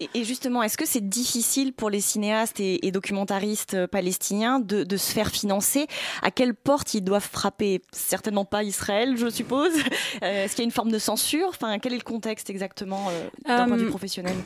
Et, 0.00 0.04
Et, 0.14 0.20
et 0.20 0.24
justement, 0.24 0.62
est-ce 0.62 0.76
que 0.78 0.86
c'est 0.86 1.08
difficile 1.08 1.72
pour 1.72 1.90
les 1.90 2.00
cinéastes 2.00 2.60
et, 2.60 2.86
et 2.86 2.90
documentaristes 2.92 3.86
palestiniens 3.86 4.60
de, 4.60 4.84
de 4.84 4.96
se 4.96 5.12
faire 5.12 5.28
financer? 5.30 5.86
À 6.22 6.30
quelle 6.30 6.54
porte 6.54 6.94
ils 6.94 7.02
doivent 7.02 7.28
frapper? 7.30 7.80
Certainement 7.92 8.44
pas 8.44 8.62
Israël, 8.62 9.16
je 9.16 9.28
suppose. 9.28 9.72
Est-ce 10.22 10.54
qu'il 10.54 10.62
y 10.62 10.66
a 10.66 10.70
une 10.70 10.70
forme 10.70 10.90
de 10.90 10.98
censure? 10.98 11.48
Enfin, 11.48 11.78
quel 11.78 11.92
est 11.92 11.96
le 11.98 12.02
contexte 12.02 12.50
exactement 12.50 13.08
euh, 13.10 13.28
d'un 13.46 13.66
point 13.68 13.76
de 13.76 13.82
vue 13.82 13.88
professionnel? 13.90 14.36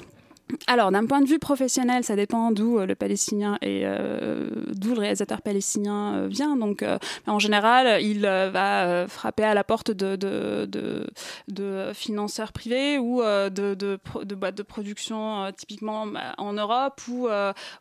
Alors, 0.66 0.90
d'un 0.92 1.06
point 1.06 1.20
de 1.20 1.26
vue 1.26 1.38
professionnel, 1.38 2.04
ça 2.04 2.16
dépend 2.16 2.50
d'où 2.50 2.78
euh, 2.78 2.86
le 2.86 2.94
Palestinien 2.94 3.58
et 3.62 3.82
euh, 3.84 4.48
d'où 4.74 4.94
le 4.94 5.00
réalisateur 5.00 5.42
palestinien 5.42 6.14
euh, 6.14 6.26
vient. 6.28 6.56
Donc, 6.56 6.84
en 7.26 7.38
général, 7.38 8.02
il 8.02 8.20
va 8.22 9.06
frapper 9.08 9.44
à 9.44 9.54
la 9.54 9.64
porte 9.64 9.90
de, 9.90 11.06
financeurs 11.94 12.52
privés 12.52 12.98
ou 12.98 13.22
de, 13.22 14.34
boîtes 14.34 14.54
de 14.54 14.62
production, 14.62 15.50
typiquement 15.56 16.06
bah, 16.06 16.34
en 16.38 16.52
Europe 16.52 17.00
ou 17.08 17.28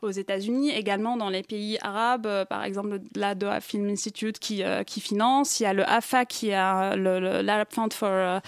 aux 0.02 0.12
États-Unis, 0.12 0.72
également 0.72 1.18
dans 1.18 1.30
les 1.30 1.44
pays 1.44 1.78
arabes. 1.82 2.46
par 2.50 2.64
exemple, 2.64 3.00
la 3.16 3.36
Doha 3.36 3.62
Film 3.62 3.90
Institute 3.90 4.40
qui, 4.40 4.64
finance. 5.02 5.60
Il 5.60 5.64
y 5.64 5.66
a 5.66 5.74
le 5.74 5.88
AFA 5.88 6.26
qui 6.26 6.50
est 6.50 6.52
l'Arab 6.52 7.68
Fund 7.70 7.94
for, 7.94 8.42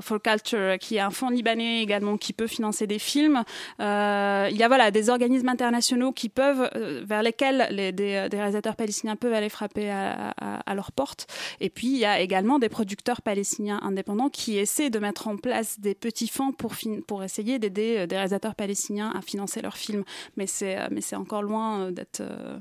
for 0.00 0.22
Culture, 0.22 0.78
qui 0.78 0.96
est 0.96 1.00
un 1.00 1.10
fonds 1.10 1.30
libanais 1.30 1.82
également 1.82 2.16
qui 2.16 2.32
peut 2.32 2.46
financer 2.46 2.86
des 2.86 2.98
films. 2.98 3.44
Euh, 3.80 4.48
il 4.50 4.56
y 4.56 4.62
a 4.62 4.68
voilà 4.68 4.90
des 4.90 5.10
organismes 5.10 5.48
internationaux 5.48 6.12
qui 6.12 6.28
peuvent, 6.28 6.68
euh, 6.74 7.02
vers 7.04 7.22
lesquels 7.22 7.68
les, 7.70 7.92
des, 7.92 8.28
des 8.30 8.36
réalisateurs 8.36 8.76
palestiniens 8.76 9.16
peuvent 9.16 9.34
aller 9.34 9.48
frapper 9.48 9.90
à, 9.90 10.34
à, 10.40 10.60
à 10.70 10.74
leur 10.74 10.92
porte. 10.92 11.26
Et 11.60 11.70
puis 11.70 11.88
il 11.88 11.98
y 11.98 12.04
a 12.04 12.20
également 12.20 12.58
des 12.58 12.68
producteurs 12.68 13.22
palestiniens 13.22 13.80
indépendants 13.82 14.28
qui 14.28 14.58
essaient 14.58 14.90
de 14.90 14.98
mettre 14.98 15.28
en 15.28 15.36
place 15.36 15.80
des 15.80 15.94
petits 15.94 16.28
fonds 16.28 16.52
pour 16.52 16.74
pour 17.06 17.22
essayer 17.24 17.58
d'aider 17.58 17.96
euh, 17.98 18.06
des 18.06 18.16
réalisateurs 18.16 18.54
palestiniens 18.54 19.12
à 19.14 19.20
financer 19.22 19.62
leurs 19.62 19.76
films. 19.76 20.04
Mais 20.36 20.46
c'est 20.46 20.76
euh, 20.78 21.16
encore 21.16 21.42
loin 21.42 21.80
euh, 21.80 21.90
d'être 21.90 22.20
euh, 22.20 22.58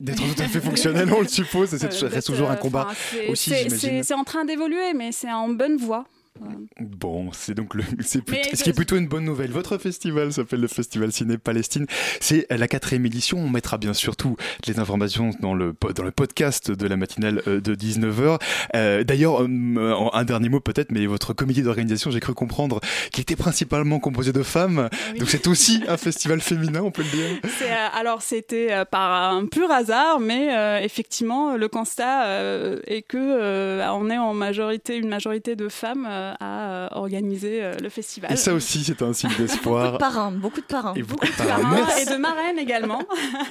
D'être 0.00 0.16
tout 0.16 0.42
à 0.42 0.48
fait 0.48 0.60
fonctionnel, 0.60 1.12
on 1.12 1.20
le 1.20 1.28
suppose, 1.28 1.74
et 1.74 1.78
c'est 1.78 2.02
euh, 2.02 2.08
reste 2.08 2.28
toujours 2.28 2.50
un 2.50 2.56
combat 2.56 2.88
aussi, 3.28 3.52
c'est 3.70 4.14
en 4.14 4.24
train 4.24 4.46
d'évoluer, 4.46 4.94
mais 4.94 5.12
c'est 5.12 5.30
en 5.30 5.50
bonne 5.50 5.76
voie. 5.76 6.06
Bon, 6.80 7.30
c'est 7.32 7.54
donc 7.54 7.74
le, 7.74 7.82
c'est 8.00 8.22
ce 8.54 8.62
qui 8.62 8.70
est 8.70 8.72
plutôt 8.74 8.96
une 8.96 9.08
bonne 9.08 9.24
nouvelle. 9.24 9.50
Votre 9.50 9.78
festival 9.78 10.32
s'appelle 10.32 10.60
le 10.60 10.68
Festival 10.68 11.12
Ciné 11.12 11.38
Palestine. 11.38 11.86
C'est 12.20 12.46
la 12.50 12.68
quatrième 12.68 13.06
édition. 13.06 13.38
On 13.38 13.48
mettra 13.48 13.78
bien 13.78 13.94
sûr 13.94 14.16
toutes 14.16 14.38
les 14.66 14.78
informations 14.78 15.30
dans 15.40 15.54
le, 15.54 15.74
dans 15.94 16.02
le 16.04 16.10
podcast 16.10 16.70
de 16.70 16.86
la 16.86 16.96
matinale 16.96 17.42
euh, 17.46 17.60
de 17.60 17.74
19h. 17.74 18.38
Euh, 18.74 19.04
D'ailleurs, 19.04 19.42
euh, 19.42 19.92
en- 19.92 20.10
un 20.12 20.24
dernier 20.24 20.48
mot 20.48 20.60
peut-être, 20.60 20.90
mais 20.90 21.06
votre 21.06 21.32
comité 21.32 21.62
d'organisation, 21.62 22.10
j'ai 22.10 22.20
cru 22.20 22.34
comprendre 22.34 22.80
qu'il 23.12 23.22
était 23.22 23.36
principalement 23.36 23.98
composé 23.98 24.32
de 24.32 24.42
femmes. 24.42 24.88
Donc 25.18 25.28
c'est 25.28 25.46
aussi 25.46 25.82
un 25.88 25.96
festival 25.96 26.40
féminin, 26.40 26.82
on 26.82 26.90
peut 26.90 27.02
le 27.02 27.10
dire. 27.10 27.26
C'est, 27.58 27.70
euh, 27.70 27.86
alors 27.94 28.22
c'était 28.22 28.72
euh, 28.72 28.84
par 28.84 29.32
un 29.32 29.46
pur 29.46 29.70
hasard, 29.70 30.20
mais 30.20 30.54
euh, 30.54 30.80
effectivement 30.80 31.56
le 31.56 31.68
constat 31.68 32.26
euh, 32.26 32.80
est 32.86 33.02
que 33.02 33.16
euh, 33.18 33.86
on 33.92 34.10
est 34.10 34.18
en 34.18 34.34
majorité 34.34 34.96
une 34.96 35.08
majorité 35.08 35.56
de 35.56 35.68
femmes 35.68 36.06
euh, 36.08 36.25
à 36.40 36.70
euh, 36.70 36.88
organiser 36.92 37.62
euh, 37.62 37.74
le 37.82 37.88
festival. 37.88 38.32
Et 38.32 38.36
ça 38.36 38.52
aussi, 38.54 38.82
c'est 38.84 39.02
un 39.02 39.12
signe 39.12 39.30
d'espoir. 39.38 39.98
Parrains, 39.98 40.30
beaucoup 40.32 40.60
de 40.60 40.66
parrains. 40.66 40.94
Et 40.94 41.02
beaucoup 41.02 41.26
de 41.26 41.32
Parrains 41.32 41.86
et 42.00 42.04
de 42.06 42.16
marraines 42.16 42.58
également. 42.58 43.02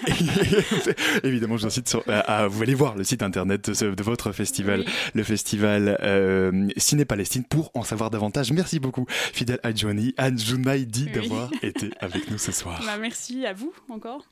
Évidemment, 1.24 1.58
je 1.58 1.62
vous 1.62 1.68
incite 1.68 1.88
sur- 1.90 2.04
à, 2.08 2.20
à- 2.44 2.48
vous 2.48 2.62
allez 2.64 2.74
voir 2.76 2.96
le 2.96 3.04
site 3.04 3.24
internet 3.24 3.70
de, 3.70 4.04
votre 4.04 4.32
festival, 4.32 4.86
le 5.14 5.24
festival 5.24 5.98
euh, 6.04 6.68
Ciné 6.78 7.06
Palestine, 7.06 7.44
pour 7.44 7.72
en 7.74 7.84
savoir 7.84 8.10
davantage. 8.10 8.52
Merci 8.52 8.80
beaucoup, 8.80 9.06
Fidel 9.10 9.60
Adjouni, 9.64 10.14
Adjounaidi, 10.18 11.06
Oui. 11.08 11.12
d'avoir 11.22 11.50
été 11.62 11.90
avec 12.00 12.30
nous 12.32 12.38
ce 12.38 12.52
soir. 12.52 12.82
Bah, 12.86 12.98
merci 13.00 13.46
à 13.46 13.54
vous 13.54 13.74
encore. 13.90 14.26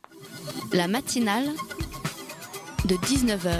La 0.73 0.87
matinale 0.87 1.45
de 2.85 2.95
19h 2.95 3.51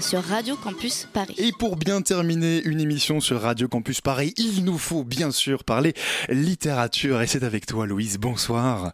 sur 0.00 0.22
Radio 0.22 0.56
Campus 0.56 1.08
Paris. 1.12 1.34
Et 1.38 1.52
pour 1.52 1.76
bien 1.76 2.02
terminer 2.02 2.62
une 2.64 2.80
émission 2.80 3.20
sur 3.20 3.40
Radio 3.40 3.68
Campus 3.68 4.00
Paris, 4.00 4.32
il 4.36 4.64
nous 4.64 4.78
faut 4.78 5.04
bien 5.04 5.30
sûr 5.30 5.64
parler 5.64 5.94
littérature. 6.28 7.20
Et 7.20 7.26
c'est 7.26 7.42
avec 7.42 7.66
toi, 7.66 7.86
Louise. 7.86 8.18
Bonsoir. 8.18 8.92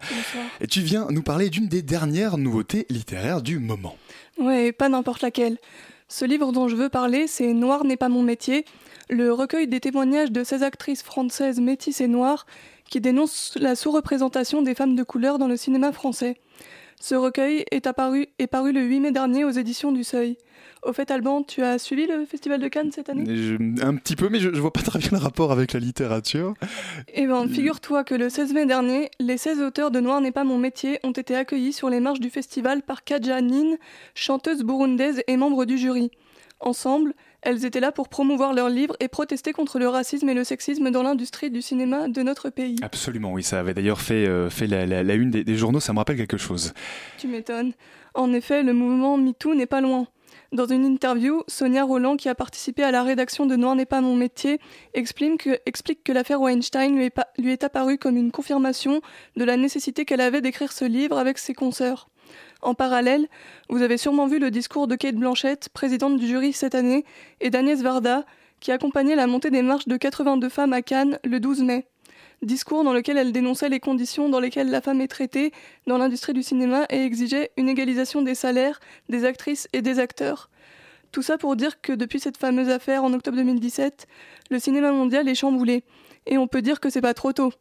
Et 0.61 0.67
tu 0.67 0.81
viens 0.81 1.07
nous 1.11 1.23
parler 1.23 1.51
d'une 1.51 1.69
des 1.69 1.83
dernières 1.83 2.39
nouveautés 2.39 2.87
littéraires 2.91 3.43
du 3.43 3.59
moment. 3.59 3.97
Ouais, 4.39 4.73
pas 4.73 4.89
n'importe 4.89 5.23
laquelle. 5.23 5.59
Ce 6.09 6.25
livre 6.25 6.53
dont 6.53 6.69
je 6.69 6.77
veux 6.77 6.89
parler, 6.89 7.27
c'est 7.27 7.53
Noir 7.53 7.85
n'est 7.85 7.97
pas 7.97 8.09
mon 8.09 8.23
métier, 8.23 8.65
le 9.09 9.33
recueil 9.33 9.69
des 9.69 9.81
témoignages 9.81 10.33
de 10.33 10.45
16 10.45 10.63
actrices 10.63 11.03
françaises 11.03 11.61
métisses 11.61 12.01
et 12.01 12.09
noires 12.09 12.47
qui 12.89 13.01
dénoncent 13.01 13.57
la 13.57 13.75
sous-représentation 13.75 14.63
des 14.63 14.75
femmes 14.75 14.97
de 14.97 15.03
couleur 15.03 15.39
dans 15.39 15.49
le 15.49 15.57
cinéma 15.57 15.93
français. 15.93 16.37
Ce 17.01 17.15
recueil 17.15 17.65
est, 17.71 17.87
apparu, 17.87 18.29
est 18.39 18.47
paru 18.47 18.73
le 18.73 18.83
8 18.83 19.01
mai 19.01 19.13
dernier 19.13 19.45
aux 19.45 19.51
éditions 19.51 19.93
du 19.93 20.05
Seuil. 20.05 20.39
Au 20.85 20.93
fait, 20.93 21.11
Alban, 21.11 21.43
tu 21.43 21.63
as 21.63 21.79
suivi 21.79 22.07
le 22.07 22.27
Festival 22.27 22.61
de 22.61 22.69
Cannes 22.69 22.93
cette 22.93 23.09
année? 23.09 23.25
Je- 23.35 23.83
un 23.83 23.95
petit 23.97 24.17
peu, 24.17 24.29
mais 24.29 24.39
je, 24.39 24.53
je 24.55 24.61
vois 24.61 24.73
pas 24.73 24.83
très 24.83 24.99
bien 24.99 25.09
le 25.13 25.19
rapport 25.19 25.51
avec 25.51 25.73
la 25.73 25.81
littérature. 25.81 26.55
Eh 27.15 27.27
bien, 27.27 27.49
figure-toi 27.49 28.05
que 28.05 28.15
le 28.15 28.29
16 28.29 28.53
mai 28.53 28.67
dernier, 28.67 29.11
les 29.19 29.39
16 29.39 29.61
auteurs 29.63 29.91
de 29.91 30.01
Noir 30.01 30.21
n'est 30.21 30.33
pas 30.33 30.45
mon 30.45 30.59
métier 30.59 30.99
ont 31.03 31.13
été 31.13 31.35
accueillis 31.37 31.73
sur 31.73 31.89
les 31.89 32.01
marches 32.01 32.21
du 32.21 32.29
festival 32.29 32.83
par 32.83 33.03
Kadja 33.05 33.41
Nin, 33.41 33.77
chanteuse 34.15 34.63
burundaise 34.63 35.23
et 35.27 35.37
membre 35.39 35.65
du 35.65 35.79
jury. 35.79 36.11
Ensemble, 36.61 37.15
elles 37.43 37.65
étaient 37.65 37.81
là 37.81 37.91
pour 37.93 38.09
promouvoir 38.09 38.53
leurs 38.55 38.69
livres 38.71 38.97
et 39.01 39.09
protester 39.09 39.53
contre 39.53 39.79
le 39.79 39.89
racisme 39.89 40.29
et 40.29 40.35
le 40.35 40.45
sexisme 40.45 40.91
dans 40.91 41.03
l'industrie 41.03 41.51
du 41.51 41.61
cinéma 41.63 42.09
de 42.09 42.23
notre 42.23 42.49
pays. 42.51 42.77
Absolument, 42.83 43.33
oui, 43.33 43.43
ça 43.43 43.59
avait 43.61 43.75
d'ailleurs 43.75 44.01
fait, 44.01 44.27
euh, 44.27 44.49
fait 44.51 44.67
la, 44.67 44.87
la- 44.87 45.03
la 45.03 45.15
une 45.15 45.31
des, 45.31 45.45
des 45.45 45.57
journaux, 45.57 45.81
ça 45.81 45.93
me 45.93 45.99
rappelle 45.99 46.17
quelque 46.17 46.37
chose. 46.39 46.73
Tu 47.19 47.27
m'étonnes. 47.27 47.73
En 48.15 48.33
effet, 48.33 48.63
le 48.63 48.73
mouvement 48.73 49.17
MeToo 49.19 49.55
n'est 49.55 49.67
pas 49.67 49.81
loin. 49.81 50.07
Dans 50.53 50.67
une 50.67 50.85
interview, 50.85 51.43
Sonia 51.49 51.85
Roland, 51.85 52.17
qui 52.17 52.29
a 52.29 52.35
participé 52.35 52.83
à 52.83 52.91
la 52.91 53.03
rédaction 53.03 53.47
de 53.47 53.57
Noir 53.57 53.75
n'est 53.75 53.87
pas 53.87 54.01
mon 54.01 54.15
métier, 54.17 54.61
explique 54.95 55.39
que, 56.05 56.13
l'affaire 56.13 56.41
Weinstein 56.41 56.95
lui 56.97 57.05
est, 57.07 57.11
pas- 57.11 57.29
lui 57.39 57.53
est 57.53 57.65
apparue 57.65 57.99
comme 57.99 58.17
une 58.17 58.31
confirmation 58.31 59.01
de 59.37 59.45
la 59.45 59.57
nécessité 59.57 60.05
qu'elle 60.05 60.21
avait 60.21 60.41
d'écrire 60.41 60.73
ce 60.73 60.85
livre 60.85 61.19
avec 61.19 61.39
ses 61.39 61.55
consoeurs. 61.55 62.09
En 62.63 62.75
parallèle, 62.75 63.29
vous 63.69 63.83
avez 63.83 63.97
sûrement 63.99 64.27
vu 64.27 64.39
le 64.39 64.51
discours 64.51 64.87
de 64.87 64.97
Kate 64.97 65.17
Blanchett, 65.17 65.69
présidente 65.69 66.17
du 66.17 66.27
jury 66.27 66.53
cette 66.53 66.75
année, 66.75 67.05
et 67.41 67.51
d'Agnès 67.51 67.83
Varda, 67.83 68.25
qui 68.61 68.73
accompagnait 68.73 69.17
la 69.17 69.27
montée 69.27 69.51
des 69.51 69.61
marches 69.63 69.89
de 69.89 69.97
82 69.97 70.49
femmes 70.49 70.73
à 70.73 70.81
Cannes 70.81 71.19
le 71.25 71.41
12 71.41 71.63
mai. 71.63 71.87
Discours 72.43 72.85
dans 72.85 72.93
lequel 72.93 73.17
elle 73.17 73.33
dénonçait 73.33 73.69
les 73.69 73.81
conditions 73.81 74.29
dans 74.29 74.41
lesquelles 74.41 74.71
la 74.71 74.81
femme 74.81 75.01
est 75.01 75.09
traitée 75.09 75.53
dans 75.87 75.99
l'industrie 75.99 76.33
du 76.33 76.43
cinéma 76.43 76.87
et 76.91 77.05
exigeait 77.05 77.51
une 77.57 77.69
égalisation 77.69 78.23
des 78.23 78.35
salaires 78.35 78.81
des 79.09 79.25
actrices 79.25 79.69
et 79.73 79.83
des 79.83 79.99
acteurs. 79.99 80.51
Tout 81.13 81.23
ça 81.23 81.39
pour 81.39 81.55
dire 81.55 81.81
que 81.81 81.93
depuis 81.93 82.19
cette 82.19 82.37
fameuse 82.37 82.69
affaire 82.69 83.05
en 83.05 83.13
octobre 83.13 83.37
2017, 83.37 84.07
le 84.51 84.59
cinéma 84.59 84.91
mondial 84.91 85.29
est 85.29 85.35
chamboulé. 85.37 85.85
Et 86.27 86.39
on 86.39 86.49
peut 86.49 86.61
dire 86.61 86.81
que 86.81 86.91
c'est 86.91 87.01
pas 87.01 87.15
trop 87.15 87.33
tôt. 87.33 87.53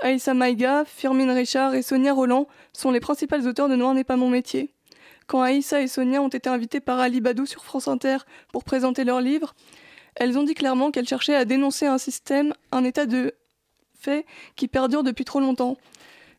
Aïssa 0.00 0.34
Maïga, 0.34 0.84
Firmin 0.84 1.34
Richard 1.34 1.74
et 1.74 1.82
Sonia 1.82 2.12
Roland 2.12 2.46
sont 2.72 2.90
les 2.90 3.00
principales 3.00 3.46
auteurs 3.48 3.68
de 3.68 3.76
Noir 3.76 3.94
n'est 3.94 4.04
pas 4.04 4.16
mon 4.16 4.30
métier. 4.30 4.72
Quand 5.26 5.40
Aïssa 5.40 5.82
et 5.82 5.88
Sonia 5.88 6.22
ont 6.22 6.28
été 6.28 6.48
invitées 6.48 6.80
par 6.80 7.00
Ali 7.00 7.20
Badou 7.20 7.46
sur 7.46 7.64
France 7.64 7.88
Inter 7.88 8.18
pour 8.52 8.64
présenter 8.64 9.04
leur 9.04 9.20
livre, 9.20 9.54
elles 10.14 10.38
ont 10.38 10.42
dit 10.42 10.54
clairement 10.54 10.90
qu'elles 10.90 11.08
cherchaient 11.08 11.34
à 11.34 11.44
dénoncer 11.44 11.86
un 11.86 11.98
système, 11.98 12.54
un 12.70 12.84
état 12.84 13.06
de 13.06 13.34
qui 14.56 14.68
perdure 14.68 15.02
depuis 15.02 15.24
trop 15.24 15.40
longtemps. 15.40 15.76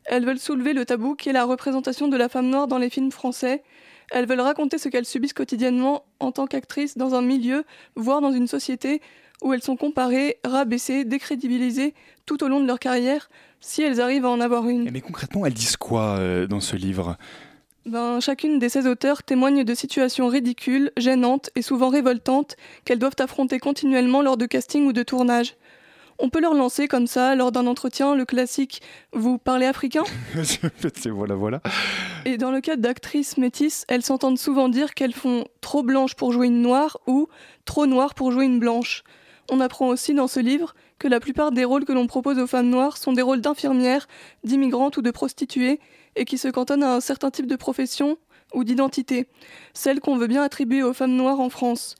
Elles 0.04 0.24
veulent 0.24 0.38
soulever 0.38 0.72
le 0.72 0.84
tabou 0.84 1.14
qui 1.14 1.30
est 1.30 1.32
la 1.32 1.44
représentation 1.44 2.08
de 2.08 2.16
la 2.16 2.28
femme 2.28 2.48
noire 2.48 2.66
dans 2.66 2.78
les 2.78 2.90
films 2.90 3.10
français. 3.10 3.62
Elles 4.10 4.26
veulent 4.26 4.40
raconter 4.40 4.78
ce 4.78 4.88
qu'elles 4.88 5.06
subissent 5.06 5.32
quotidiennement 5.32 6.04
en 6.20 6.30
tant 6.30 6.46
qu'actrices 6.46 6.98
dans 6.98 7.14
un 7.14 7.22
milieu, 7.22 7.64
voire 7.96 8.20
dans 8.20 8.32
une 8.32 8.46
société 8.46 9.00
où 9.42 9.52
elles 9.52 9.62
sont 9.62 9.76
comparées, 9.76 10.38
rabaissées, 10.44 11.04
décrédibilisées 11.04 11.94
tout 12.26 12.42
au 12.44 12.48
long 12.48 12.60
de 12.60 12.66
leur 12.66 12.78
carrière, 12.78 13.28
si 13.60 13.82
elles 13.82 14.00
arrivent 14.00 14.24
à 14.24 14.30
en 14.30 14.40
avoir 14.40 14.68
une. 14.68 14.90
Mais 14.90 15.00
concrètement, 15.00 15.46
elles 15.46 15.54
disent 15.54 15.76
quoi 15.76 16.18
euh, 16.18 16.46
dans 16.46 16.60
ce 16.60 16.76
livre? 16.76 17.16
Ben, 17.86 18.20
chacune 18.20 18.58
des 18.58 18.70
16 18.70 18.86
auteurs 18.86 19.22
témoigne 19.22 19.62
de 19.62 19.74
situations 19.74 20.28
ridicules, 20.28 20.90
gênantes 20.96 21.50
et 21.54 21.60
souvent 21.60 21.90
révoltantes 21.90 22.56
qu'elles 22.86 22.98
doivent 22.98 23.16
affronter 23.18 23.58
continuellement 23.58 24.22
lors 24.22 24.38
de 24.38 24.46
casting 24.46 24.86
ou 24.86 24.94
de 24.94 25.02
tournage. 25.02 25.56
On 26.18 26.28
peut 26.30 26.40
leur 26.40 26.54
lancer 26.54 26.86
comme 26.88 27.06
ça, 27.06 27.34
lors 27.34 27.50
d'un 27.52 27.66
entretien, 27.66 28.14
le 28.14 28.24
classique 28.24 28.82
Vous 29.12 29.38
parlez 29.38 29.66
africain? 29.66 30.04
C'est- 30.44 31.08
Voilà, 31.10 31.34
voilà. 31.34 31.60
Et 32.24 32.38
dans 32.38 32.50
le 32.50 32.60
cas 32.60 32.76
d'actrices 32.76 33.36
métisses, 33.36 33.84
elles 33.88 34.04
s'entendent 34.04 34.38
souvent 34.38 34.68
dire 34.68 34.94
qu'elles 34.94 35.12
font 35.12 35.44
trop 35.60 35.82
blanche 35.82 36.14
pour 36.14 36.32
jouer 36.32 36.46
une 36.46 36.62
noire 36.62 36.98
ou 37.06 37.28
trop 37.64 37.86
noire 37.86 38.14
pour 38.14 38.30
jouer 38.32 38.44
une 38.44 38.58
blanche. 38.60 39.02
On 39.50 39.60
apprend 39.60 39.88
aussi 39.88 40.14
dans 40.14 40.28
ce 40.28 40.40
livre 40.40 40.74
que 40.98 41.08
la 41.08 41.20
plupart 41.20 41.50
des 41.52 41.64
rôles 41.64 41.84
que 41.84 41.92
l'on 41.92 42.06
propose 42.06 42.38
aux 42.38 42.46
femmes 42.46 42.70
noires 42.70 42.96
sont 42.96 43.12
des 43.12 43.20
rôles 43.22 43.40
d'infirmières, 43.40 44.06
d'immigrantes 44.44 44.96
ou 44.96 45.02
de 45.02 45.10
prostituées, 45.10 45.80
et 46.16 46.24
qui 46.24 46.38
se 46.38 46.48
cantonnent 46.48 46.84
à 46.84 46.94
un 46.94 47.00
certain 47.00 47.30
type 47.30 47.46
de 47.46 47.56
profession 47.56 48.16
ou 48.54 48.62
d'identité, 48.62 49.26
celle 49.74 49.98
qu'on 50.00 50.16
veut 50.16 50.28
bien 50.28 50.42
attribuer 50.42 50.82
aux 50.84 50.92
femmes 50.92 51.16
noires 51.16 51.40
en 51.40 51.50
France. 51.50 51.96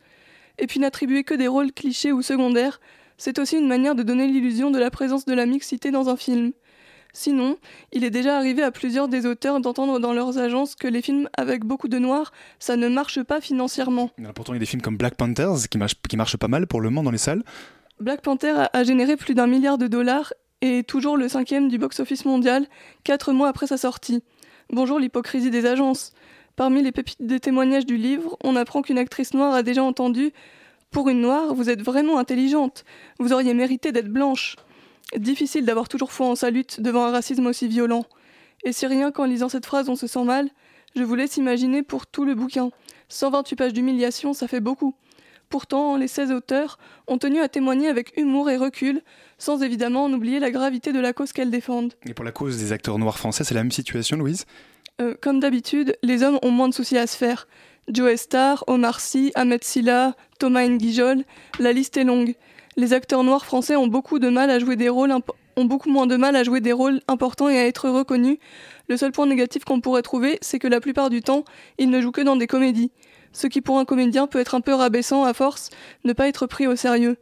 Et 0.59 0.69
puis 0.69 0.79
n'attribuer 0.79 1.25
que 1.25 1.35
des 1.35 1.49
rôles 1.49 1.73
clichés 1.73 2.12
ou 2.12 2.23
secondaires, 2.23 2.81
c'est 3.17 3.39
aussi 3.39 3.57
une 3.57 3.69
manière 3.69 3.95
de 3.95 4.03
donner 4.03 4.27
l'illusion 4.27 4.71
de 4.71 4.79
la 4.79 4.91
présence 4.91 5.25
de 5.25 5.35
la 5.35 5.47
mixité 5.47 5.91
dans 5.91 6.09
un 6.09 6.17
film. 6.17 6.53
Sinon, 7.12 7.59
il 7.93 8.03
est 8.03 8.11
déjà 8.11 8.37
arrivé 8.37 8.62
à 8.65 8.73
plusieurs 8.73 9.07
des 9.07 9.25
auteurs 9.25 9.61
d'entendre 9.61 10.01
dans 10.01 10.12
leurs 10.12 10.39
agences 10.39 10.75
que 10.75 10.89
les 10.89 11.01
films 11.01 11.29
avec 11.37 11.65
beaucoup 11.65 11.87
de 11.87 11.99
noirs, 11.99 12.33
ça 12.59 12.77
ne 12.77 12.89
marche 12.89 13.23
pas 13.23 13.41
financièrement. 13.41 14.11
Il 14.19 14.25
y 14.25 14.27
en 14.27 14.31
a 14.31 14.33
Pourtant, 14.33 14.53
il 14.53 14.57
y 14.57 14.59
a 14.59 14.61
des 14.61 14.67
films 14.67 14.83
comme 14.83 14.97
Black 14.97 15.15
Panthers 15.15 15.69
qui 15.71 15.79
marchent, 15.79 15.95
qui 16.09 16.17
marchent 16.17 16.37
pas 16.37 16.49
mal 16.49 16.67
pour 16.67 16.81
le 16.81 16.91
moment 16.91 17.05
dans 17.05 17.12
les 17.12 17.19
salles. 17.19 17.45
Black 18.01 18.21
Panther 18.23 18.51
a, 18.51 18.71
a 18.73 18.83
généré 18.83 19.17
plus 19.17 19.35
d'un 19.35 19.47
milliard 19.47 19.79
de 19.79 19.87
dollars 19.87 20.33
et 20.61 20.81
est 20.81 20.83
toujours 20.83 21.17
le 21.17 21.29
cinquième 21.29 21.69
du 21.69 21.79
box-office 21.79 22.25
mondial, 22.25 22.67
quatre 23.05 23.33
mois 23.33 23.49
après 23.49 23.69
sa 23.69 23.77
sortie. 23.77 24.25
Bonjour 24.71 24.99
l'hypocrisie 24.99 25.51
des 25.51 25.67
agences. 25.67 26.12
Parmi 26.57 26.83
les 26.83 26.91
pépites 26.91 27.23
des 27.23 27.39
témoignages 27.39 27.87
du 27.87 27.97
livre, 27.97 28.37
on 28.43 28.57
apprend 28.57 28.83
qu'une 28.83 28.99
actrice 28.99 29.35
noire 29.35 29.55
a 29.55 29.62
déjà 29.62 29.85
entendu 29.85 30.33
Pour 30.95 31.09
une 31.09 31.23
noire, 31.23 31.53
vous 31.55 31.71
êtes 31.71 31.83
vraiment 31.83 32.21
intelligente. 32.21 32.85
Vous 33.19 33.33
auriez 33.33 33.53
mérité 33.53 33.91
d'être 33.91 34.13
blanche. 34.13 34.55
Difficile 35.17 35.65
d'avoir 35.65 35.89
toujours 35.89 36.13
foi 36.13 36.29
en 36.29 36.37
sa 36.37 36.51
lutte 36.51 36.81
devant 36.81 37.05
un 37.05 37.11
racisme 37.11 37.49
aussi 37.49 37.67
violent. 37.67 38.05
Et 38.63 38.73
si 38.73 38.87
rien 38.87 39.11
qu'en 39.11 39.25
lisant 39.25 39.49
cette 39.49 39.67
phrase 39.67 39.89
on 39.89 39.97
se 39.97 40.07
sent 40.07 40.23
mal, 40.23 40.49
je 40.95 41.03
vous 41.03 41.17
laisse 41.17 41.37
imaginer 41.37 41.83
pour 41.83 42.07
tout 42.07 42.25
le 42.25 42.37
bouquin. 42.37 42.71
128 43.09 43.57
pages 43.57 43.73
d'humiliation, 43.73 44.35
ça 44.35 44.47
fait 44.47 44.61
beaucoup. 44.61 44.95
Pourtant, 45.49 45.97
les 45.97 46.07
16 46.07 46.31
auteurs 46.31 46.79
ont 47.09 47.19
tenu 47.19 47.41
à 47.41 47.49
témoigner 47.49 47.89
avec 47.89 48.17
humour 48.17 48.49
et 48.49 48.57
recul, 48.57 49.03
sans 49.37 49.65
évidemment 49.65 50.05
en 50.05 50.13
oublier 50.13 50.39
la 50.39 50.53
gravité 50.53 50.93
de 50.93 51.01
la 51.01 51.13
cause 51.13 51.33
qu'elles 51.33 51.51
défendent. 51.51 51.95
Et 52.07 52.15
pour 52.15 52.25
la 52.25 52.31
cause 52.31 52.57
des 52.57 52.71
acteurs 52.71 53.01
noirs 53.01 53.19
français, 53.19 53.43
c'est 53.43 53.55
la 53.55 53.65
même 53.65 53.73
situation, 53.73 54.17
Louise? 54.17 54.47
Euh, 55.01 55.17
comme 55.21 55.41
d'habitude, 55.41 55.97
les 56.05 56.23
hommes 56.23 56.39
ont 56.43 56.53
moins 56.53 56.69
de 56.69 56.75
soucis 56.75 56.97
à 56.97 57.09
se 57.09 57.17
faire. 57.17 57.49
Joe 57.89 58.16
Star, 58.16 58.64
Omar 58.66 59.01
Sy, 59.01 59.32
Ahmed 59.35 59.62
Silla, 59.62 60.14
Thomas 60.39 60.66
Nguijol, 60.66 61.24
la 61.59 61.72
liste 61.72 61.97
est 61.97 62.05
longue. 62.05 62.35
Les 62.76 62.93
acteurs 62.93 63.22
noirs 63.22 63.45
français 63.45 63.76
ont 63.76 63.87
beaucoup 63.87 64.18
de 64.18 64.28
mal 64.28 64.51
à 64.51 64.59
jouer 64.59 64.76
des 64.76 64.89
rôles 64.89 65.12
ont 65.57 65.64
beaucoup 65.66 65.91
moins 65.91 66.07
de 66.07 66.16
mal 66.16 66.35
à 66.35 66.43
jouer 66.43 66.61
des 66.61 66.72
rôles 66.72 67.01
importants 67.07 67.49
et 67.49 67.59
à 67.59 67.66
être 67.66 67.89
reconnus. 67.89 68.39
Le 68.89 68.97
seul 68.97 69.12
point 69.12 69.26
négatif 69.26 69.64
qu'on 69.64 69.80
pourrait 69.80 70.03
trouver, 70.03 70.39
c'est 70.41 70.59
que 70.59 70.66
la 70.66 70.80
plupart 70.80 71.11
du 71.11 71.22
temps, 71.22 71.45
ils 71.78 71.91
ne 71.91 72.01
jouent 72.01 72.11
que 72.11 72.20
dans 72.20 72.37
des 72.37 72.47
comédies. 72.47 72.91
Ce 73.35 73.49
qui 73.49 73.61
pour 73.61 73.78
un 73.78 73.85
comédien 73.85 74.26
peut 74.28 74.39
être 74.39 74.55
un 74.55 74.61
peu 74.61 74.72
rabaissant 74.72 75.24
à 75.24 75.35
force 75.35 75.70
ne 76.05 76.12
pas 76.12 76.28
être 76.28 76.47
pris 76.47 76.66
au 76.68 76.76
sérieux. 76.76 77.16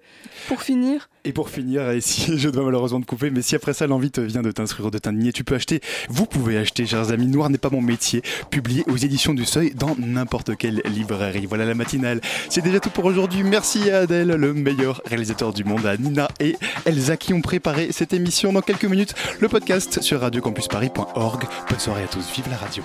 Pour 0.47 0.63
finir, 0.63 1.09
Et 1.25 1.33
pour 1.33 1.49
finir, 1.49 1.91
et 1.91 2.01
si 2.01 2.37
je 2.39 2.51
dois 2.51 2.65
malheureusement 2.65 3.01
te 3.01 3.07
couper, 3.07 3.31
mais 3.31 3.41
si 3.43 3.57
après 3.57 3.73
ça 3.73 3.87
l'envie 3.87 4.11
te 4.11 4.21
vient 4.21 4.43
de 4.43 4.51
t'inscrire, 4.53 4.91
de 4.91 4.99
t'indigner, 4.99 5.33
tu 5.33 5.43
peux 5.43 5.55
acheter, 5.55 5.81
vous 6.11 6.27
pouvez 6.27 6.59
acheter, 6.59 6.85
chers 6.85 7.11
amis, 7.11 7.27
Noir 7.27 7.49
n'est 7.49 7.59
pas 7.59 7.71
mon 7.71 7.81
métier, 7.81 8.23
publié 8.51 8.85
aux 8.89 8.97
éditions 8.97 9.33
du 9.33 9.47
Seuil 9.47 9.73
dans 9.75 9.97
n'importe 9.99 10.57
quelle 10.57 10.83
librairie. 10.85 11.47
Voilà 11.47 11.65
la 11.65 11.75
matinale. 11.75 12.21
C'est 12.51 12.63
déjà 12.63 12.79
tout 12.79 12.91
pour 12.91 13.07
aujourd'hui. 13.07 13.43
Merci 13.43 13.91
à 13.91 14.01
Adèle, 14.01 14.29
le 14.29 14.53
meilleur 14.53 15.01
réalisateur 15.07 15.55
du 15.55 15.65
monde, 15.65 15.87
à 15.87 15.97
Nina 15.97 16.29
et 16.41 16.57
Elsa 16.85 17.17
qui 17.17 17.33
ont 17.33 17.41
préparé 17.41 17.91
cette 17.91 18.13
émission. 18.13 18.53
Dans 18.53 18.61
quelques 18.61 18.85
minutes, 18.85 19.15
le 19.41 19.49
podcast 19.49 20.03
sur 20.03 20.21
radiocampusparis.org. 20.21 21.45
Bonne 21.71 21.81
soirée 21.81 22.05
à 22.05 22.09
tous. 22.09 22.31
Vive 22.35 22.51
la 22.51 22.57
radio. 22.59 22.83